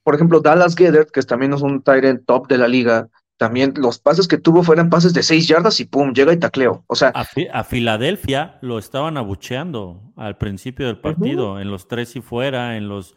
por 0.04 0.16
ejemplo, 0.16 0.42
Dallas 0.42 0.76
Gedert, 0.76 1.10
que 1.12 1.22
también 1.22 1.54
es 1.54 1.62
un 1.62 1.84
Tyrant 1.84 2.26
top 2.26 2.48
de 2.48 2.58
la 2.58 2.68
liga, 2.68 3.08
también 3.38 3.74
los 3.78 4.00
pases 4.00 4.28
que 4.28 4.38
tuvo 4.38 4.64
fueron 4.64 4.90
pases 4.90 5.14
de 5.14 5.24
seis 5.24 5.48
yardas 5.48 5.80
y 5.80 5.86
pum, 5.86 6.14
llega 6.14 6.34
y 6.34 6.38
tacleo. 6.38 6.84
O 6.88 6.96
sea, 6.96 7.10
a, 7.10 7.64
Filadelfia 7.64 8.58
lo 8.62 8.80
estaban 8.80 9.16
abucheando 9.18 10.12
al 10.16 10.38
principio 10.38 10.88
del 10.88 11.00
partido, 11.00 11.60
en 11.60 11.70
los 11.70 11.88
tres 11.88 12.16
y 12.16 12.22
fuera, 12.22 12.78
en 12.78 12.90
los 12.90 13.16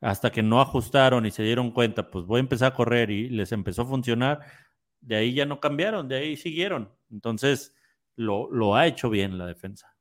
hasta 0.00 0.32
que 0.32 0.42
no 0.42 0.60
ajustaron 0.60 1.26
y 1.26 1.30
se 1.30 1.42
dieron 1.42 1.70
cuenta, 1.70 2.10
pues 2.10 2.24
voy 2.24 2.38
a 2.38 2.40
empezar 2.40 2.72
a 2.72 2.74
correr 2.74 3.10
y 3.10 3.28
les 3.28 3.52
empezó 3.52 3.82
a 3.82 3.86
funcionar. 3.86 4.40
De 5.00 5.16
ahí 5.16 5.34
ya 5.34 5.46
no 5.46 5.60
cambiaron, 5.60 6.08
de 6.08 6.16
ahí 6.16 6.36
siguieron. 6.36 6.90
Entonces, 7.10 7.74
lo, 8.16 8.50
lo 8.50 8.74
ha 8.74 8.86
hecho 8.86 9.10
bien 9.10 9.38
la 9.38 9.46
defensa. 9.46 9.94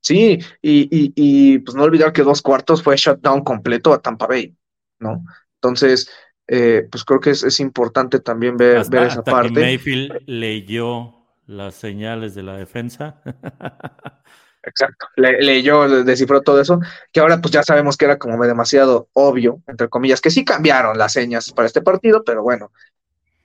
Sí, 0.00 0.38
y, 0.62 0.88
y, 0.90 1.58
pues 1.58 1.74
no 1.74 1.82
olvidar 1.82 2.12
que 2.12 2.22
dos 2.22 2.40
cuartos 2.40 2.82
fue 2.82 2.96
shutdown 2.96 3.42
completo 3.42 3.92
a 3.92 4.00
Tampa 4.00 4.26
Bay, 4.26 4.56
¿no? 5.00 5.24
Entonces, 5.56 6.08
eh, 6.48 6.88
pues 6.90 7.04
creo 7.04 7.20
que 7.20 7.30
es, 7.30 7.60
importante 7.60 8.20
también 8.20 8.56
ver, 8.56 8.82
ver 8.88 9.04
esa 9.04 9.22
parte. 9.22 9.52
Que 9.52 9.60
Mayfield 9.60 10.22
leyó 10.26 11.14
las 11.46 11.74
señales 11.74 12.34
de 12.34 12.42
la 12.42 12.56
defensa. 12.56 13.20
Exacto, 14.62 15.06
Le, 15.16 15.40
leyó, 15.40 15.88
descifró 16.04 16.42
todo 16.42 16.60
eso, 16.60 16.80
que 17.12 17.20
ahora 17.20 17.40
pues 17.40 17.52
ya 17.52 17.62
sabemos 17.62 17.96
que 17.96 18.04
era 18.06 18.18
como 18.18 18.44
demasiado 18.44 19.08
obvio, 19.12 19.62
entre 19.66 19.88
comillas, 19.88 20.20
que 20.20 20.30
sí 20.30 20.44
cambiaron 20.44 20.98
las 20.98 21.12
señas 21.12 21.52
para 21.52 21.66
este 21.66 21.80
partido, 21.80 22.24
pero 22.24 22.42
bueno, 22.42 22.70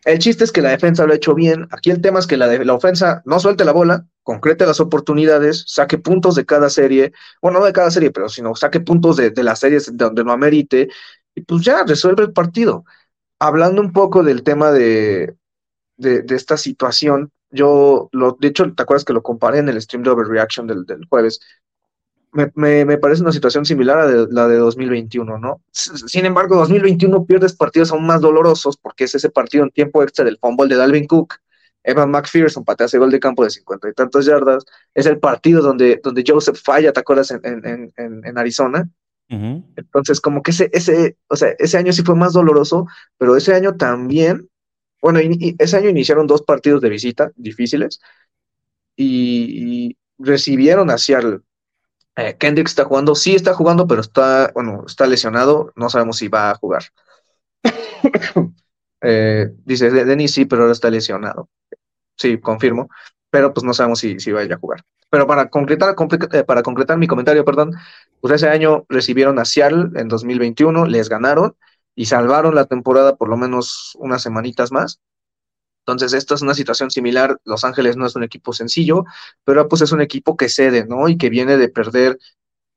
el 0.06 0.20
chiste 0.20 0.44
es 0.44 0.52
que 0.52 0.62
la 0.62 0.72
defensa 0.72 1.06
lo 1.06 1.14
ha 1.14 1.16
hecho 1.16 1.34
bien. 1.34 1.68
Aquí 1.72 1.92
el 1.92 2.02
tema 2.02 2.20
es 2.20 2.28
que 2.28 2.36
la, 2.36 2.48
la 2.48 2.74
ofensa 2.74 3.22
no 3.26 3.40
suelte 3.40 3.64
la 3.64 3.72
bola, 3.72 4.06
concrete 4.24 4.66
las 4.66 4.80
oportunidades, 4.80 5.64
saque 5.68 5.98
puntos 5.98 6.36
de 6.36 6.46
cada 6.46 6.70
serie, 6.70 7.14
bueno, 7.42 7.60
no 7.60 7.66
de 7.66 7.74
cada 7.74 7.92
serie, 7.92 8.12
pero 8.12 8.28
sino 8.28 8.56
saque 8.56 8.80
puntos 8.82 9.18
de, 9.18 9.32
las 9.44 9.60
series 9.60 9.96
donde 9.96 10.24
no 10.24 10.32
amerite, 10.32 10.90
y 11.36 11.42
pues 11.42 11.64
ya 11.64 11.84
resuelve 11.84 12.24
el 12.24 12.34
partido. 12.34 12.86
Hablando 13.40 13.82
un 13.82 13.92
poco 13.92 14.24
del 14.24 14.44
tema 14.44 14.72
de, 14.72 15.36
de, 15.98 16.24
esta 16.30 16.58
situación, 16.58 17.32
yo, 17.50 18.10
lo, 18.12 18.38
de 18.40 18.48
hecho, 18.48 18.72
¿te 18.74 18.84
acuerdas 18.84 19.06
que 19.06 19.14
lo 19.14 19.24
comparé 19.24 19.60
en 19.60 19.70
el 19.70 19.82
stream 19.82 20.04
de 20.04 20.12
Overreaction 20.12 20.68
del, 20.68 20.86
del 20.86 21.06
jueves? 21.06 21.40
me, 22.34 22.86
me, 22.86 22.98
parece 22.98 23.22
una 23.22 23.32
situación 23.32 23.64
similar 23.64 24.00
a 24.00 24.08
la 24.08 24.48
de 24.48 24.58
2021, 24.58 25.38
¿no? 25.38 25.62
Sin 25.72 26.26
embargo, 26.26 26.56
2021 26.56 27.26
pierdes 27.26 27.54
partidos 27.54 27.92
aún 27.92 28.08
más 28.08 28.22
dolorosos 28.22 28.76
porque 28.78 29.04
es 29.04 29.16
ese 29.16 29.30
partido 29.30 29.64
en 29.64 29.70
tiempo 29.70 30.02
extra 30.02 30.26
del 30.26 30.40
fumble 30.40 30.68
de 30.68 30.78
Dalvin 30.78 31.06
Cook, 31.06 31.36
Evan 31.84 32.10
McPherson 32.10 32.64
patea 32.64 32.88
ese 32.88 32.98
gol 32.98 33.12
de 33.12 33.20
campo 33.20 33.44
de 33.44 33.52
cincuenta 33.52 33.88
y 33.90 33.94
tantas 33.94 34.26
yardas, 34.26 34.66
es 34.96 35.06
el 35.06 35.20
partido 35.20 35.62
donde, 35.62 36.00
donde 36.04 36.24
Joseph 36.26 36.58
falla, 36.64 36.92
¿te 36.92 37.02
acuerdas? 37.02 37.32
En, 37.32 37.42
en, 37.44 37.92
en 37.98 38.38
Arizona. 38.38 38.90
Entonces, 39.76 40.22
como 40.22 40.42
que 40.44 40.52
ese, 40.52 40.70
ese, 40.74 41.18
o 41.28 41.36
sea, 41.36 41.50
ese 41.58 41.78
año 41.78 41.92
sí 41.92 42.04
fue 42.04 42.16
más 42.16 42.34
doloroso, 42.34 42.88
pero 43.18 43.36
ese 43.36 43.54
año 43.54 43.76
también, 43.76 44.50
bueno, 45.02 45.20
ese 45.58 45.78
año 45.78 45.90
iniciaron 45.90 46.28
dos 46.28 46.44
partidos 46.44 46.82
de 46.82 46.90
visita 46.90 47.32
difíciles 47.36 48.00
y, 48.96 49.98
recibieron 50.20 50.92
a 50.92 50.98
Seattle 51.00 51.40
eh, 52.16 52.38
Kendrick 52.38 52.68
está 52.68 52.86
jugando, 52.86 53.16
sí 53.16 53.34
está 53.34 53.56
jugando, 53.56 53.88
pero 53.88 54.02
está, 54.02 54.52
bueno, 54.54 54.84
está 54.86 55.08
lesionado, 55.08 55.74
no 55.76 55.90
sabemos 55.90 56.18
si 56.18 56.28
va 56.28 56.52
a 56.52 56.56
jugar. 56.56 56.84
Eh, 59.06 59.52
dice 59.66 59.92
Denis 59.92 60.34
sí, 60.34 60.46
pero 60.46 60.62
ahora 60.62 60.72
está 60.72 60.90
lesionado. 60.90 61.50
Sí, 62.16 62.40
confirmo, 62.40 62.88
pero 63.34 63.52
pues 63.52 63.64
no 63.64 63.74
sabemos 63.74 63.98
si, 63.98 64.20
si 64.20 64.32
vaya 64.32 64.54
a 64.54 64.60
jugar. 64.60 64.86
Pero 65.10 65.26
para 65.26 65.50
concretar, 65.50 65.96
eh, 66.34 66.44
para 66.44 66.62
concretar 66.62 67.00
mi 67.00 67.08
comentario, 67.08 67.44
perdón, 67.44 67.74
pues 68.22 68.36
ese 68.36 68.48
año 68.48 68.86
recibieron 68.90 69.40
a 69.40 69.46
Seattle 69.46 70.00
en 70.00 70.08
2021, 70.08 70.86
les 70.86 71.10
ganaron 71.10 71.56
y 71.96 72.06
salvaron 72.06 72.54
la 72.54 72.66
temporada 72.66 73.16
por 73.16 73.30
lo 73.30 73.36
menos 73.36 73.98
unas 74.00 74.22
semanitas 74.22 74.72
más. 74.72 75.02
Entonces, 75.80 76.14
esto 76.14 76.36
es 76.36 76.44
una 76.44 76.54
situación 76.54 76.92
similar. 76.92 77.40
Los 77.44 77.64
Ángeles 77.64 77.98
no 77.98 78.06
es 78.06 78.16
un 78.16 78.24
equipo 78.24 78.54
sencillo, 78.54 79.04
pero 79.44 79.68
pues 79.68 79.82
es 79.82 79.92
un 79.92 80.02
equipo 80.02 80.38
que 80.38 80.48
cede, 80.48 80.86
¿no? 80.86 81.10
Y 81.10 81.18
que 81.18 81.32
viene 81.32 81.58
de 81.58 81.70
perder 81.70 82.20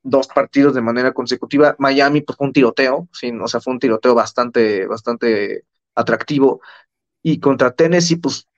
dos 0.03 0.27
partidos 0.27 0.73
de 0.73 0.81
manera 0.81 1.13
consecutiva. 1.13 1.77
Miami, 1.79 2.23
pues 2.23 2.39
fue 2.39 2.47
un 2.47 2.55
tiroteo, 2.55 3.09
sí, 3.13 3.31
o 3.31 3.47
sea, 3.47 3.61
fue 3.61 3.75
un 3.75 3.79
tiroteo 3.79 4.15
bastante, 4.15 4.87
bastante 4.87 5.65
atractivo. 5.95 6.63
Y 7.23 7.41
contra 7.41 7.73
Tennessee, 7.73 8.17
pues 8.17 8.49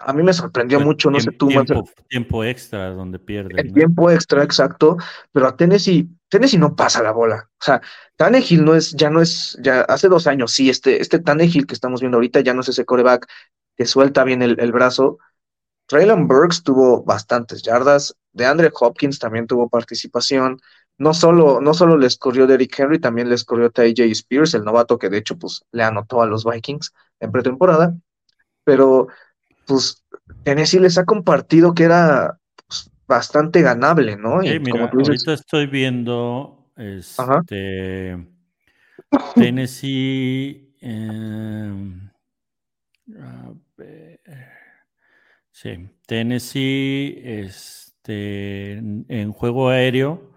a 0.00 0.12
mí 0.12 0.22
me 0.22 0.32
sorprendió 0.32 0.80
mucho, 0.80 1.10
no 1.10 1.20
sé 1.20 1.32
tú, 1.32 1.48
tiempo, 1.48 1.88
tiempo 2.08 2.44
extra 2.44 2.90
donde 2.90 3.18
pierde. 3.18 3.60
El 3.60 3.72
tiempo 3.72 4.10
extra, 4.10 4.42
exacto, 4.42 4.96
pero 5.32 5.46
a 5.46 5.56
Tennessee, 5.56 6.08
Tennessee 6.28 6.58
no 6.58 6.74
pasa 6.74 7.02
la 7.02 7.12
bola. 7.12 7.48
O 7.60 7.64
sea, 7.64 7.80
Tannehill 8.16 8.64
no 8.64 8.74
es, 8.74 8.92
ya 8.92 9.10
no 9.10 9.20
es, 9.20 9.58
ya 9.60 9.82
hace 9.82 10.08
dos 10.08 10.26
años, 10.26 10.52
sí, 10.52 10.70
este, 10.70 11.00
este 11.00 11.18
Tannehill 11.18 11.66
que 11.66 11.74
estamos 11.74 12.00
viendo 12.00 12.16
ahorita 12.16 12.40
ya 12.40 12.54
no 12.54 12.62
es 12.62 12.68
ese 12.68 12.84
coreback 12.84 13.26
que 13.76 13.86
suelta 13.86 14.24
bien 14.24 14.42
el, 14.42 14.72
brazo. 14.72 15.18
Traylon 15.86 16.26
Burks 16.26 16.62
tuvo 16.62 17.02
bastantes 17.02 17.62
yardas, 17.62 18.16
de 18.32 18.46
Andre 18.46 18.70
Hopkins 18.72 19.18
también 19.18 19.46
tuvo 19.46 19.68
participación. 19.68 20.60
No 20.98 21.14
solo, 21.14 21.60
no 21.60 21.74
solo 21.74 21.96
les 21.96 22.16
corrió 22.16 22.46
Derrick 22.46 22.78
Henry, 22.78 22.98
también 22.98 23.28
les 23.28 23.44
corrió 23.44 23.70
TJ 23.70 24.10
Spears, 24.12 24.54
el 24.54 24.64
novato 24.64 24.98
que 24.98 25.10
de 25.10 25.18
hecho 25.18 25.36
pues, 25.36 25.64
le 25.72 25.82
anotó 25.82 26.22
a 26.22 26.26
los 26.26 26.44
Vikings 26.44 26.92
en 27.20 27.32
pretemporada. 27.32 27.94
Pero 28.64 29.08
pues 29.72 30.04
Tennessee 30.44 30.80
les 30.80 30.98
ha 30.98 31.04
compartido 31.04 31.74
que 31.74 31.84
era 31.84 32.38
pues, 32.66 32.90
bastante 33.06 33.62
ganable, 33.62 34.16
¿no? 34.16 34.42
y 34.42 34.62
como 34.70 34.90
tú 34.90 34.98
dices, 34.98 35.26
ahorita 35.26 35.32
estoy 35.34 35.66
viendo 35.66 36.70
este, 36.76 38.26
Tennessee. 39.34 40.74
Eh, 40.80 41.98
Sí, 45.62 45.88
Tennessee, 46.06 47.20
este, 47.24 48.72
en 48.72 49.32
juego 49.32 49.68
aéreo, 49.68 50.32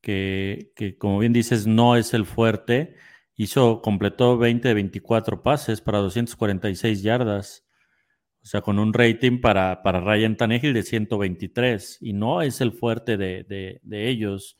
que, 0.00 0.72
como 0.98 1.18
bien 1.18 1.32
dices, 1.32 1.66
no 1.66 1.96
es 1.96 2.14
el 2.14 2.26
fuerte, 2.26 2.94
hizo, 3.34 3.82
completó 3.82 4.38
20 4.38 4.68
de 4.68 4.74
24 4.74 5.42
pases 5.42 5.80
para 5.80 5.98
246 5.98 7.02
yardas. 7.02 7.66
O 8.48 8.50
sea, 8.50 8.62
con 8.62 8.78
un 8.78 8.94
rating 8.94 9.42
para, 9.42 9.82
para 9.82 10.00
Ryan 10.00 10.34
Tannehill 10.34 10.72
de 10.72 10.82
123, 10.82 11.98
y 12.00 12.14
no 12.14 12.40
es 12.40 12.62
el 12.62 12.72
fuerte 12.72 13.18
de, 13.18 13.78
ellos. 13.90 14.56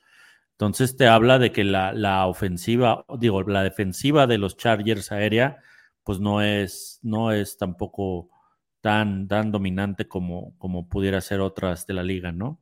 Entonces 0.51 0.99
te 0.99 1.07
habla 1.07 1.39
de 1.39 1.53
que 1.53 1.65
la, 1.65 1.95
la, 1.95 2.27
ofensiva, 2.27 3.07
digo, 3.19 3.43
la 3.45 3.63
defensiva 3.63 4.27
de 4.27 4.37
los 4.37 4.59
Chargers 4.59 5.11
aérea 5.11 5.63
pues 6.05 6.21
no 6.21 6.43
es, 6.43 6.99
no 7.03 7.33
es 7.33 7.57
tampoco 7.57 8.29
tan, 8.83 9.27
tan 9.27 9.51
dominante 9.51 10.07
como, 10.07 10.55
como 10.59 10.87
pudiera 10.87 11.23
ser 11.23 11.41
otras 11.41 11.87
de 11.87 11.95
la 11.95 12.03
liga, 12.03 12.31
¿no? 12.31 12.61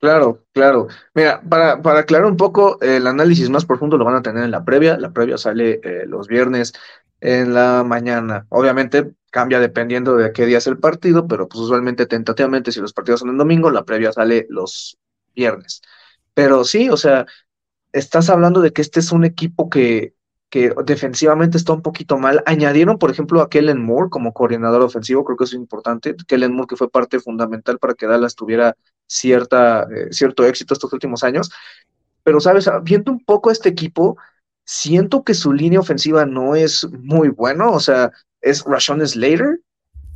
Claro, 0.00 0.46
claro. 0.52 0.86
Mira, 1.12 1.42
para, 1.46 1.82
para 1.82 2.00
aclarar 2.00 2.24
un 2.24 2.38
poco, 2.38 2.80
el 2.80 3.06
análisis 3.06 3.50
más 3.50 3.66
profundo 3.66 3.98
lo 3.98 4.06
van 4.06 4.14
a 4.14 4.22
tener 4.22 4.44
en 4.44 4.50
la 4.50 4.64
previa. 4.64 4.96
La 4.96 5.12
previa 5.12 5.36
sale 5.36 5.80
eh, 5.84 6.06
los 6.06 6.26
viernes 6.26 6.72
en 7.20 7.54
la 7.54 7.84
mañana. 7.84 8.46
Obviamente 8.50 9.12
cambia 9.30 9.60
dependiendo 9.60 10.16
de 10.16 10.32
qué 10.32 10.46
día 10.46 10.58
es 10.58 10.66
el 10.66 10.78
partido, 10.78 11.26
pero 11.28 11.48
pues 11.48 11.60
usualmente 11.60 12.06
tentativamente 12.06 12.72
si 12.72 12.80
los 12.80 12.92
partidos 12.92 13.20
son 13.20 13.30
en 13.30 13.38
domingo, 13.38 13.70
la 13.70 13.84
previa 13.84 14.12
sale 14.12 14.46
los 14.48 14.98
viernes. 15.34 15.82
Pero 16.34 16.64
sí, 16.64 16.88
o 16.90 16.96
sea, 16.96 17.26
estás 17.92 18.30
hablando 18.30 18.60
de 18.60 18.72
que 18.72 18.82
este 18.82 19.00
es 19.00 19.12
un 19.12 19.24
equipo 19.24 19.70
que 19.70 20.14
que 20.50 20.72
defensivamente 20.84 21.58
está 21.58 21.72
un 21.74 21.82
poquito 21.82 22.18
mal. 22.18 22.42
Añadieron, 22.46 22.98
por 22.98 23.10
ejemplo, 23.10 23.42
a 23.42 23.50
Kellen 23.50 23.82
Moore 23.82 24.08
como 24.10 24.32
coordinador 24.32 24.82
ofensivo, 24.82 25.24
creo 25.24 25.36
que 25.36 25.44
es 25.44 25.52
importante. 25.52 26.16
Kellen 26.26 26.52
Moore 26.52 26.68
que 26.68 26.76
fue 26.76 26.90
parte 26.90 27.20
fundamental 27.20 27.78
para 27.78 27.94
que 27.94 28.06
Dallas 28.06 28.34
tuviera 28.34 28.76
cierta, 29.06 29.82
eh, 29.94 30.08
cierto 30.10 30.46
éxito 30.46 30.74
estos 30.74 30.92
últimos 30.92 31.22
años. 31.22 31.50
Pero, 32.22 32.40
¿sabes? 32.40 32.68
Viendo 32.82 33.12
un 33.12 33.24
poco 33.24 33.50
este 33.50 33.68
equipo, 33.68 34.16
siento 34.68 35.24
que 35.24 35.32
su 35.32 35.54
línea 35.54 35.80
ofensiva 35.80 36.26
no 36.26 36.54
es 36.54 36.86
muy 36.90 37.30
bueno. 37.30 37.72
O 37.72 37.80
sea, 37.80 38.12
es 38.42 38.62
Rashon 38.64 39.06
Slater, 39.06 39.60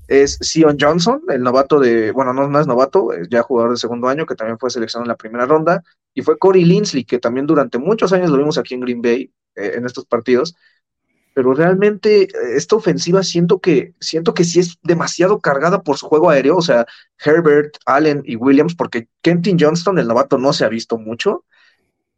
es 0.09 0.37
Sion 0.43 0.77
Johnson, 0.79 1.23
el 1.31 1.43
novato 1.43 1.81
de, 1.81 2.13
bueno, 2.13 2.35
no, 2.35 2.47
no 2.49 2.61
es 2.61 2.67
novato, 2.67 3.15
es 3.15 3.29
ya 3.31 3.43
jugador 3.43 3.71
de 3.71 3.79
segundo 3.79 4.09
año, 4.09 4.27
que 4.27 4.35
también 4.35 4.59
fue 4.59 4.69
seleccionado 4.69 5.07
en 5.07 5.09
la 5.09 5.17
primera 5.17 5.47
ronda, 5.47 5.83
y 6.13 6.21
fue 6.21 6.39
Corey 6.39 6.67
Linsley, 6.67 7.05
que 7.05 7.19
también 7.19 7.47
durante 7.47 7.79
muchos 7.79 8.13
años 8.13 8.29
lo 8.29 8.37
vimos 8.37 8.59
aquí 8.59 8.75
en 8.75 8.81
Green 8.81 9.01
Bay, 9.01 9.33
eh, 9.55 9.73
en 9.77 9.87
estos 9.87 10.05
partidos, 10.05 10.55
pero 11.35 11.55
realmente 11.55 12.25
eh, 12.25 12.29
esta 12.57 12.77
ofensiva 12.77 13.23
siento 13.23 13.59
que, 13.59 13.95
siento 14.01 14.35
que 14.35 14.45
sí 14.45 14.61
es 14.61 14.77
demasiado 14.83 15.41
cargada 15.41 15.83
por 15.83 15.97
su 15.97 16.07
juego 16.09 16.29
aéreo, 16.29 16.57
o 16.57 16.63
sea, 16.63 16.85
Herbert, 17.25 17.79
Allen 17.87 18.23
y 18.27 18.37
Williams, 18.37 18.75
porque 18.75 19.09
Kenton 19.23 19.57
Johnston, 19.59 19.99
el 19.99 20.09
novato, 20.09 20.37
no 20.37 20.53
se 20.53 20.67
ha 20.67 20.69
visto 20.69 20.99
mucho. 20.99 21.47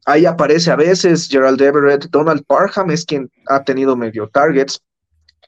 Ahí 0.07 0.27
aparece 0.27 0.71
a 0.71 0.77
veces 0.77 1.29
Gerald 1.29 1.61
Everett, 1.61 2.07
Donald 2.11 2.45
Parham 2.47 2.91
es 2.91 3.05
quien 3.05 3.31
ha 3.49 3.65
tenido 3.65 3.97
medio 3.97 4.29
targets. 4.29 4.83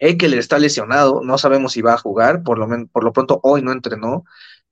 Eckler 0.00 0.38
está 0.38 0.58
lesionado, 0.58 1.20
no 1.22 1.38
sabemos 1.38 1.72
si 1.72 1.82
va 1.82 1.94
a 1.94 1.98
jugar, 1.98 2.42
por 2.42 2.58
lo, 2.58 2.68
por 2.90 3.04
lo 3.04 3.12
pronto 3.12 3.40
hoy 3.42 3.62
no 3.62 3.72
entrenó. 3.72 4.24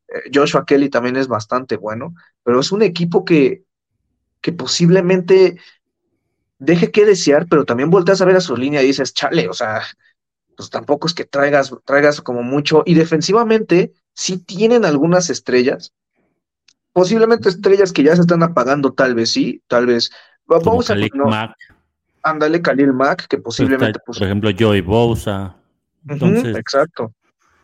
Eh, 0.09 0.31
Joshua 0.33 0.65
Kelly 0.67 0.91
también 0.91 1.17
es 1.17 1.29
bastante 1.29 1.77
bueno, 1.77 2.15
pero 2.43 2.61
es 2.61 2.73
un 2.73 2.83
equipo 2.83 3.25
que, 3.25 3.65
que 4.41 4.53
posiblemente 4.53 5.59
deje 6.59 6.91
que 6.91 7.05
desear, 7.05 7.47
pero 7.49 7.65
también 7.65 7.91
volteas 7.91 8.21
a 8.21 8.25
ver 8.25 8.37
a 8.37 8.41
su 8.41 8.57
línea 8.57 8.83
y 8.83 8.87
dices, 8.87 9.15
chale, 9.15 9.49
o 9.49 9.53
sea, 9.53 9.83
pues 10.57 10.71
tampoco 10.71 11.07
es 11.07 11.15
que 11.15 11.25
traigas, 11.25 11.75
traigas 11.85 12.21
como 12.21 12.43
mucho. 12.43 12.83
Y 12.87 12.95
defensivamente, 12.95 13.93
sí 14.15 14.39
tienen 14.39 14.85
algunas 14.85 15.31
estrellas, 15.31 15.93
posiblemente 16.95 17.51
estrellas 17.51 17.93
que 17.93 18.05
ya 18.05 18.15
se 18.15 18.23
están 18.23 18.43
apagando, 18.43 18.95
tal 18.95 19.15
vez 19.15 19.33
sí, 19.33 19.63
tal 19.67 19.85
vez. 19.87 20.11
Vamos 20.47 20.91
a 20.91 20.95
no. 20.95 21.29
Ándale, 22.23 22.63
Khalil 22.63 22.95
Mack, 22.95 23.27
que 23.27 23.37
posiblemente. 23.37 23.99
Pues, 24.07 24.19
por 24.19 24.27
ejemplo, 24.27 24.51
Joey 24.59 24.81
Bosa. 24.81 25.57
Entonces... 26.09 26.57
exacto, 26.57 27.13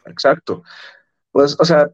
exacto. 0.05 0.63
Pues, 1.31 1.57
o 1.59 1.65
sea, 1.65 1.91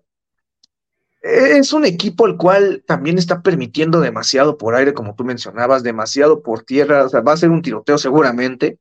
es 1.22 1.72
un 1.72 1.84
equipo 1.84 2.26
el 2.26 2.36
cual 2.36 2.82
también 2.86 3.18
está 3.18 3.42
permitiendo 3.42 4.00
demasiado 4.00 4.56
por 4.56 4.74
aire, 4.74 4.94
como 4.94 5.14
tú 5.14 5.24
mencionabas, 5.24 5.82
demasiado 5.82 6.42
por 6.42 6.62
tierra, 6.62 7.04
o 7.04 7.08
sea, 7.08 7.20
va 7.20 7.32
a 7.32 7.36
ser 7.36 7.50
un 7.50 7.62
tiroteo 7.62 7.98
seguramente, 7.98 8.78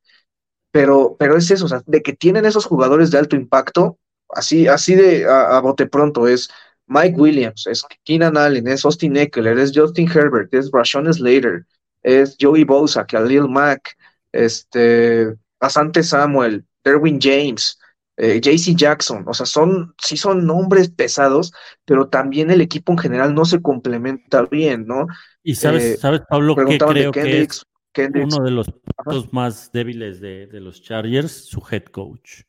pero, 0.72 1.16
pero 1.20 1.38
es 1.38 1.50
eso, 1.52 1.66
o 1.66 1.68
sea, 1.68 1.82
de 1.86 2.02
que 2.02 2.14
tienen 2.14 2.46
esos 2.46 2.66
jugadores 2.66 3.12
de 3.12 3.18
alto 3.18 3.36
impacto, 3.36 3.98
así, 4.30 4.68
así 4.68 4.96
de 4.96 5.26
a, 5.26 5.60
bote 5.60 5.88
pronto, 5.88 6.28
es 6.28 6.50
Mike 6.88 7.16
Williams, 7.18 7.66
es 7.68 7.84
Keenan 8.04 8.38
Allen, 8.38 8.68
es 8.68 8.86
Austin 8.86 9.18
Eckler, 9.18 9.58
es 9.58 9.72
Justin 9.74 10.10
Herbert, 10.10 10.54
es 10.54 10.70
Rashawn 10.72 11.12
Slater, 11.14 11.66
es 12.04 12.36
Joey 12.40 12.64
Bosa, 12.64 13.06
Khalil 13.06 13.48
Mack, 13.48 13.98
este, 14.32 15.34
Asante 15.60 16.04
Samuel, 16.04 16.64
Derwin 16.84 17.20
James, 17.20 17.80
eh, 18.18 18.40
JC 18.40 18.76
Jackson, 18.76 19.26
o 19.28 19.34
sea, 19.34 19.46
son, 19.46 19.94
sí 20.02 20.16
son 20.16 20.46
nombres 20.46 20.90
pesados, 20.90 21.54
pero 21.84 22.08
también 22.08 22.50
el 22.52 22.62
equipo 22.62 22.92
en 22.94 22.98
general 22.98 23.34
no 23.34 23.44
se 23.46 23.62
complementa 23.62 24.44
bien, 24.44 24.86
¿no? 24.88 25.08
Y 25.44 25.56
sabes, 25.56 25.84
eh, 25.84 25.98
sabes 25.98 26.22
Pablo, 26.30 26.56
que 26.56 26.78
creo 26.78 27.12
que 27.12 27.42
es 27.42 27.66
uno 28.14 28.44
de 28.44 28.52
los 28.52 28.68
puntos 28.70 29.34
más 29.34 29.72
débiles 29.72 30.20
de, 30.22 30.48
los 30.54 30.82
Chargers, 30.82 31.32
su 31.32 31.62
head 31.70 31.86
coach. 31.86 32.42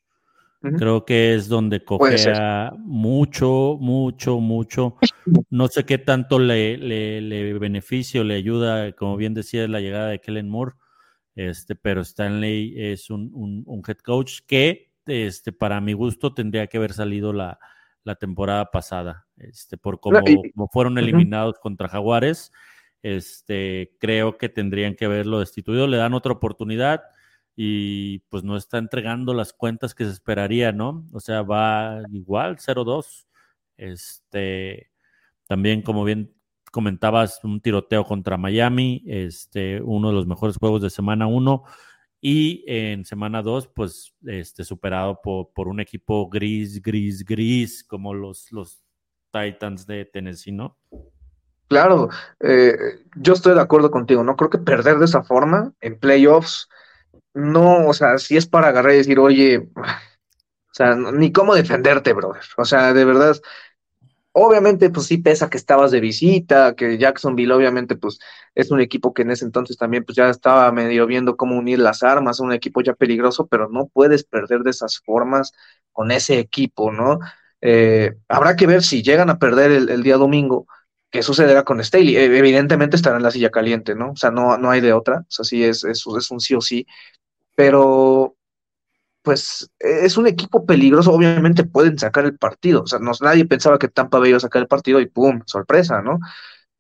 Creo 0.60 1.04
que 1.04 1.34
es 1.34 1.48
donde 1.48 1.84
cogea 1.84 2.72
mucho, 2.78 3.76
mucho, 3.80 4.40
mucho. 4.40 4.96
No 5.50 5.68
sé 5.68 5.84
qué 5.84 5.98
tanto 5.98 6.38
le, 6.38 6.76
le, 6.76 7.20
le 7.20 7.52
beneficio, 7.58 8.24
le 8.24 8.34
ayuda, 8.34 8.92
como 8.92 9.16
bien 9.16 9.34
decía, 9.34 9.68
la 9.68 9.80
llegada 9.80 10.08
de 10.08 10.20
Kellen 10.20 10.48
Moore, 10.48 10.72
este, 11.34 11.76
pero 11.76 12.00
Stanley 12.00 12.74
es 12.76 13.10
un, 13.10 13.30
un 13.32 13.82
head 13.86 13.98
coach 13.98 14.40
que 14.46 14.86
este, 15.06 15.52
para 15.52 15.80
mi 15.80 15.92
gusto, 15.92 16.34
tendría 16.34 16.66
que 16.66 16.76
haber 16.76 16.92
salido 16.92 17.32
la, 17.32 17.58
temporada 18.20 18.70
pasada. 18.70 19.26
Este, 19.36 19.76
por 19.76 19.98
cómo, 20.00 20.20
fueron 20.72 20.98
eliminados 20.98 21.58
contra 21.58 21.88
Jaguares, 21.88 22.52
este, 23.02 23.96
creo 23.98 24.36
que 24.38 24.48
tendrían 24.48 24.94
que 24.94 25.06
haberlo 25.06 25.40
destituido. 25.40 25.86
Le 25.86 25.96
dan 25.96 26.14
otra 26.14 26.32
oportunidad 26.32 27.02
y 27.56 28.18
pues 28.28 28.44
no 28.44 28.56
está 28.56 28.78
entregando 28.78 29.32
las 29.32 29.54
cuentas 29.54 29.94
que 29.94 30.04
se 30.04 30.10
esperaría, 30.10 30.72
¿no? 30.72 31.06
O 31.12 31.20
sea, 31.20 31.42
va 31.42 32.02
igual, 32.12 32.58
0-2. 32.58 33.26
Este, 33.78 34.90
también, 35.46 35.82
como 35.82 36.04
bien 36.04 36.34
comentabas, 36.70 37.42
un 37.42 37.60
tiroteo 37.60 38.04
contra 38.04 38.36
Miami, 38.36 39.02
este, 39.06 39.80
uno 39.82 40.08
de 40.08 40.14
los 40.14 40.26
mejores 40.26 40.58
juegos 40.58 40.82
de 40.82 40.90
semana 40.90 41.26
1 41.26 41.64
y 42.20 42.64
en 42.66 43.04
semana 43.06 43.40
2, 43.40 43.68
pues 43.68 44.14
este, 44.26 44.62
superado 44.62 45.20
por, 45.22 45.52
por, 45.54 45.68
un 45.68 45.80
equipo 45.80 46.28
gris, 46.28 46.82
gris, 46.82 47.24
gris, 47.24 47.82
como 47.82 48.12
los, 48.12 48.52
los 48.52 48.82
Titans 49.30 49.86
de 49.86 50.04
Tennessee, 50.04 50.52
¿no? 50.52 50.76
Claro, 51.68 52.10
eh, 52.40 52.74
yo 53.16 53.32
estoy 53.32 53.54
de 53.54 53.60
acuerdo 53.60 53.90
contigo, 53.90 54.22
¿no? 54.22 54.36
Creo 54.36 54.50
que 54.50 54.58
perder 54.58 54.98
de 54.98 55.06
esa 55.06 55.24
forma 55.24 55.72
en 55.80 55.98
playoffs, 55.98 56.68
no, 57.36 57.86
o 57.88 57.94
sea, 57.94 58.18
si 58.18 58.36
es 58.36 58.46
para 58.46 58.68
agarrar 58.68 58.94
y 58.94 58.98
decir, 58.98 59.18
oye, 59.18 59.58
o 59.58 60.72
sea, 60.72 60.94
ni 60.96 61.32
cómo 61.32 61.54
defenderte, 61.54 62.12
brother. 62.12 62.42
O 62.56 62.64
sea, 62.64 62.92
de 62.92 63.04
verdad, 63.04 63.36
Obviamente, 64.38 64.90
pues 64.90 65.06
sí 65.06 65.16
pesa 65.16 65.48
que 65.48 65.56
estabas 65.56 65.90
de 65.90 65.98
visita, 66.00 66.74
que 66.76 66.98
Jacksonville 66.98 67.54
obviamente 67.54 67.96
pues 67.96 68.18
es 68.54 68.70
un 68.70 68.82
equipo 68.82 69.14
que 69.14 69.22
en 69.22 69.30
ese 69.30 69.46
entonces 69.46 69.78
también 69.78 70.04
pues 70.04 70.14
ya 70.14 70.28
estaba 70.28 70.70
medio 70.72 71.06
viendo 71.06 71.38
cómo 71.38 71.56
unir 71.56 71.78
las 71.78 72.02
armas, 72.02 72.38
un 72.40 72.52
equipo 72.52 72.82
ya 72.82 72.92
peligroso, 72.92 73.46
pero 73.46 73.70
no 73.70 73.86
puedes 73.86 74.24
perder 74.24 74.60
de 74.60 74.72
esas 74.72 75.00
formas 75.00 75.52
con 75.90 76.10
ese 76.10 76.38
equipo, 76.38 76.92
¿no? 76.92 77.18
Eh, 77.62 78.14
habrá 78.28 78.56
que 78.56 78.66
ver 78.66 78.82
si 78.82 79.02
llegan 79.02 79.30
a 79.30 79.38
perder 79.38 79.70
el, 79.72 80.02
día 80.02 80.18
domingo, 80.18 80.66
qué 81.10 81.22
sucederá 81.22 81.62
con 81.64 81.82
Staley. 81.82 82.16
E, 82.18 82.24
evidentemente 82.26 82.96
estará 82.96 83.16
en 83.16 83.22
la 83.22 83.30
silla 83.30 83.50
caliente, 83.50 83.94
¿no? 83.94 84.10
O 84.10 84.16
sea, 84.16 84.30
no, 84.30 84.58
no 84.58 84.70
hay 84.70 84.82
de 84.82 84.92
otra, 84.92 85.20
o 85.20 85.30
sea, 85.30 85.46
sí 85.46 85.64
es, 85.64 85.82
es, 85.82 86.04
es 86.06 86.30
un 86.30 86.40
sí 86.40 86.54
o 86.54 86.60
sí, 86.60 86.86
pero 87.56 88.36
pues 89.22 89.70
es 89.80 90.16
un 90.16 90.26
equipo 90.28 90.66
peligroso, 90.66 91.12
obviamente 91.12 91.64
pueden 91.64 91.98
sacar 91.98 92.24
el 92.26 92.38
partido, 92.38 92.82
o 92.82 92.86
sea, 92.86 93.00
nadie 93.00 93.44
pensaba 93.46 93.78
que 93.78 93.88
Tampa 93.88 94.18
Bay 94.20 94.30
iba 94.30 94.38
a 94.38 94.40
sacar 94.40 94.62
el 94.62 94.68
partido 94.68 95.00
y 95.00 95.06
¡pum! 95.06 95.42
sorpresa, 95.46 96.02
¿no? 96.02 96.20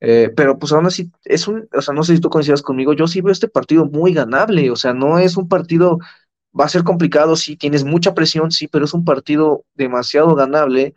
Eh, 0.00 0.32
pero 0.36 0.58
pues 0.58 0.72
aún 0.72 0.86
así, 0.86 1.10
es 1.24 1.48
un, 1.48 1.68
o 1.74 1.82
sea, 1.82 1.94
no 1.94 2.04
sé 2.04 2.16
si 2.16 2.20
tú 2.20 2.30
coincidas 2.30 2.62
conmigo, 2.62 2.92
yo 2.94 3.08
sí 3.08 3.20
veo 3.22 3.32
este 3.32 3.48
partido 3.48 3.86
muy 3.86 4.14
ganable, 4.14 4.70
o 4.70 4.76
sea, 4.76 4.94
no 4.94 5.18
es 5.18 5.36
un 5.36 5.48
partido, 5.48 5.98
va 6.58 6.66
a 6.66 6.68
ser 6.70 6.84
complicado, 6.84 7.36
sí, 7.36 7.56
tienes 7.56 7.84
mucha 7.84 8.14
presión, 8.14 8.50
sí, 8.52 8.68
pero 8.68 8.84
es 8.86 8.94
un 8.94 9.04
partido 9.04 9.64
demasiado 9.74 10.34
ganable. 10.36 10.94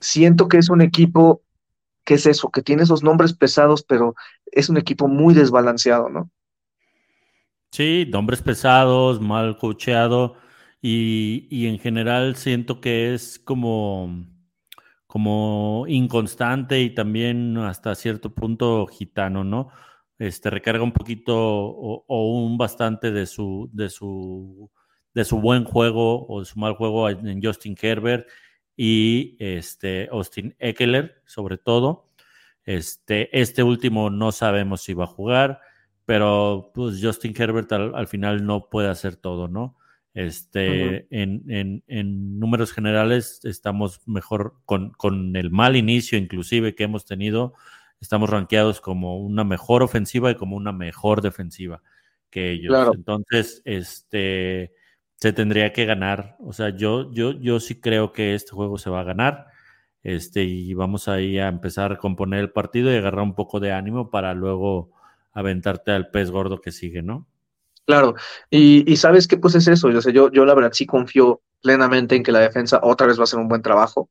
Siento 0.00 0.48
que 0.48 0.58
es 0.58 0.68
un 0.68 0.82
equipo 0.82 1.42
que 2.04 2.14
es 2.14 2.26
eso, 2.26 2.50
que 2.50 2.62
tiene 2.62 2.84
esos 2.84 3.02
nombres 3.02 3.34
pesados, 3.34 3.84
pero 3.84 4.14
es 4.46 4.68
un 4.68 4.76
equipo 4.78 5.08
muy 5.08 5.34
desbalanceado, 5.34 6.08
¿no? 6.10 6.30
Sí, 7.74 8.08
nombres 8.08 8.40
pesados, 8.40 9.20
mal 9.20 9.58
cocheado 9.58 10.36
y, 10.80 11.66
en 11.66 11.80
general 11.80 12.36
siento 12.36 12.80
que 12.80 13.14
es 13.14 13.40
como, 13.40 14.28
como 15.08 15.84
inconstante 15.88 16.80
y 16.82 16.94
también 16.94 17.58
hasta 17.58 17.96
cierto 17.96 18.32
punto 18.32 18.86
gitano, 18.86 19.42
¿no? 19.42 19.70
Este 20.20 20.50
recarga 20.50 20.84
un 20.84 20.92
poquito 20.92 21.34
o, 21.36 22.38
un 22.38 22.56
bastante 22.56 23.10
de 23.10 23.26
su, 23.26 23.68
de 23.72 23.90
su 23.90 24.70
de 25.12 25.24
su 25.24 25.40
buen 25.40 25.64
juego 25.64 26.28
o 26.28 26.40
de 26.40 26.46
su 26.46 26.60
mal 26.60 26.74
juego 26.74 27.10
en 27.10 27.42
Justin 27.42 27.76
Herbert 27.82 28.28
y 28.76 29.36
este 29.40 30.08
Austin 30.12 30.54
Eckler, 30.60 31.22
sobre 31.26 31.58
todo. 31.58 32.12
Este, 32.64 33.36
este 33.40 33.64
último 33.64 34.10
no 34.10 34.30
sabemos 34.30 34.82
si 34.82 34.94
va 34.94 35.04
a 35.04 35.08
jugar 35.08 35.60
pero 36.06 36.70
pues 36.74 37.00
Justin 37.02 37.34
Herbert 37.36 37.72
al, 37.72 38.06
final 38.06 38.44
no 38.44 38.68
puede 38.68 38.88
hacer 38.88 39.16
todo, 39.16 39.48
¿no? 39.48 39.76
Este, 40.12 41.08
en, 41.10 41.82
en, 41.88 42.38
números 42.38 42.72
generales 42.72 43.40
estamos 43.42 44.00
mejor 44.06 44.54
con, 44.64 44.90
con, 44.90 45.34
el 45.34 45.50
mal 45.50 45.74
inicio 45.74 46.16
inclusive 46.16 46.76
que 46.76 46.84
hemos 46.84 47.04
tenido, 47.04 47.54
estamos 48.00 48.30
rankeados 48.30 48.80
como 48.80 49.18
una 49.18 49.42
mejor 49.42 49.82
ofensiva 49.82 50.30
y 50.30 50.36
como 50.36 50.56
una 50.56 50.70
mejor 50.72 51.20
defensiva 51.20 51.82
que 52.34 52.50
ellos. 52.50 52.90
Entonces, 52.94 53.62
este, 53.64 54.72
se 55.16 55.32
tendría 55.32 55.72
que 55.72 55.86
ganar. 55.86 56.36
O 56.40 56.52
sea, 56.52 56.70
yo, 56.70 57.12
yo, 57.12 57.32
yo 57.32 57.60
sí 57.60 57.80
creo 57.80 58.12
que 58.12 58.34
este 58.34 58.50
juego 58.50 58.76
se 58.76 58.90
va 58.90 59.00
a 59.00 59.04
ganar. 59.04 59.46
Este, 60.02 60.42
y 60.42 60.74
vamos 60.74 61.08
ahí 61.08 61.38
a 61.38 61.48
empezar 61.48 61.92
a 61.92 61.98
componer 61.98 62.40
el 62.40 62.50
partido 62.50 62.92
y 62.92 62.96
agarrar 62.96 63.22
un 63.22 63.34
poco 63.34 63.60
de 63.60 63.72
ánimo 63.72 64.10
para 64.10 64.34
luego 64.34 64.90
aventarte 65.34 65.90
al 65.90 66.10
pez 66.10 66.30
gordo 66.30 66.60
que 66.60 66.72
sigue, 66.72 67.02
¿no? 67.02 67.26
Claro, 67.86 68.14
y, 68.48 68.96
sabes 68.96 69.28
qué 69.28 69.36
pues 69.36 69.54
es 69.56 69.68
eso, 69.68 69.90
yo, 69.90 70.00
sé, 70.00 70.12
yo, 70.12 70.30
yo 70.32 70.46
la 70.46 70.54
verdad 70.54 70.72
sí 70.72 70.86
confío 70.86 71.42
plenamente 71.60 72.16
en 72.16 72.22
que 72.22 72.32
la 72.32 72.38
defensa 72.38 72.80
otra 72.82 73.06
vez 73.06 73.18
va 73.18 73.22
a 73.22 73.24
hacer 73.24 73.38
un 73.38 73.48
buen 73.48 73.60
trabajo 73.60 74.08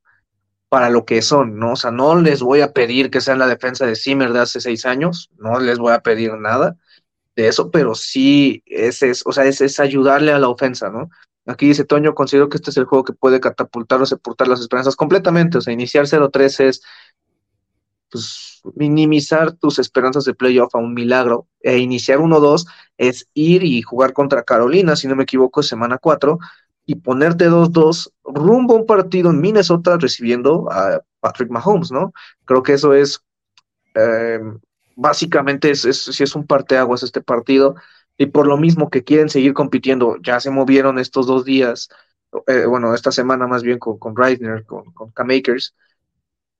para 0.68 0.90
lo 0.90 1.04
que 1.04 1.22
son, 1.22 1.58
¿no? 1.58 1.72
O 1.72 1.76
sea, 1.76 1.90
no 1.90 2.20
les 2.20 2.40
voy 2.40 2.60
a 2.60 2.72
pedir 2.72 3.10
que 3.10 3.20
sean 3.20 3.40
la 3.40 3.48
defensa 3.48 3.84
de 3.86 3.96
Zimmer 3.96 4.32
de 4.32 4.40
hace 4.40 4.60
seis 4.60 4.86
años, 4.86 5.30
no 5.38 5.58
les 5.58 5.78
voy 5.78 5.92
a 5.92 6.00
pedir 6.00 6.34
nada 6.34 6.76
de 7.34 7.48
eso, 7.48 7.70
pero 7.70 7.96
sí 7.96 8.62
es, 8.66 9.02
es 9.02 9.22
o 9.26 9.32
sea, 9.32 9.44
es, 9.44 9.60
es 9.60 9.80
ayudarle 9.80 10.32
a 10.32 10.38
la 10.38 10.48
ofensa, 10.48 10.90
¿no? 10.90 11.10
Aquí 11.46 11.66
dice 11.66 11.84
Toño, 11.84 12.14
considero 12.14 12.48
que 12.48 12.56
este 12.56 12.70
es 12.70 12.76
el 12.76 12.86
juego 12.86 13.04
que 13.04 13.12
puede 13.12 13.38
catapultar 13.40 14.00
o 14.00 14.06
sepultar 14.06 14.48
las 14.48 14.60
esperanzas 14.60 14.96
completamente, 14.96 15.58
o 15.58 15.60
sea, 15.60 15.72
iniciar 15.72 16.06
0-3 16.06 16.60
es, 16.60 16.82
pues, 18.10 18.60
minimizar 18.74 19.52
tus 19.52 19.78
esperanzas 19.78 20.24
de 20.24 20.34
playoff 20.34 20.74
a 20.74 20.78
un 20.78 20.94
milagro 20.94 21.48
e 21.60 21.78
iniciar 21.78 22.18
1-2 22.20 22.66
es 22.96 23.28
ir 23.34 23.64
y 23.64 23.82
jugar 23.82 24.12
contra 24.12 24.44
Carolina, 24.44 24.96
si 24.96 25.08
no 25.08 25.16
me 25.16 25.24
equivoco, 25.24 25.62
semana 25.62 25.98
4 25.98 26.38
y 26.86 26.96
ponerte 26.96 27.48
2-2 27.48 28.12
rumbo 28.24 28.74
a 28.74 28.78
un 28.78 28.86
partido 28.86 29.30
en 29.30 29.40
Minnesota 29.40 29.96
recibiendo 29.98 30.70
a 30.70 31.00
Patrick 31.20 31.50
Mahomes, 31.50 31.90
¿no? 31.90 32.12
Creo 32.44 32.62
que 32.62 32.74
eso 32.74 32.92
es, 32.94 33.22
eh, 33.94 34.40
básicamente, 34.96 35.70
es, 35.70 35.82
si 35.82 36.22
es 36.22 36.36
un 36.36 36.46
parteaguas 36.46 37.02
este 37.02 37.22
partido 37.22 37.74
y 38.16 38.26
por 38.26 38.46
lo 38.46 38.56
mismo 38.56 38.90
que 38.90 39.02
quieren 39.04 39.28
seguir 39.28 39.54
compitiendo, 39.54 40.16
ya 40.22 40.40
se 40.40 40.50
movieron 40.50 40.98
estos 40.98 41.26
dos 41.26 41.44
días, 41.44 41.88
eh, 42.46 42.66
bueno, 42.66 42.94
esta 42.94 43.10
semana 43.12 43.46
más 43.46 43.62
bien 43.62 43.78
con, 43.78 43.98
con 43.98 44.16
Reisner, 44.16 44.64
con, 44.64 44.92
con 44.92 45.10
K-Makers, 45.12 45.74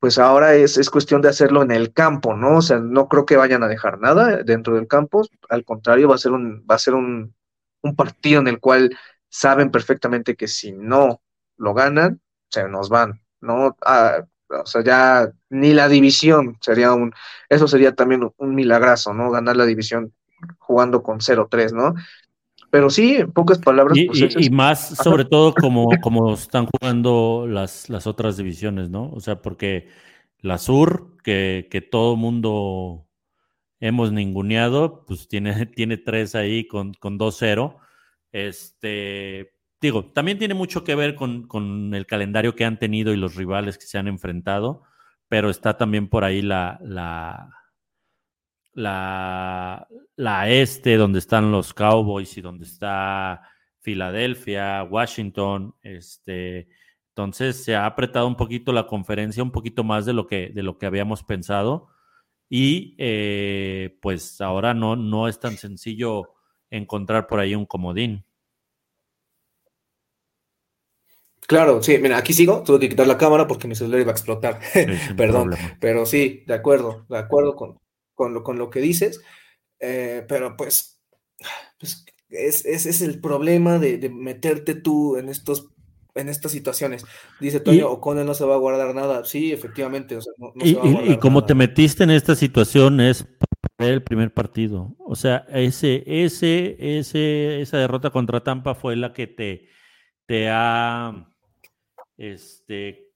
pues 0.04 0.18
ahora 0.18 0.54
es, 0.54 0.76
es 0.76 0.90
cuestión 0.90 1.22
de 1.22 1.30
hacerlo 1.30 1.62
en 1.62 1.70
el 1.70 1.94
campo, 1.94 2.36
¿no? 2.36 2.58
O 2.58 2.60
sea, 2.60 2.78
no 2.78 3.08
creo 3.08 3.24
que 3.24 3.38
vayan 3.38 3.62
a 3.62 3.68
dejar 3.68 3.98
nada 4.00 4.42
dentro 4.42 4.74
del 4.74 4.86
campo, 4.86 5.22
al 5.48 5.64
contrario, 5.64 6.10
va 6.10 6.16
a 6.16 6.18
ser 6.18 6.32
un, 6.32 6.62
va 6.70 6.74
a 6.74 6.78
ser 6.78 6.92
un, 6.92 7.34
un 7.80 7.96
partido 7.96 8.38
en 8.38 8.48
el 8.48 8.60
cual 8.60 8.94
saben 9.30 9.70
perfectamente 9.70 10.36
que 10.36 10.46
si 10.46 10.72
no 10.72 11.22
lo 11.56 11.72
ganan, 11.72 12.20
se 12.50 12.68
nos 12.68 12.90
van, 12.90 13.22
¿no? 13.40 13.78
Ah, 13.80 14.26
o 14.50 14.66
sea, 14.66 14.84
ya 14.84 15.32
ni 15.48 15.72
la 15.72 15.88
división 15.88 16.58
sería 16.60 16.92
un, 16.92 17.14
eso 17.48 17.66
sería 17.66 17.94
también 17.94 18.30
un 18.36 18.54
milagrazo, 18.54 19.14
¿no? 19.14 19.30
Ganar 19.30 19.56
la 19.56 19.64
división 19.64 20.12
jugando 20.58 21.02
con 21.02 21.20
0-3, 21.20 21.72
¿no? 21.72 21.94
Pero 22.74 22.90
sí, 22.90 23.14
en 23.18 23.30
pocas 23.30 23.60
palabras. 23.60 23.96
Y, 23.96 24.06
pues, 24.06 24.18
y- 24.20 24.24
ese 24.24 24.40
es- 24.40 24.46
y 24.48 24.50
más, 24.50 24.96
sobre 24.96 25.24
todo, 25.24 25.54
como, 25.54 25.88
como 26.00 26.34
están 26.34 26.66
jugando 26.66 27.46
las, 27.48 27.88
las 27.88 28.08
otras 28.08 28.36
divisiones, 28.36 28.90
¿no? 28.90 29.10
O 29.12 29.20
sea, 29.20 29.40
porque 29.42 29.90
la 30.40 30.58
Sur, 30.58 31.16
que, 31.22 31.68
que 31.70 31.80
todo 31.82 32.16
mundo 32.16 33.06
hemos 33.78 34.10
ninguneado, 34.10 35.04
pues 35.06 35.28
tiene, 35.28 35.54
tiene 35.76 35.98
tres 35.98 36.34
ahí 36.34 36.66
con, 36.66 36.94
con 36.94 37.16
2-0. 37.16 37.76
Este, 38.32 39.52
digo, 39.80 40.06
también 40.06 40.40
tiene 40.40 40.54
mucho 40.54 40.82
que 40.82 40.96
ver 40.96 41.14
con, 41.14 41.46
con 41.46 41.94
el 41.94 42.06
calendario 42.06 42.56
que 42.56 42.64
han 42.64 42.80
tenido 42.80 43.12
y 43.12 43.16
los 43.16 43.36
rivales 43.36 43.78
que 43.78 43.86
se 43.86 43.98
han 43.98 44.08
enfrentado, 44.08 44.82
pero 45.28 45.48
está 45.48 45.76
también 45.76 46.08
por 46.08 46.24
ahí 46.24 46.42
la, 46.42 46.80
la, 46.82 47.50
la, 48.74 49.88
la 50.16 50.48
este, 50.50 50.96
donde 50.96 51.18
están 51.18 51.50
los 51.50 51.72
Cowboys 51.74 52.36
y 52.36 52.40
donde 52.40 52.64
está 52.64 53.42
Filadelfia, 53.80 54.82
Washington, 54.84 55.74
este, 55.82 56.68
entonces 57.10 57.62
se 57.62 57.76
ha 57.76 57.86
apretado 57.86 58.26
un 58.26 58.36
poquito 58.36 58.72
la 58.72 58.86
conferencia, 58.86 59.42
un 59.42 59.52
poquito 59.52 59.84
más 59.84 60.04
de 60.04 60.12
lo 60.12 60.26
que, 60.26 60.50
de 60.52 60.62
lo 60.62 60.78
que 60.78 60.86
habíamos 60.86 61.22
pensado. 61.22 61.88
Y 62.48 62.96
eh, 62.98 63.98
pues 64.02 64.40
ahora 64.40 64.74
no, 64.74 64.96
no 64.96 65.28
es 65.28 65.38
tan 65.38 65.56
sencillo 65.56 66.34
encontrar 66.70 67.26
por 67.26 67.40
ahí 67.40 67.54
un 67.54 67.66
comodín. 67.66 68.24
Claro, 71.46 71.82
sí, 71.82 71.98
mira, 71.98 72.16
aquí 72.16 72.32
sigo, 72.32 72.62
tuve 72.62 72.80
que 72.80 72.88
quitar 72.88 73.06
la 73.06 73.18
cámara 73.18 73.46
porque 73.46 73.68
mi 73.68 73.74
celular 73.74 74.00
iba 74.00 74.10
a 74.10 74.14
explotar. 74.14 74.60
Perdón, 75.16 75.50
problema. 75.50 75.76
pero 75.78 76.06
sí, 76.06 76.42
de 76.46 76.54
acuerdo, 76.54 77.04
de 77.08 77.18
acuerdo 77.18 77.54
con, 77.54 77.78
con, 78.14 78.34
lo, 78.34 78.42
con 78.42 78.58
lo 78.58 78.70
que 78.70 78.80
dices, 78.80 79.20
eh, 79.80 80.24
pero 80.28 80.56
pues, 80.56 81.00
pues 81.78 82.04
es, 82.30 82.64
es, 82.64 82.86
es 82.86 83.02
el 83.02 83.20
problema 83.20 83.78
de, 83.78 83.98
de, 83.98 84.08
meterte 84.08 84.74
tú 84.74 85.16
en 85.16 85.28
estos 85.28 85.70
en 86.14 86.28
estas 86.28 86.52
situaciones. 86.52 87.04
Dice 87.40 87.60
Toño, 87.60 87.90
O'Connell 87.90 88.26
no 88.26 88.34
se 88.34 88.44
va 88.44 88.54
a 88.54 88.58
guardar 88.58 88.94
nada. 88.94 89.24
Sí, 89.24 89.52
efectivamente, 89.52 90.16
o 90.16 90.20
sea, 90.20 90.32
no, 90.38 90.52
no 90.54 90.64
Y, 90.64 90.70
se 90.70 90.76
va 90.76 91.00
a 91.00 91.04
y- 91.06 91.18
como 91.18 91.40
nada. 91.40 91.48
te 91.48 91.54
metiste 91.54 92.04
en 92.04 92.10
esta 92.10 92.36
situación 92.36 93.00
es 93.00 93.26
el 93.78 94.02
primer 94.02 94.32
partido. 94.32 94.94
O 95.00 95.16
sea, 95.16 95.44
ese, 95.48 96.04
ese, 96.06 96.76
ese, 96.78 97.60
esa 97.60 97.78
derrota 97.78 98.10
contra 98.10 98.44
Tampa 98.44 98.74
fue 98.74 98.94
la 98.96 99.12
que 99.12 99.26
te, 99.26 99.68
te 100.26 100.48
ha 100.48 101.32
este, 102.16 103.12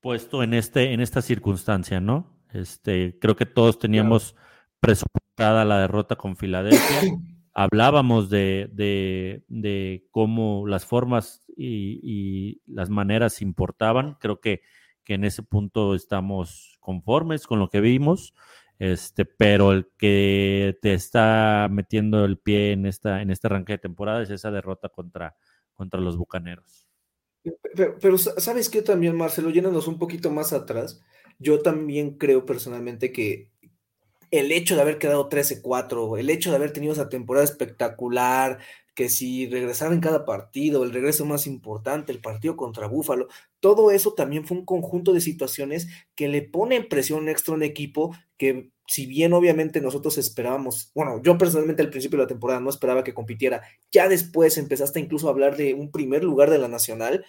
puesto 0.00 0.42
en, 0.42 0.54
este, 0.54 0.92
en 0.92 1.00
esta 1.00 1.22
circunstancia, 1.22 2.00
¿no? 2.00 2.39
Este, 2.52 3.18
creo 3.20 3.36
que 3.36 3.46
todos 3.46 3.78
teníamos 3.78 4.34
presupuestada 4.80 5.64
la 5.64 5.80
derrota 5.80 6.16
con 6.16 6.36
Filadelfia. 6.36 7.00
Hablábamos 7.52 8.30
de, 8.30 8.70
de- 8.72 9.44
de 9.48 10.06
cómo 10.10 10.66
las 10.66 10.86
formas 10.86 11.44
y, 11.56 12.00
y 12.02 12.62
las 12.66 12.90
maneras 12.90 13.42
importaban. 13.42 14.14
Creo 14.20 14.40
que, 14.40 14.62
que 15.04 15.14
en 15.14 15.24
ese 15.24 15.42
punto 15.42 15.94
estamos 15.94 16.76
conformes 16.80 17.46
con 17.46 17.58
lo 17.58 17.68
que 17.68 17.80
vimos. 17.80 18.34
Este, 18.78 19.26
pero 19.26 19.72
el 19.72 19.88
que 19.98 20.78
te 20.80 20.94
está 20.94 21.68
metiendo 21.70 22.24
el 22.24 22.38
pie 22.38 22.72
en 22.72 22.86
esta, 22.86 23.20
en 23.20 23.30
este 23.30 23.48
arranque 23.48 23.74
de 23.74 23.78
temporada 23.78 24.22
es 24.22 24.30
esa 24.30 24.50
derrota 24.50 24.88
contra, 24.88 25.36
contra 25.74 26.00
los 26.00 26.16
bucaneros. 26.16 26.88
Pero, 27.74 27.96
pero 28.00 28.16
sa- 28.16 28.38
sabes 28.40 28.70
qué 28.70 28.80
también, 28.80 29.16
Marcelo, 29.16 29.50
yéndonos 29.50 29.86
un 29.86 29.98
poquito 29.98 30.30
más 30.30 30.52
atrás, 30.54 31.02
yo 31.40 31.60
también 31.60 32.16
creo 32.16 32.46
personalmente 32.46 33.10
que 33.12 33.50
el 34.30 34.52
hecho 34.52 34.76
de 34.76 34.82
haber 34.82 34.98
quedado 34.98 35.28
13-4, 35.28 36.18
el 36.18 36.30
hecho 36.30 36.50
de 36.50 36.56
haber 36.56 36.72
tenido 36.72 36.92
esa 36.92 37.08
temporada 37.08 37.44
espectacular, 37.44 38.58
que 38.94 39.08
si 39.08 39.48
regresar 39.48 39.92
en 39.92 40.00
cada 40.00 40.24
partido, 40.24 40.84
el 40.84 40.92
regreso 40.92 41.24
más 41.24 41.46
importante, 41.46 42.12
el 42.12 42.20
partido 42.20 42.56
contra 42.56 42.86
Búfalo, 42.86 43.28
todo 43.58 43.90
eso 43.90 44.12
también 44.14 44.46
fue 44.46 44.58
un 44.58 44.64
conjunto 44.64 45.12
de 45.12 45.20
situaciones 45.20 45.88
que 46.14 46.28
le 46.28 46.42
ponen 46.42 46.88
presión 46.88 47.28
extra 47.28 47.54
a 47.54 47.56
un 47.56 47.62
equipo 47.62 48.14
que 48.36 48.70
si 48.86 49.06
bien 49.06 49.32
obviamente 49.32 49.80
nosotros 49.80 50.18
esperábamos, 50.18 50.90
bueno, 50.94 51.22
yo 51.22 51.38
personalmente 51.38 51.82
al 51.82 51.90
principio 51.90 52.18
de 52.18 52.24
la 52.24 52.28
temporada 52.28 52.60
no 52.60 52.70
esperaba 52.70 53.04
que 53.04 53.14
compitiera, 53.14 53.62
ya 53.92 54.08
después 54.08 54.58
empezaste 54.58 55.00
incluso 55.00 55.28
a 55.28 55.30
hablar 55.30 55.56
de 55.56 55.74
un 55.74 55.90
primer 55.90 56.24
lugar 56.24 56.50
de 56.50 56.58
la 56.58 56.68
nacional, 56.68 57.24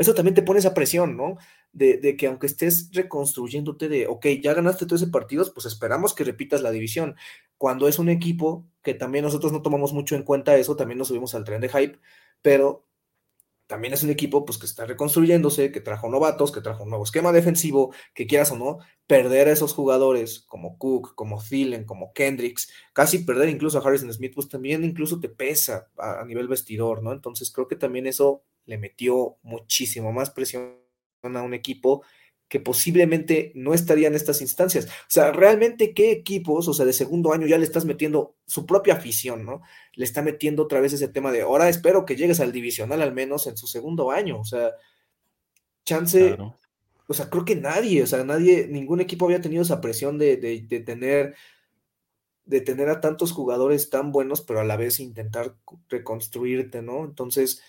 eso 0.00 0.14
también 0.14 0.34
te 0.34 0.42
pone 0.42 0.60
esa 0.60 0.72
presión, 0.72 1.14
¿no? 1.14 1.36
De, 1.72 2.16
que 2.16 2.26
aunque 2.26 2.46
estés 2.46 2.88
reconstruyéndote 2.92 3.88
de, 3.90 4.06
ok, 4.06 4.26
ya 4.42 4.54
ganaste 4.54 4.86
13 4.86 5.08
partidos, 5.08 5.50
pues 5.50 5.66
esperamos 5.66 6.14
que 6.14 6.24
repitas 6.24 6.62
la 6.62 6.70
división. 6.70 7.16
Cuando 7.58 7.86
es 7.86 7.98
un 7.98 8.08
equipo 8.08 8.66
que 8.82 8.94
también 8.94 9.24
nosotros 9.26 9.52
no 9.52 9.60
tomamos 9.60 9.92
mucho 9.92 10.16
en 10.16 10.22
cuenta 10.22 10.56
eso, 10.56 10.74
también 10.74 10.96
nos 10.96 11.08
subimos 11.08 11.34
al 11.34 11.44
tren 11.44 11.60
de 11.60 11.68
hype, 11.68 12.00
pero 12.40 12.86
también 13.66 13.92
es 13.92 14.02
un 14.02 14.08
equipo 14.08 14.46
pues 14.46 14.56
que 14.56 14.64
está 14.64 14.86
reconstruyéndose, 14.86 15.70
que 15.70 15.82
trajo 15.82 16.08
novatos, 16.08 16.50
que 16.50 16.62
trajo 16.62 16.84
un 16.84 16.88
nuevo 16.88 17.04
esquema 17.04 17.30
defensivo, 17.30 17.92
que 18.14 18.26
quieras 18.26 18.50
o 18.52 18.56
no, 18.56 18.78
perder 19.06 19.48
a 19.48 19.52
esos 19.52 19.74
jugadores 19.74 20.40
como 20.40 20.78
Cook, 20.78 21.14
como 21.14 21.42
Thielen, 21.42 21.84
como 21.84 22.14
Kendricks, 22.14 22.72
casi 22.94 23.18
perder 23.18 23.50
incluso 23.50 23.78
a 23.78 23.82
Harrison 23.82 24.12
Smith, 24.14 24.32
pues 24.34 24.48
también 24.48 24.82
incluso 24.82 25.20
te 25.20 25.28
pesa 25.28 25.90
a 25.98 26.24
nivel 26.24 26.48
vestidor, 26.48 27.02
¿no? 27.02 27.12
Entonces 27.12 27.52
creo 27.52 27.68
que 27.68 27.76
también 27.76 28.06
eso 28.06 28.42
le 28.66 28.78
metió 28.78 29.36
muchísimo 29.42 30.12
más 30.12 30.30
presión 30.30 30.76
a 31.22 31.42
un 31.42 31.54
equipo 31.54 32.02
que 32.48 32.58
posiblemente 32.58 33.52
no 33.54 33.74
estaría 33.74 34.08
en 34.08 34.16
estas 34.16 34.40
instancias. 34.40 34.86
O 34.86 34.90
sea, 35.08 35.30
realmente 35.30 35.94
qué 35.94 36.10
equipos, 36.10 36.66
o 36.66 36.74
sea, 36.74 36.84
de 36.84 36.92
segundo 36.92 37.32
año 37.32 37.46
ya 37.46 37.58
le 37.58 37.64
estás 37.64 37.84
metiendo 37.84 38.34
su 38.44 38.66
propia 38.66 38.94
afición, 38.94 39.44
¿no? 39.44 39.62
Le 39.94 40.04
está 40.04 40.20
metiendo 40.20 40.64
otra 40.64 40.80
vez 40.80 40.92
ese 40.92 41.06
tema 41.06 41.30
de, 41.30 41.42
ahora 41.42 41.68
espero 41.68 42.04
que 42.04 42.16
llegues 42.16 42.40
al 42.40 42.50
divisional 42.50 43.02
al 43.02 43.14
menos 43.14 43.46
en 43.46 43.56
su 43.56 43.68
segundo 43.68 44.10
año, 44.10 44.40
o 44.40 44.44
sea, 44.44 44.72
chance, 45.84 46.34
Claro. 46.34 46.56
o 47.06 47.14
sea, 47.14 47.30
creo 47.30 47.44
que 47.44 47.54
nadie, 47.54 48.02
o 48.02 48.06
sea, 48.06 48.24
nadie, 48.24 48.66
ningún 48.68 49.00
equipo 49.00 49.26
había 49.26 49.40
tenido 49.40 49.62
esa 49.62 49.80
presión 49.80 50.18
de, 50.18 50.36
de, 50.36 50.60
de 50.62 50.80
tener 50.80 51.36
de 52.44 52.60
tener 52.60 52.88
a 52.88 53.00
tantos 53.00 53.30
jugadores 53.30 53.90
tan 53.90 54.10
buenos, 54.10 54.40
pero 54.40 54.58
a 54.58 54.64
la 54.64 54.76
vez 54.76 54.98
intentar 54.98 55.54
reconstruirte, 55.88 56.82
¿no? 56.82 57.04
Entonces, 57.04 57.62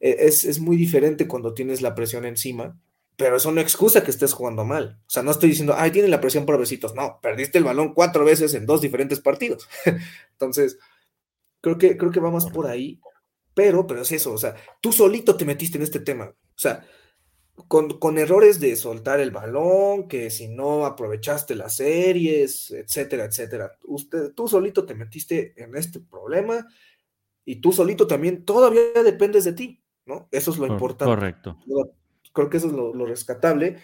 es, 0.00 0.44
es 0.44 0.60
muy 0.60 0.76
diferente 0.76 1.28
cuando 1.28 1.54
tienes 1.54 1.82
la 1.82 1.94
presión 1.94 2.24
encima, 2.24 2.78
pero 3.16 3.36
eso 3.36 3.52
no 3.52 3.60
excusa 3.60 4.02
que 4.02 4.10
estés 4.10 4.32
jugando 4.32 4.64
mal. 4.64 4.98
O 5.06 5.10
sea, 5.10 5.22
no 5.22 5.30
estoy 5.30 5.50
diciendo, 5.50 5.74
ay, 5.76 5.90
tiene 5.90 6.08
la 6.08 6.22
presión 6.22 6.46
por 6.46 6.58
besitos. 6.58 6.94
No, 6.94 7.18
perdiste 7.20 7.58
el 7.58 7.64
balón 7.64 7.92
cuatro 7.92 8.24
veces 8.24 8.54
en 8.54 8.64
dos 8.64 8.80
diferentes 8.80 9.20
partidos. 9.20 9.68
Entonces, 10.32 10.78
creo 11.60 11.76
que, 11.76 11.98
creo 11.98 12.10
que 12.10 12.20
va 12.20 12.30
más 12.30 12.46
por 12.46 12.66
ahí. 12.66 12.98
Pero, 13.52 13.86
pero 13.86 14.02
es 14.02 14.12
eso, 14.12 14.32
o 14.32 14.38
sea, 14.38 14.54
tú 14.80 14.90
solito 14.90 15.36
te 15.36 15.44
metiste 15.44 15.76
en 15.76 15.82
este 15.82 16.00
tema. 16.00 16.26
O 16.26 16.58
sea, 16.58 16.82
con, 17.68 17.98
con 17.98 18.16
errores 18.16 18.58
de 18.58 18.74
soltar 18.76 19.20
el 19.20 19.32
balón, 19.32 20.08
que 20.08 20.30
si 20.30 20.48
no 20.48 20.86
aprovechaste 20.86 21.54
las 21.54 21.76
series, 21.76 22.70
etcétera, 22.70 23.24
etcétera. 23.24 23.76
Usted, 23.84 24.32
tú 24.32 24.48
solito 24.48 24.86
te 24.86 24.94
metiste 24.94 25.52
en 25.62 25.76
este 25.76 26.00
problema 26.00 26.66
y 27.44 27.56
tú 27.56 27.72
solito 27.72 28.06
también 28.06 28.44
todavía 28.44 29.02
dependes 29.04 29.44
de 29.44 29.52
ti, 29.52 29.82
¿no? 30.10 30.28
Eso 30.30 30.50
es 30.50 30.58
lo 30.58 30.66
importante. 30.66 31.14
Correcto. 31.14 31.56
Creo 32.32 32.50
que 32.50 32.58
eso 32.58 32.66
es 32.66 32.72
lo, 32.72 32.92
lo, 32.94 33.06
rescatable. 33.06 33.78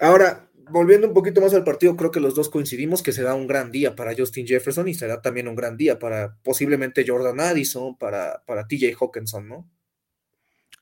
Ahora, 0.00 0.48
volviendo 0.70 1.08
un 1.08 1.14
poquito 1.14 1.40
más 1.40 1.54
al 1.54 1.64
partido, 1.64 1.96
creo 1.96 2.10
que 2.10 2.20
los 2.20 2.34
dos 2.34 2.48
coincidimos 2.48 3.02
que 3.02 3.12
será 3.12 3.34
un 3.34 3.46
gran 3.46 3.70
día 3.70 3.96
para 3.96 4.14
Justin 4.16 4.46
Jefferson 4.46 4.88
y 4.88 4.94
será 4.94 5.20
también 5.20 5.48
un 5.48 5.56
gran 5.56 5.76
día 5.76 5.98
para 5.98 6.36
posiblemente 6.42 7.04
Jordan 7.06 7.40
Addison, 7.40 7.96
para, 7.96 8.42
para 8.46 8.66
TJ 8.66 8.94
Hawkinson, 9.00 9.48
¿no? 9.48 9.68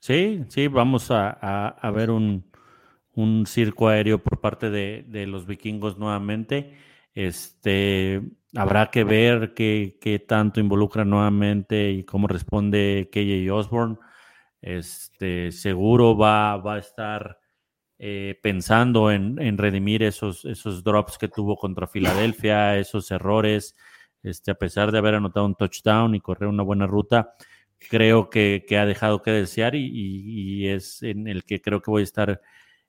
Sí, 0.01 0.45
sí, 0.49 0.67
vamos 0.67 1.11
a, 1.11 1.31
a, 1.41 1.69
a 1.69 1.91
ver 1.93 2.11
un, 2.11 2.45
un, 3.15 3.47
circo 3.47 3.89
aéreo 3.89 4.19
por 4.19 4.41
parte 4.41 4.69
de, 4.69 5.05
de, 5.07 5.29
los 5.29 5.47
vikingos 5.47 5.97
nuevamente. 5.97 6.75
Este, 7.15 8.21
habrá 8.57 8.91
que 8.91 9.05
ver 9.05 9.55
qué, 9.55 9.99
qué 10.01 10.19
tanto 10.19 10.59
involucra 10.59 11.05
nuevamente 11.05 11.93
y 11.93 12.03
cómo 12.03 12.27
responde 12.27 13.11
KJ 13.13 13.53
Osborne. 13.53 13.97
Este, 14.63 15.51
seguro 15.51 16.17
va, 16.17 16.57
va 16.57 16.77
a 16.77 16.79
estar 16.79 17.39
eh, 17.99 18.39
pensando 18.43 19.11
en, 19.11 19.41
en, 19.41 19.59
redimir 19.59 20.03
esos, 20.03 20.45
esos 20.45 20.83
drops 20.83 21.19
que 21.19 21.29
tuvo 21.29 21.57
contra 21.57 21.87
Filadelfia, 21.87 22.79
esos 22.79 23.11
errores, 23.11 23.77
este, 24.23 24.53
a 24.53 24.55
pesar 24.55 24.93
de 24.93 24.99
haber 24.99 25.17
anotado 25.17 25.47
un 25.47 25.57
touchdown 25.57 26.15
y 26.15 26.21
correr 26.21 26.49
una 26.49 26.63
buena 26.63 26.87
ruta, 26.87 27.35
creo 27.91 28.31
que, 28.31 28.65
que 28.67 28.79
ha 28.79 28.87
dejado 28.87 29.23
que 29.23 29.33
desear 29.33 29.75
y, 29.75 29.85
y, 29.85 30.63
y, 30.63 30.69
es 30.69 31.03
en 31.03 31.27
el 31.29 31.45
que 31.45 31.61
creo 31.61 31.83
que 31.83 31.91
voy 31.91 32.03
a 32.03 32.05
estar 32.05 32.41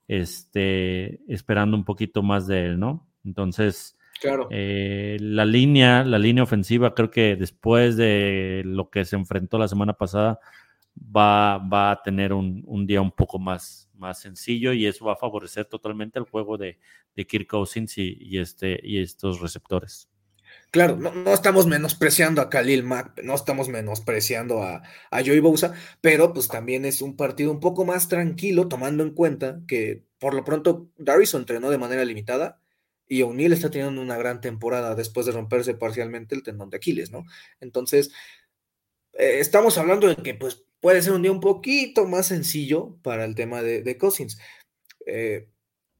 este, 0.08 1.20
esperando 1.32 1.76
un 1.76 1.84
poquito 1.84 2.22
más 2.22 2.46
de 2.46 2.66
él, 2.66 2.78
¿no? 2.78 3.06
Entonces, 3.24 3.96
Claro. 4.20 4.48
eh, 4.50 5.16
la 5.20 5.44
línea, 5.44 6.04
la 6.04 6.18
línea 6.18 6.44
ofensiva, 6.44 6.94
creo 6.94 7.10
que 7.10 7.36
después 7.36 7.96
de 7.96 8.62
lo 8.64 8.88
que 8.90 9.04
se 9.04 9.16
enfrentó 9.16 9.58
la 9.58 9.68
semana 9.68 9.94
pasada, 9.94 10.38
va, 10.96 11.58
va 11.58 11.90
a 11.90 12.02
tener 12.02 12.32
un, 12.32 12.62
un 12.66 12.86
día 12.86 13.00
un 13.00 13.12
poco 13.12 13.38
más, 13.38 13.90
más 13.94 14.20
sencillo 14.20 14.72
y 14.72 14.86
eso 14.86 15.04
va 15.04 15.14
a 15.14 15.16
favorecer 15.16 15.66
totalmente 15.66 16.18
el 16.18 16.24
juego 16.24 16.56
de, 16.56 16.78
de 17.14 17.26
Kirk 17.26 17.48
Cousins 17.48 17.96
y, 17.98 18.38
este, 18.38 18.80
y 18.82 19.00
estos 19.00 19.40
receptores. 19.40 20.08
Claro, 20.70 20.96
no, 20.96 21.12
no, 21.12 21.32
estamos 21.32 21.66
menospreciando 21.66 22.40
a 22.40 22.50
Khalil 22.50 22.82
Mack, 22.82 23.22
no 23.22 23.34
estamos 23.34 23.68
menospreciando 23.68 24.62
a, 24.62 24.82
a 25.10 25.20
Joey 25.20 25.40
Bosa, 25.40 25.74
pero 26.00 26.32
pues 26.32 26.48
también 26.48 26.84
es 26.84 27.00
un 27.02 27.16
partido 27.16 27.50
un 27.50 27.60
poco 27.60 27.84
más 27.84 28.08
tranquilo, 28.08 28.68
tomando 28.68 29.02
en 29.02 29.10
cuenta 29.14 29.60
que 29.66 30.04
por 30.18 30.34
lo 30.34 30.44
pronto 30.44 30.90
Darrison 30.96 31.42
entrenó 31.42 31.70
de 31.70 31.78
manera 31.78 32.04
limitada 32.04 32.60
y 33.06 33.22
O'Neill 33.22 33.52
está 33.52 33.70
teniendo 33.70 34.00
una 34.00 34.16
gran 34.16 34.40
temporada 34.40 34.94
después 34.94 35.26
de 35.26 35.32
romperse 35.32 35.74
parcialmente 35.74 36.34
el 36.34 36.42
tendón 36.42 36.70
de 36.70 36.78
Aquiles, 36.78 37.10
¿no? 37.10 37.24
Entonces, 37.60 38.12
eh, 39.12 39.38
estamos 39.40 39.78
hablando 39.78 40.08
de 40.08 40.16
que 40.16 40.34
pues 40.34 40.63
puede 40.84 41.00
ser 41.00 41.14
un 41.14 41.22
día 41.22 41.32
un 41.32 41.40
poquito 41.40 42.04
más 42.04 42.26
sencillo 42.26 42.98
para 43.00 43.24
el 43.24 43.34
tema 43.34 43.62
de, 43.62 43.96
Cousins. 43.96 44.38
Eh, 45.06 45.48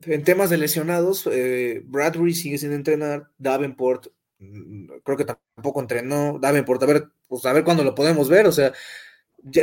en 0.03 0.25
temas 0.25 0.51
de 0.51 0.59
lesionados, 0.59 1.27
eh, 1.33 1.81
Bradbury 1.87 2.35
sigue 2.35 2.59
sin 2.59 2.71
entrenar, 2.71 3.31
Davenport 3.39 4.09
mm, 4.41 4.89
creo 5.03 5.17
que 5.17 5.25
tampoco 5.25 5.81
entrenó, 5.81 6.39
Davenport, 6.39 6.83
a 6.83 6.87
ver, 6.87 7.09
pues 7.29 7.47
a 7.47 7.55
ver 7.55 7.65
cuándo 7.65 7.83
lo 7.83 7.95
podemos 7.95 8.29
ver, 8.29 8.47
o 8.47 8.53
sea, 8.53 8.75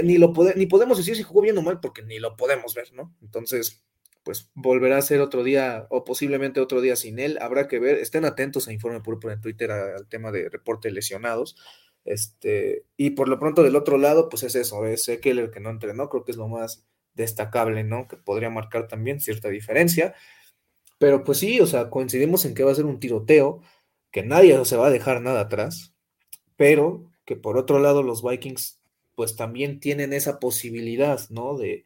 ni 0.01 0.17
lo 0.17 0.33
pode, 0.33 0.55
ni 0.55 0.65
podemos 0.65 0.97
decir 0.97 1.15
si 1.15 1.21
jugó 1.21 1.41
bien 1.41 1.57
o 1.59 1.61
mal 1.61 1.79
porque 1.79 2.01
ni 2.01 2.17
lo 2.17 2.35
podemos 2.35 2.73
ver, 2.73 2.91
¿no? 2.91 3.15
Entonces, 3.21 3.83
pues 4.23 4.49
volverá 4.55 4.97
a 4.97 5.03
ser 5.03 5.21
otro 5.21 5.43
día 5.43 5.85
o 5.91 6.03
posiblemente 6.03 6.61
otro 6.61 6.81
día 6.81 6.95
sin 6.95 7.19
él, 7.19 7.37
habrá 7.41 7.67
que 7.67 7.77
ver, 7.77 7.99
estén 7.99 8.25
atentos 8.25 8.67
a 8.67 8.73
Informe 8.73 9.01
Púrpura 9.01 9.35
en 9.35 9.41
Twitter 9.41 9.69
al 9.69 10.07
tema 10.07 10.31
de 10.31 10.49
reporte 10.49 10.87
de 10.87 10.95
lesionados. 10.95 11.57
Este, 12.03 12.85
y 12.97 13.11
por 13.11 13.29
lo 13.29 13.39
pronto 13.39 13.63
del 13.63 13.75
otro 13.75 13.97
lado, 13.97 14.29
pues 14.29 14.43
es 14.43 14.55
eso, 14.55 14.85
es 14.85 15.07
Eckler 15.07 15.51
que 15.51 15.59
no 15.59 15.69
entrenó, 15.69 16.09
creo 16.09 16.23
que 16.23 16.31
es 16.31 16.37
lo 16.37 16.47
más 16.47 16.85
destacable, 17.13 17.83
¿no? 17.83 18.07
Que 18.07 18.17
podría 18.17 18.49
marcar 18.49 18.87
también 18.87 19.19
cierta 19.19 19.49
diferencia. 19.49 20.15
Pero 20.97 21.23
pues 21.23 21.39
sí, 21.39 21.59
o 21.59 21.67
sea, 21.67 21.89
coincidimos 21.89 22.45
en 22.45 22.53
que 22.53 22.63
va 22.63 22.71
a 22.71 22.75
ser 22.75 22.85
un 22.85 22.99
tiroteo, 22.99 23.61
que 24.11 24.23
nadie 24.23 24.63
se 24.65 24.77
va 24.77 24.87
a 24.87 24.91
dejar 24.91 25.21
nada 25.21 25.41
atrás, 25.41 25.95
pero 26.55 27.11
que 27.25 27.35
por 27.35 27.57
otro 27.57 27.79
lado 27.79 28.03
los 28.03 28.23
Vikings 28.23 28.79
pues 29.15 29.35
también 29.35 29.79
tienen 29.79 30.13
esa 30.13 30.39
posibilidad, 30.39 31.19
¿no? 31.29 31.57
De, 31.57 31.83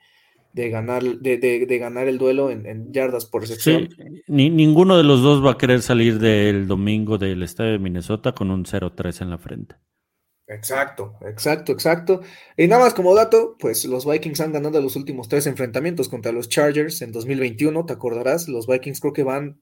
de 0.53 0.70
ganar, 0.70 1.03
de, 1.03 1.38
de, 1.38 1.66
de, 1.66 1.78
ganar 1.78 2.07
el 2.07 2.18
duelo 2.18 2.49
en, 2.49 2.66
en 2.66 2.93
yardas 2.93 3.26
por 3.26 3.41
recepción. 3.41 3.89
Sí, 3.89 4.24
ni, 4.28 4.49
ninguno 4.49 4.95
de 4.95 5.03
los 5.03 5.22
dos 5.22 5.43
va 5.43 5.51
a 5.51 5.57
querer 5.57 5.82
salir 5.82 6.18
del 6.20 6.68
domingo 6.68 7.18
del 7.18 7.43
estadio 7.43 7.74
de 7.74 7.80
Minnesota 7.80 8.32
con 8.32 8.51
un 8.51 8.63
0-3 8.63 9.22
en 9.22 9.30
la 9.30 9.38
frente. 9.38 9.76
Exacto, 10.47 11.17
exacto, 11.21 11.71
exacto. 11.71 12.21
Y 12.55 12.67
nada 12.67 12.83
más 12.83 12.93
como 12.93 13.15
dato, 13.15 13.55
pues 13.59 13.83
los 13.85 14.05
Vikings 14.05 14.41
han 14.41 14.53
ganado 14.53 14.79
los 14.79 14.95
últimos 14.95 15.27
tres 15.27 15.47
enfrentamientos 15.47 16.07
contra 16.07 16.31
los 16.31 16.49
Chargers 16.49 17.01
en 17.01 17.11
2021, 17.11 17.85
te 17.85 17.93
acordarás, 17.93 18.47
los 18.47 18.67
Vikings 18.67 18.99
creo 18.99 19.13
que 19.13 19.23
van 19.23 19.59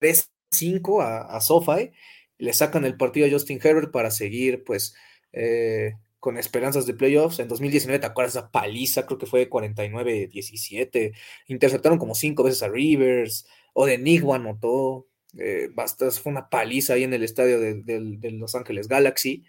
3-5 0.00 1.02
a, 1.02 1.36
a 1.36 1.40
SoFi, 1.42 1.92
le 2.38 2.52
sacan 2.54 2.84
el 2.84 2.96
partido 2.96 3.26
a 3.26 3.30
Justin 3.30 3.60
Herbert 3.62 3.90
para 3.92 4.10
seguir 4.10 4.64
pues 4.64 4.94
eh, 5.32 5.94
con 6.20 6.38
esperanzas 6.38 6.86
de 6.86 6.94
playoffs. 6.94 7.38
En 7.38 7.48
2019, 7.48 7.98
¿te 7.98 8.06
acuerdas 8.06 8.36
esa 8.36 8.50
paliza? 8.50 9.06
Creo 9.06 9.18
que 9.18 9.26
fue 9.26 9.48
49-17. 9.50 11.12
Interceptaron 11.46 11.98
como 11.98 12.14
cinco 12.14 12.42
veces 12.44 12.62
a 12.62 12.68
Rivers. 12.68 13.46
O 13.74 13.86
de 13.86 13.98
Nigua 13.98 14.36
anotó. 14.36 15.06
Eh, 15.38 15.68
bastas, 15.74 16.20
fue 16.20 16.32
una 16.32 16.48
paliza 16.48 16.94
ahí 16.94 17.04
en 17.04 17.12
el 17.12 17.22
estadio 17.22 17.60
de, 17.60 17.82
de, 17.82 18.16
de, 18.18 18.30
Los 18.32 18.54
Ángeles 18.54 18.88
Galaxy. 18.88 19.44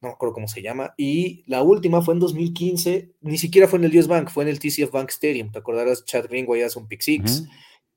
No 0.00 0.08
me 0.08 0.14
acuerdo 0.14 0.34
cómo 0.34 0.48
se 0.48 0.62
llama. 0.62 0.94
Y 0.96 1.44
la 1.46 1.62
última 1.62 2.02
fue 2.02 2.14
en 2.14 2.20
2015. 2.20 3.12
Ni 3.20 3.38
siquiera 3.38 3.68
fue 3.68 3.78
en 3.78 3.84
el 3.84 3.98
US 3.98 4.06
Bank, 4.06 4.30
fue 4.30 4.44
en 4.44 4.50
el 4.50 4.58
TCF 4.58 4.90
Bank 4.90 5.10
Stadium. 5.10 5.52
¿Te 5.52 5.58
acordarás? 5.58 6.04
Chad 6.04 6.26
Greenway 6.28 6.62
hace 6.62 6.78
un 6.78 6.88
pick 6.88 7.02
six. 7.02 7.40
Uh 7.40 7.44
-huh. 7.44 7.48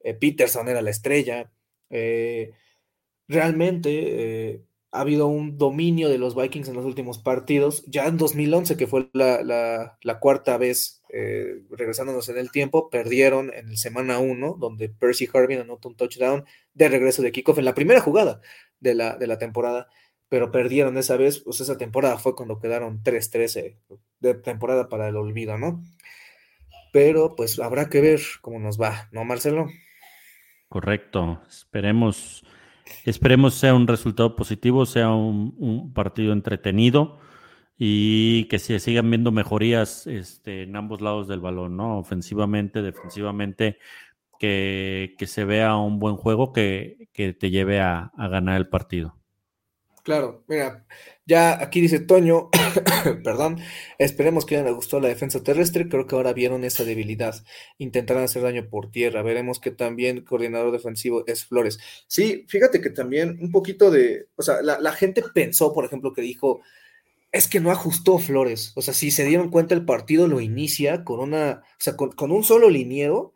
eh, 0.01 0.13
Peterson 0.13 0.67
era 0.67 0.81
la 0.81 0.89
estrella. 0.89 1.51
Eh, 1.89 2.51
realmente 3.27 4.65
ha 4.93 5.01
habido 5.01 5.27
un 5.27 5.57
dominio 5.57 6.07
de 6.07 6.19
los 6.19 6.35
Vikings 6.35 6.67
en 6.69 6.75
los 6.75 6.85
últimos 6.85 7.17
partidos. 7.17 7.83
Ya 7.87 8.05
en 8.05 8.17
2011, 8.17 8.77
que 8.77 8.85
fue 8.85 9.09
la, 9.13 9.41
la, 9.41 9.97
la 10.03 10.19
cuarta 10.19 10.57
vez 10.57 11.01
eh, 11.09 11.63
regresándonos 11.71 12.29
en 12.29 12.37
el 12.37 12.51
tiempo, 12.51 12.91
perdieron 12.91 13.51
en 13.53 13.69
el 13.69 13.77
semana 13.77 14.19
1, 14.19 14.57
donde 14.59 14.89
Percy 14.89 15.27
Harvin 15.33 15.59
anotó 15.59 15.89
un 15.89 15.95
touchdown 15.95 16.45
de 16.75 16.89
regreso 16.89 17.23
de 17.23 17.31
kickoff 17.31 17.57
en 17.57 17.65
la 17.65 17.73
primera 17.73 18.01
jugada 18.01 18.39
de 18.79 18.93
la, 18.93 19.17
de 19.17 19.25
la 19.25 19.39
temporada, 19.39 19.87
pero 20.33 20.49
perdieron 20.49 20.97
esa 20.97 21.15
vez. 21.15 21.41
Pues 21.41 21.61
esa 21.61 21.77
temporada 21.77 22.17
fue 22.17 22.35
cuando 22.35 22.57
quedaron 22.57 23.03
3-13 23.03 23.77
de 24.19 24.33
temporada 24.33 24.89
para 24.89 25.07
el 25.07 25.15
olvido, 25.15 25.59
¿no? 25.59 25.83
Pero 26.91 27.35
pues 27.35 27.59
habrá 27.59 27.87
que 27.87 28.01
ver 28.01 28.19
cómo 28.41 28.57
nos 28.57 28.81
va, 28.81 29.09
¿no, 29.11 29.25
Marcelo? 29.25 29.67
Correcto. 30.69 31.39
Esperemos 31.47 32.43
Esperemos 33.05 33.53
sea 33.53 33.75
un 33.75 33.87
resultado 33.87 34.35
positivo, 34.35 34.87
sea 34.87 35.11
un, 35.11 35.53
un, 35.59 35.93
partido 35.93 36.33
entretenido 36.33 37.19
y 37.77 38.45
que 38.45 38.57
se 38.57 38.79
sigan 38.79 39.11
viendo 39.11 39.31
mejorías 39.31 40.07
este, 40.07 40.63
en 40.63 40.75
ambos 40.75 40.99
lados 40.99 41.27
del 41.27 41.41
balón, 41.41 41.77
¿no? 41.77 41.99
Ofensivamente, 41.99 42.81
defensivamente, 42.81 43.77
que, 44.39 45.13
que 45.19 45.27
se 45.27 45.45
vea 45.45 45.75
un 45.75 45.99
buen 45.99 46.15
juego 46.15 46.53
que, 46.53 47.07
que 47.13 47.33
te 47.33 47.51
lleve 47.51 47.81
a, 47.81 48.11
a, 48.17 48.27
ganar 48.29 48.57
el 48.57 48.67
partido. 48.67 49.22
Claro, 50.03 50.43
mira, 50.49 50.85
ya 51.25 51.63
aquí 51.63 51.79
dice 51.79 52.01
Toño, 52.01 52.49
perdón, 53.23 53.59
esperemos 53.97 54.45
que 54.45 54.61
les 54.61 54.73
gustó 54.73 54.99
la 54.99 55.07
defensa 55.07 55.41
terrestre, 55.41 55.87
creo 55.87 56.07
que 56.07 56.15
ahora 56.15 56.33
vieron 56.33 56.65
esa 56.65 56.83
debilidad, 56.83 57.35
intentarán 57.77 58.25
hacer 58.25 58.41
daño 58.41 58.67
por 58.69 58.91
tierra, 58.91 59.21
veremos 59.21 59.61
que 59.61 59.71
también 59.71 60.25
coordinador 60.25 60.73
defensivo 60.73 61.23
es 61.25 61.45
Flores. 61.45 61.79
Sí, 62.07 62.45
fíjate 62.49 62.81
que 62.81 62.89
también 62.89 63.37
un 63.41 63.49
poquito 63.49 63.91
de, 63.91 64.27
o 64.35 64.41
sea, 64.41 64.61
la, 64.61 64.91
gente 64.91 65.23
pensó, 65.33 65.71
por 65.71 65.85
ejemplo, 65.85 66.11
que 66.11 66.21
dijo, 66.21 66.59
es 67.31 67.47
que 67.47 67.61
no 67.61 67.71
ajustó 67.71 68.19
Flores, 68.19 68.73
o 68.75 68.81
sea, 68.81 68.93
si 68.93 69.09
se 69.09 69.23
dieron 69.23 69.49
cuenta 69.51 69.73
el 69.73 69.85
partido 69.85 70.27
lo 70.27 70.41
inicia 70.41 71.05
con 71.05 71.21
una, 71.21 71.61
o 71.63 71.79
sea, 71.79 71.95
con 71.95 72.31
un 72.31 72.43
solo 72.43 72.69
liniero, 72.69 73.33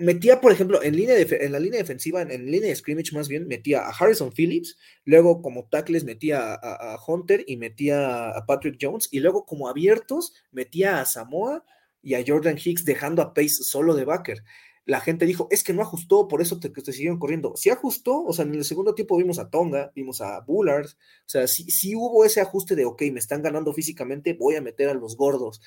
metía, 0.00 0.40
por 0.40 0.52
ejemplo, 0.52 0.82
en, 0.82 0.96
línea 0.96 1.16
en 1.18 1.52
la 1.52 1.60
línea 1.60 1.78
defensiva, 1.78 2.22
en, 2.22 2.50
línea 2.50 2.68
de 2.68 2.76
scrimmage 2.76 3.14
más 3.14 3.28
bien, 3.28 3.46
metía 3.46 3.82
a 3.82 3.90
Harrison 3.90 4.32
Phillips, 4.32 4.76
luego 5.04 5.42
como 5.42 5.68
tackles 5.68 6.04
metía 6.04 6.54
a, 6.54 6.98
Hunter 7.06 7.44
y 7.46 7.56
metía 7.56 8.30
a 8.30 8.46
Patrick 8.46 8.78
Jones, 8.80 9.08
y 9.10 9.20
luego 9.20 9.46
como 9.46 9.68
abiertos 9.68 10.32
metía 10.50 11.00
a 11.00 11.06
Samoa 11.06 11.64
y 12.02 12.14
a 12.14 12.24
Jordan 12.26 12.58
Hicks 12.62 12.84
dejando 12.84 13.22
a 13.22 13.34
Pace 13.34 13.62
solo 13.62 13.94
de 13.94 14.04
backer. 14.04 14.42
La 14.86 15.00
gente 15.00 15.26
dijo, 15.26 15.46
es 15.50 15.62
que 15.62 15.74
no 15.74 15.82
ajustó, 15.82 16.26
por 16.26 16.40
eso 16.42 16.58
te, 16.58 16.70
te 16.70 16.92
siguieron 16.92 17.18
corriendo. 17.18 17.52
Sí 17.54 17.70
ajustó, 17.70 18.24
o 18.24 18.32
sea, 18.32 18.44
en 18.44 18.54
el 18.54 18.64
segundo 18.64 18.94
tiempo 18.94 19.18
vimos 19.18 19.38
a 19.38 19.50
Tonga, 19.50 19.92
vimos 19.94 20.20
a 20.20 20.40
Bullard, 20.40 20.86
o 20.86 21.28
sea, 21.28 21.46
sí, 21.46 21.70
sí 21.70 21.94
hubo 21.94 22.24
ese 22.24 22.40
ajuste 22.40 22.74
de, 22.74 22.86
ok, 22.86 23.02
me 23.12 23.20
están 23.20 23.42
ganando 23.42 23.72
físicamente, 23.72 24.32
voy 24.32 24.56
a 24.56 24.62
meter 24.62 24.88
a 24.88 24.94
los 24.94 25.16
gordos, 25.16 25.60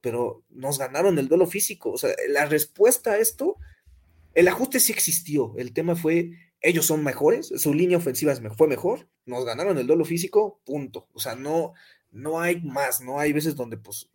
pero 0.00 0.44
nos 0.48 0.78
ganaron 0.78 1.18
el 1.18 1.28
duelo 1.28 1.46
físico, 1.46 1.90
o 1.90 1.98
sea, 1.98 2.14
la 2.28 2.46
respuesta 2.46 3.12
a 3.12 3.18
esto 3.18 3.58
el 4.34 4.48
ajuste 4.48 4.80
sí 4.80 4.92
existió. 4.92 5.54
El 5.56 5.72
tema 5.72 5.96
fue, 5.96 6.32
ellos 6.60 6.86
son 6.86 7.04
mejores, 7.04 7.52
su 7.56 7.74
línea 7.74 7.98
ofensiva 7.98 8.34
fue 8.56 8.68
mejor, 8.68 9.08
nos 9.26 9.44
ganaron 9.44 9.78
el 9.78 9.86
duelo 9.86 10.04
físico, 10.04 10.60
punto. 10.64 11.08
O 11.12 11.20
sea, 11.20 11.34
no, 11.34 11.72
no 12.10 12.40
hay 12.40 12.60
más, 12.60 13.00
no 13.00 13.18
hay 13.18 13.32
veces 13.32 13.56
donde 13.56 13.76
pues 13.76 14.10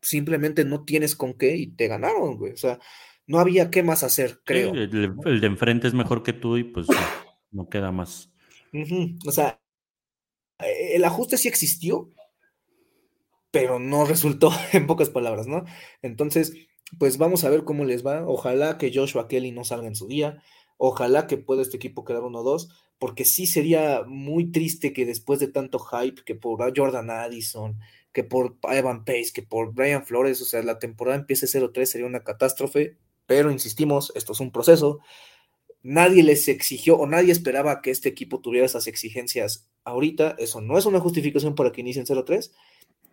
simplemente 0.00 0.64
no 0.64 0.84
tienes 0.84 1.14
con 1.16 1.34
qué 1.34 1.56
y 1.56 1.68
te 1.68 1.88
ganaron, 1.88 2.36
güey. 2.36 2.52
O 2.52 2.56
sea, 2.56 2.78
no 3.26 3.38
había 3.38 3.70
qué 3.70 3.82
más 3.82 4.02
hacer, 4.02 4.40
creo. 4.44 4.72
El, 4.74 5.14
el 5.24 5.40
de 5.40 5.46
enfrente 5.46 5.88
es 5.88 5.94
mejor 5.94 6.22
que 6.22 6.32
tú 6.32 6.56
y 6.56 6.64
pues 6.64 6.88
no, 6.88 6.96
no 7.50 7.68
queda 7.68 7.92
más. 7.92 8.30
Uh 8.72 8.78
-huh. 8.78 9.18
O 9.26 9.32
sea, 9.32 9.60
el 10.58 11.04
ajuste 11.04 11.38
sí 11.38 11.48
existió, 11.48 12.12
pero 13.50 13.78
no 13.78 14.04
resultó, 14.04 14.50
en 14.72 14.86
pocas 14.86 15.10
palabras, 15.10 15.46
¿no? 15.46 15.64
Entonces, 16.02 16.54
pues 16.98 17.18
vamos 17.18 17.44
a 17.44 17.50
ver 17.50 17.64
cómo 17.64 17.84
les 17.84 18.06
va. 18.06 18.26
Ojalá 18.26 18.78
que 18.78 18.92
Joshua 18.94 19.28
Kelly 19.28 19.52
no 19.52 19.64
salga 19.64 19.86
en 19.86 19.96
su 19.96 20.06
día. 20.06 20.42
Ojalá 20.76 21.26
que 21.26 21.36
pueda 21.36 21.62
este 21.62 21.76
equipo 21.76 22.04
quedar 22.04 22.22
1-2, 22.22 22.68
porque 22.98 23.24
sí 23.24 23.46
sería 23.46 24.02
muy 24.06 24.50
triste 24.50 24.92
que 24.92 25.06
después 25.06 25.38
de 25.38 25.48
tanto 25.48 25.78
hype, 25.78 26.22
que 26.24 26.34
por 26.34 26.60
Jordan 26.76 27.10
Addison, 27.10 27.78
que 28.12 28.24
por 28.24 28.56
Evan 28.70 29.04
Pace, 29.04 29.30
que 29.32 29.42
por 29.42 29.72
Brian 29.72 30.04
Flores, 30.04 30.40
o 30.42 30.44
sea, 30.44 30.62
la 30.62 30.78
temporada 30.78 31.18
empiece 31.18 31.46
0-3, 31.46 31.84
sería 31.84 32.06
una 32.06 32.24
catástrofe, 32.24 32.96
pero 33.26 33.50
insistimos, 33.50 34.12
esto 34.14 34.32
es 34.32 34.40
un 34.40 34.50
proceso. 34.50 35.00
Nadie 35.82 36.22
les 36.22 36.46
exigió 36.48 36.96
o 36.96 37.06
nadie 37.06 37.32
esperaba 37.32 37.80
que 37.80 37.90
este 37.90 38.08
equipo 38.08 38.40
tuviera 38.40 38.66
esas 38.66 38.86
exigencias 38.86 39.68
ahorita. 39.84 40.36
Eso 40.38 40.60
no 40.60 40.78
es 40.78 40.86
una 40.86 41.00
justificación 41.00 41.54
para 41.54 41.72
que 41.72 41.80
inicien 41.80 42.06
0-3, 42.06 42.52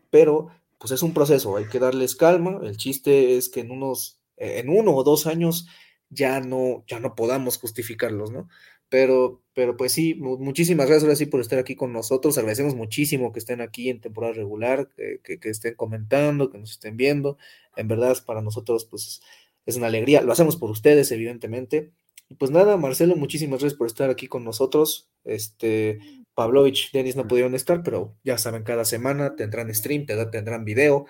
pero 0.10 0.50
pues 0.80 0.92
es 0.92 1.04
un 1.04 1.14
proceso, 1.14 1.58
hay 1.58 1.66
que 1.66 1.80
darles 1.80 2.16
calma. 2.16 2.60
El 2.64 2.78
chiste 2.78 3.38
es 3.38 3.50
que 3.50 3.60
en 3.60 3.72
unos, 3.72 4.20
en 4.38 4.70
uno 4.70 4.96
o 4.96 5.04
dos 5.04 5.28
años 5.28 5.68
ya 6.10 6.40
no, 6.40 6.84
ya 6.88 7.00
no 7.00 7.16
podamos 7.16 7.58
justificarlos, 7.58 8.32
¿no? 8.32 8.48
Pero, 8.90 9.44
pero 9.54 9.78
pues 9.78 9.92
sí, 9.92 10.16
muchísimas 10.16 10.88
gracias 10.88 11.04
ahora 11.04 11.30
por 11.30 11.42
estar 11.42 11.60
aquí 11.60 11.76
con 11.76 11.94
nosotros. 11.94 12.38
Agradecemos 12.38 12.76
muchísimo 12.76 13.32
que 13.32 13.40
estén 13.40 13.62
aquí 13.62 13.90
en 13.90 14.02
temporada 14.02 14.34
regular, 14.34 14.90
que, 14.96 15.40
que, 15.40 15.50
estén 15.50 15.76
comentando, 15.76 16.50
que 16.50 16.58
nos 16.58 16.72
estén 16.72 16.98
viendo. 16.98 17.38
En 17.76 17.88
verdad, 17.88 18.18
para 18.26 18.42
nosotros, 18.42 18.86
pues 18.86 19.22
es 19.68 19.76
una 19.76 19.88
alegría. 19.88 20.22
Lo 20.22 20.32
hacemos 20.32 20.56
por 20.56 20.72
ustedes, 20.72 21.12
evidentemente. 21.12 21.92
Y 22.30 22.36
pues 22.36 22.50
nada, 22.50 22.78
Marcelo, 22.78 23.16
muchísimas 23.16 23.60
gracias 23.60 23.78
por 23.78 23.86
estar 23.86 24.10
aquí 24.10 24.28
con 24.28 24.44
nosotros. 24.44 25.08
Este, 25.24 26.00
Pavlovich, 26.40 26.94
Denis 26.94 27.18
no 27.18 27.28
pudieron 27.28 27.54
estar, 27.54 27.84
pero 27.84 28.16
ya 28.24 28.38
saben, 28.38 28.64
cada 28.64 28.86
semana 28.86 29.36
tendrán 29.36 29.76
stream, 29.76 30.06
tendrán 30.06 30.64
video, 30.64 31.06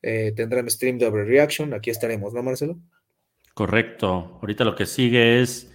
eh, 0.00 0.32
tendrán 0.34 0.70
stream 0.70 0.96
de 0.96 1.04
overreaction. 1.04 1.74
Aquí 1.74 1.90
estaremos, 1.90 2.32
¿no, 2.32 2.42
Marcelo? 2.42 2.78
Correcto. 3.52 4.38
Ahorita 4.40 4.64
lo 4.64 4.74
que 4.74 4.86
sigue 4.86 5.42
es, 5.42 5.70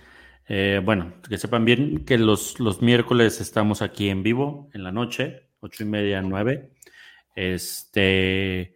eh, 0.47 0.81
bueno, 0.83 1.13
que 1.29 1.37
sepan 1.37 1.65
bien 1.65 2.03
que 2.03 2.17
los, 2.17 2.59
los 2.59 2.81
miércoles 2.81 3.41
estamos 3.41 3.83
aquí 3.83 4.09
en 4.09 4.23
vivo 4.23 4.71
en 4.73 4.83
la 4.83 4.91
noche, 4.91 5.49
ocho 5.59 5.83
y 5.83 5.85
media, 5.85 6.23
nueve. 6.23 6.71
Este, 7.35 8.75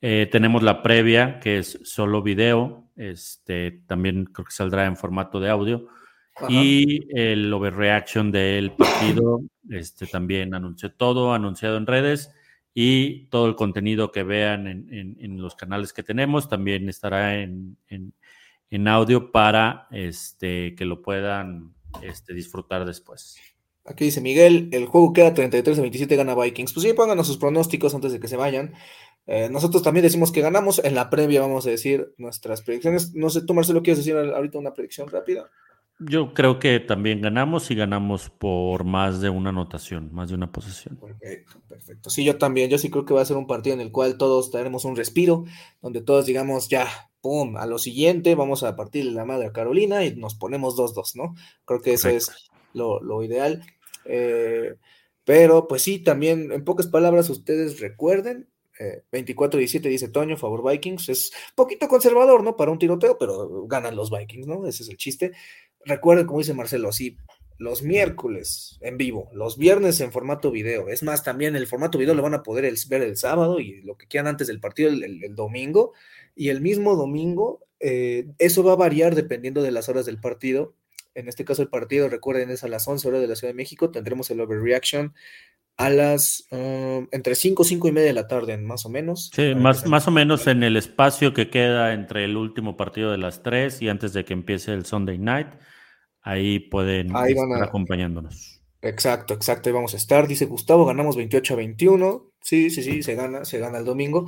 eh, 0.00 0.28
tenemos 0.32 0.64
la 0.64 0.82
previa, 0.82 1.38
que 1.38 1.58
es 1.58 1.78
solo 1.84 2.20
video. 2.20 2.90
Este, 2.96 3.82
también 3.86 4.24
creo 4.24 4.44
que 4.44 4.50
saldrá 4.50 4.86
en 4.86 4.96
formato 4.96 5.38
de 5.38 5.50
audio. 5.50 5.86
Y 6.48 7.08
el 7.18 7.52
overreaction 7.52 8.30
del 8.30 8.72
partido, 8.72 9.42
este, 9.70 10.06
también 10.06 10.54
anunció 10.54 10.92
todo, 10.92 11.32
anunciado 11.32 11.76
en 11.76 11.86
redes 11.86 12.30
y 12.74 13.26
todo 13.26 13.46
el 13.46 13.56
contenido 13.56 14.12
que 14.12 14.22
vean 14.22 14.66
en, 14.66 15.16
en, 15.18 15.42
los 15.42 15.56
canales 15.56 15.92
que 15.92 16.04
tenemos 16.04 16.48
también 16.48 16.88
estará 16.88 17.40
en, 17.40 17.76
en 18.70 18.88
audio 18.88 19.32
para 19.32 19.86
este, 19.90 20.74
que 20.74 20.84
lo 20.84 21.02
puedan 21.02 21.74
este, 22.02 22.34
disfrutar 22.34 22.84
después. 22.84 23.36
Aquí 23.84 24.04
dice 24.04 24.20
Miguel, 24.20 24.68
el 24.72 24.86
juego 24.86 25.12
queda 25.12 25.32
33 25.32 25.78
a 25.78 25.80
27, 25.80 26.16
gana 26.16 26.34
Vikings. 26.34 26.74
Pues 26.74 26.84
sí, 26.84 26.92
pónganos 26.92 27.26
sus 27.26 27.38
pronósticos 27.38 27.94
antes 27.94 28.12
de 28.12 28.20
que 28.20 28.28
se 28.28 28.36
vayan. 28.36 28.74
Eh, 29.26 29.48
nosotros 29.50 29.82
también 29.82 30.02
decimos 30.02 30.30
que 30.30 30.42
ganamos. 30.42 30.82
En 30.84 30.94
la 30.94 31.08
previa 31.08 31.40
vamos 31.40 31.66
a 31.66 31.70
decir 31.70 32.14
nuestras 32.18 32.60
predicciones. 32.60 33.14
No 33.14 33.30
sé, 33.30 33.42
tú 33.42 33.54
Marcelo, 33.54 33.82
¿quieres 33.82 34.04
decir 34.04 34.14
ahorita 34.16 34.58
una 34.58 34.74
predicción 34.74 35.08
rápida? 35.08 35.50
Yo 36.00 36.32
creo 36.32 36.60
que 36.60 36.78
también 36.78 37.20
ganamos 37.20 37.70
y 37.72 37.74
ganamos 37.74 38.30
por 38.30 38.84
más 38.84 39.20
de 39.20 39.30
una 39.30 39.50
anotación, 39.50 40.12
más 40.12 40.28
de 40.28 40.36
una 40.36 40.52
posesión. 40.52 40.96
Perfecto, 40.96 41.60
perfecto. 41.68 42.10
Sí, 42.10 42.22
yo 42.22 42.38
también. 42.38 42.70
Yo 42.70 42.78
sí 42.78 42.88
creo 42.88 43.04
que 43.04 43.14
va 43.14 43.22
a 43.22 43.24
ser 43.24 43.36
un 43.36 43.48
partido 43.48 43.74
en 43.74 43.80
el 43.80 43.90
cual 43.90 44.16
todos 44.16 44.52
tenemos 44.52 44.84
un 44.84 44.94
respiro, 44.94 45.44
donde 45.82 46.00
todos 46.00 46.26
digamos, 46.26 46.68
ya, 46.68 46.86
pum, 47.20 47.56
a 47.56 47.66
lo 47.66 47.78
siguiente, 47.78 48.36
vamos 48.36 48.62
a 48.62 48.76
partir 48.76 49.06
de 49.06 49.10
la 49.10 49.24
madre 49.24 49.48
a 49.48 49.52
Carolina 49.52 50.04
y 50.04 50.14
nos 50.14 50.36
ponemos 50.36 50.76
2-2, 50.76 51.16
¿no? 51.16 51.34
Creo 51.64 51.80
que 51.80 51.94
eso 51.94 52.08
es 52.08 52.48
lo, 52.74 53.22
ideal. 53.24 53.64
Eh, 54.04 54.76
pero, 55.24 55.66
pues 55.66 55.82
sí, 55.82 55.98
también, 55.98 56.52
en 56.52 56.64
pocas 56.64 56.86
palabras, 56.86 57.28
ustedes 57.28 57.80
recuerden 57.80 58.48
24-17 59.10 59.86
eh, 59.86 59.88
dice 59.88 60.08
Toño, 60.08 60.36
favor 60.36 60.68
Vikings. 60.68 61.08
Es 61.08 61.32
poquito 61.54 61.88
conservador, 61.88 62.42
¿no? 62.42 62.56
Para 62.56 62.70
un 62.70 62.78
tiroteo, 62.78 63.18
pero 63.18 63.66
ganan 63.66 63.96
los 63.96 64.10
Vikings, 64.10 64.46
¿no? 64.46 64.66
Ese 64.66 64.82
es 64.82 64.88
el 64.88 64.96
chiste. 64.96 65.32
Recuerden, 65.84 66.26
como 66.26 66.40
dice 66.40 66.54
Marcelo, 66.54 66.88
así, 66.88 67.16
los 67.58 67.82
miércoles 67.82 68.78
en 68.80 68.96
vivo, 68.96 69.28
los 69.32 69.58
viernes 69.58 70.00
en 70.00 70.12
formato 70.12 70.50
video. 70.50 70.88
Es 70.88 71.02
más, 71.02 71.24
también 71.24 71.56
el 71.56 71.66
formato 71.66 71.98
video 71.98 72.14
lo 72.14 72.22
van 72.22 72.34
a 72.34 72.42
poder 72.42 72.72
ver 72.88 73.02
el 73.02 73.16
sábado 73.16 73.58
y 73.58 73.82
lo 73.82 73.96
que 73.96 74.06
quieran 74.06 74.28
antes 74.28 74.46
del 74.46 74.60
partido 74.60 74.90
el, 74.90 75.34
domingo. 75.34 75.92
Y 76.36 76.50
el 76.50 76.60
mismo 76.60 76.94
domingo, 76.94 77.66
eh, 77.80 78.28
eso 78.38 78.62
va 78.62 78.72
a 78.72 78.76
variar 78.76 79.16
dependiendo 79.16 79.62
de 79.62 79.72
las 79.72 79.88
horas 79.88 80.06
del 80.06 80.20
partido. 80.20 80.74
En 81.14 81.28
este 81.28 81.44
caso, 81.44 81.62
el 81.62 81.68
partido, 81.68 82.08
recuerden, 82.08 82.50
es 82.50 82.62
a 82.62 82.68
las 82.68 82.86
11 82.86 83.08
horas 83.08 83.20
de 83.20 83.26
la 83.26 83.34
Ciudad 83.34 83.52
de 83.52 83.56
México. 83.56 83.90
Tendremos 83.90 84.30
el 84.30 84.40
overreaction 84.40 85.14
a 85.78 85.90
las 85.90 86.46
um, 86.50 87.06
entre 87.12 87.36
5 87.36 87.62
5 87.62 87.88
y 87.88 87.92
media 87.92 88.08
de 88.08 88.12
la 88.12 88.26
tarde, 88.26 88.58
más 88.58 88.84
o 88.84 88.90
menos. 88.90 89.30
Sí, 89.32 89.54
más, 89.54 89.86
más 89.86 90.08
o 90.08 90.10
menos 90.10 90.48
en 90.48 90.64
el 90.64 90.76
espacio 90.76 91.32
que 91.32 91.50
queda 91.50 91.94
entre 91.94 92.24
el 92.24 92.36
último 92.36 92.76
partido 92.76 93.12
de 93.12 93.18
las 93.18 93.44
3 93.44 93.80
y 93.80 93.88
antes 93.88 94.12
de 94.12 94.24
que 94.24 94.32
empiece 94.34 94.72
el 94.72 94.84
Sunday 94.84 95.18
night. 95.18 95.48
Ahí 96.20 96.58
pueden 96.58 97.14
estar 97.14 97.62
acompañándonos. 97.62 98.60
Exacto, 98.82 99.34
exacto, 99.34 99.68
ahí 99.68 99.72
vamos 99.72 99.94
a 99.94 99.96
estar. 99.96 100.26
Dice 100.26 100.46
Gustavo, 100.46 100.84
ganamos 100.84 101.16
28 101.16 101.54
a 101.54 101.56
21. 101.56 102.32
Sí, 102.42 102.70
sí, 102.70 102.82
sí, 102.82 103.02
se 103.02 103.14
gana, 103.14 103.44
se 103.44 103.58
gana 103.58 103.78
el 103.78 103.84
domingo. 103.84 104.26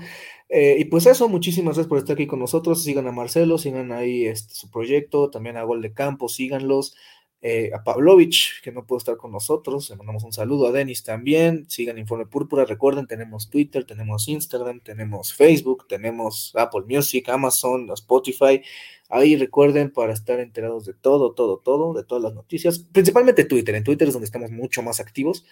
Eh, 0.48 0.76
y 0.78 0.84
pues 0.86 1.06
eso, 1.06 1.28
muchísimas 1.28 1.74
gracias 1.74 1.88
por 1.88 1.98
estar 1.98 2.14
aquí 2.14 2.28
con 2.28 2.38
nosotros. 2.38 2.84
Sigan 2.84 3.08
a 3.08 3.12
Marcelo, 3.12 3.58
sigan 3.58 3.92
ahí 3.92 4.24
este, 4.26 4.54
su 4.54 4.70
proyecto, 4.70 5.30
también 5.30 5.56
a 5.56 5.64
Gol 5.64 5.82
de 5.82 5.92
Campo, 5.92 6.28
síganlos. 6.28 6.94
Eh, 7.42 7.70
a 7.72 7.82
Pavlovich, 7.82 8.60
que 8.62 8.70
no 8.70 8.84
pudo 8.84 8.98
estar 8.98 9.16
con 9.16 9.32
nosotros. 9.32 9.88
Le 9.88 9.96
mandamos 9.96 10.24
un 10.24 10.32
saludo 10.32 10.68
a 10.68 10.72
Denis 10.72 11.02
también. 11.02 11.64
Sigan 11.70 11.96
Informe 11.96 12.26
Púrpura. 12.26 12.66
Recuerden, 12.66 13.06
tenemos 13.06 13.48
Twitter, 13.48 13.84
tenemos 13.84 14.28
Instagram, 14.28 14.80
tenemos 14.80 15.32
Facebook, 15.32 15.86
tenemos 15.88 16.52
Apple 16.54 16.82
Music, 16.86 17.26
Amazon, 17.30 17.90
Spotify. 17.92 18.60
Ahí 19.08 19.36
recuerden 19.36 19.90
para 19.90 20.12
estar 20.12 20.38
enterados 20.38 20.84
de 20.84 20.92
todo, 20.92 21.32
todo, 21.32 21.58
todo, 21.58 21.94
de 21.94 22.04
todas 22.04 22.22
las 22.22 22.34
noticias. 22.34 22.78
Principalmente 22.78 23.44
Twitter. 23.44 23.74
En 23.74 23.84
Twitter 23.84 24.08
es 24.08 24.14
donde 24.14 24.26
estamos 24.26 24.50
mucho 24.50 24.82
más 24.82 25.00
activos. 25.00 25.46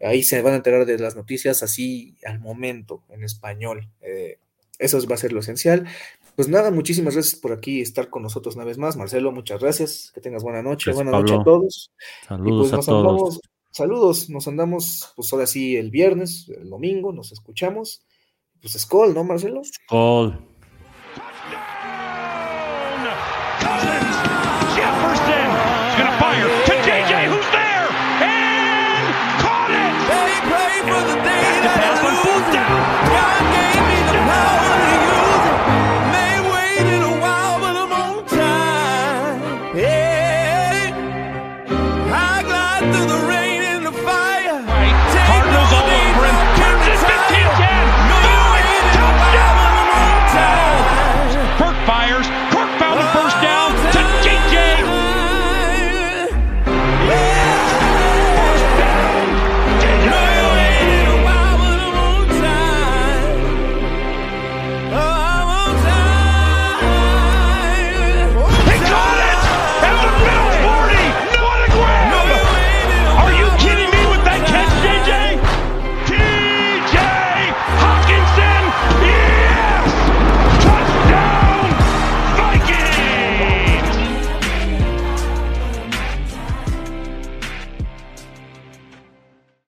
Ahí 0.00 0.22
se 0.22 0.40
van 0.42 0.54
a 0.54 0.56
enterar 0.56 0.86
de 0.86 0.98
las 0.98 1.16
noticias 1.16 1.62
así 1.64 2.16
al 2.24 2.38
momento, 2.38 3.02
en 3.10 3.24
español. 3.24 3.88
Eh, 4.00 4.38
eso 4.78 4.98
va 5.08 5.16
a 5.16 5.18
ser 5.18 5.32
lo 5.32 5.40
esencial. 5.40 5.86
Pues 6.36 6.48
nada, 6.48 6.70
muchísimas 6.70 7.14
gracias 7.14 7.38
por 7.38 7.52
aquí 7.52 7.80
estar 7.80 8.08
con 8.08 8.22
nosotros 8.22 8.56
una 8.56 8.64
vez 8.64 8.78
más. 8.78 8.96
Marcelo, 8.96 9.32
muchas 9.32 9.60
gracias. 9.60 10.10
Que 10.14 10.20
tengas 10.20 10.42
buena 10.42 10.62
noche. 10.62 10.92
buena 10.92 11.10
noche 11.10 11.34
a 11.34 11.44
todos. 11.44 11.92
Saludos 12.26 12.70
pues 12.70 12.88
a 12.88 12.90
todos. 12.90 13.40
saludos, 13.70 14.30
nos 14.30 14.48
andamos, 14.48 15.12
pues 15.14 15.32
ahora 15.32 15.46
sí, 15.46 15.76
el 15.76 15.90
viernes, 15.90 16.48
el 16.48 16.70
domingo, 16.70 17.12
nos 17.12 17.32
escuchamos. 17.32 18.02
Pues 18.60 18.74
Skull, 18.74 19.12
¿no, 19.14 19.24
Marcelo? 19.24 19.62
Skull. 19.64 20.38
Jefferson 24.74 25.72
gonna 25.98 26.18
fire. 26.18 26.71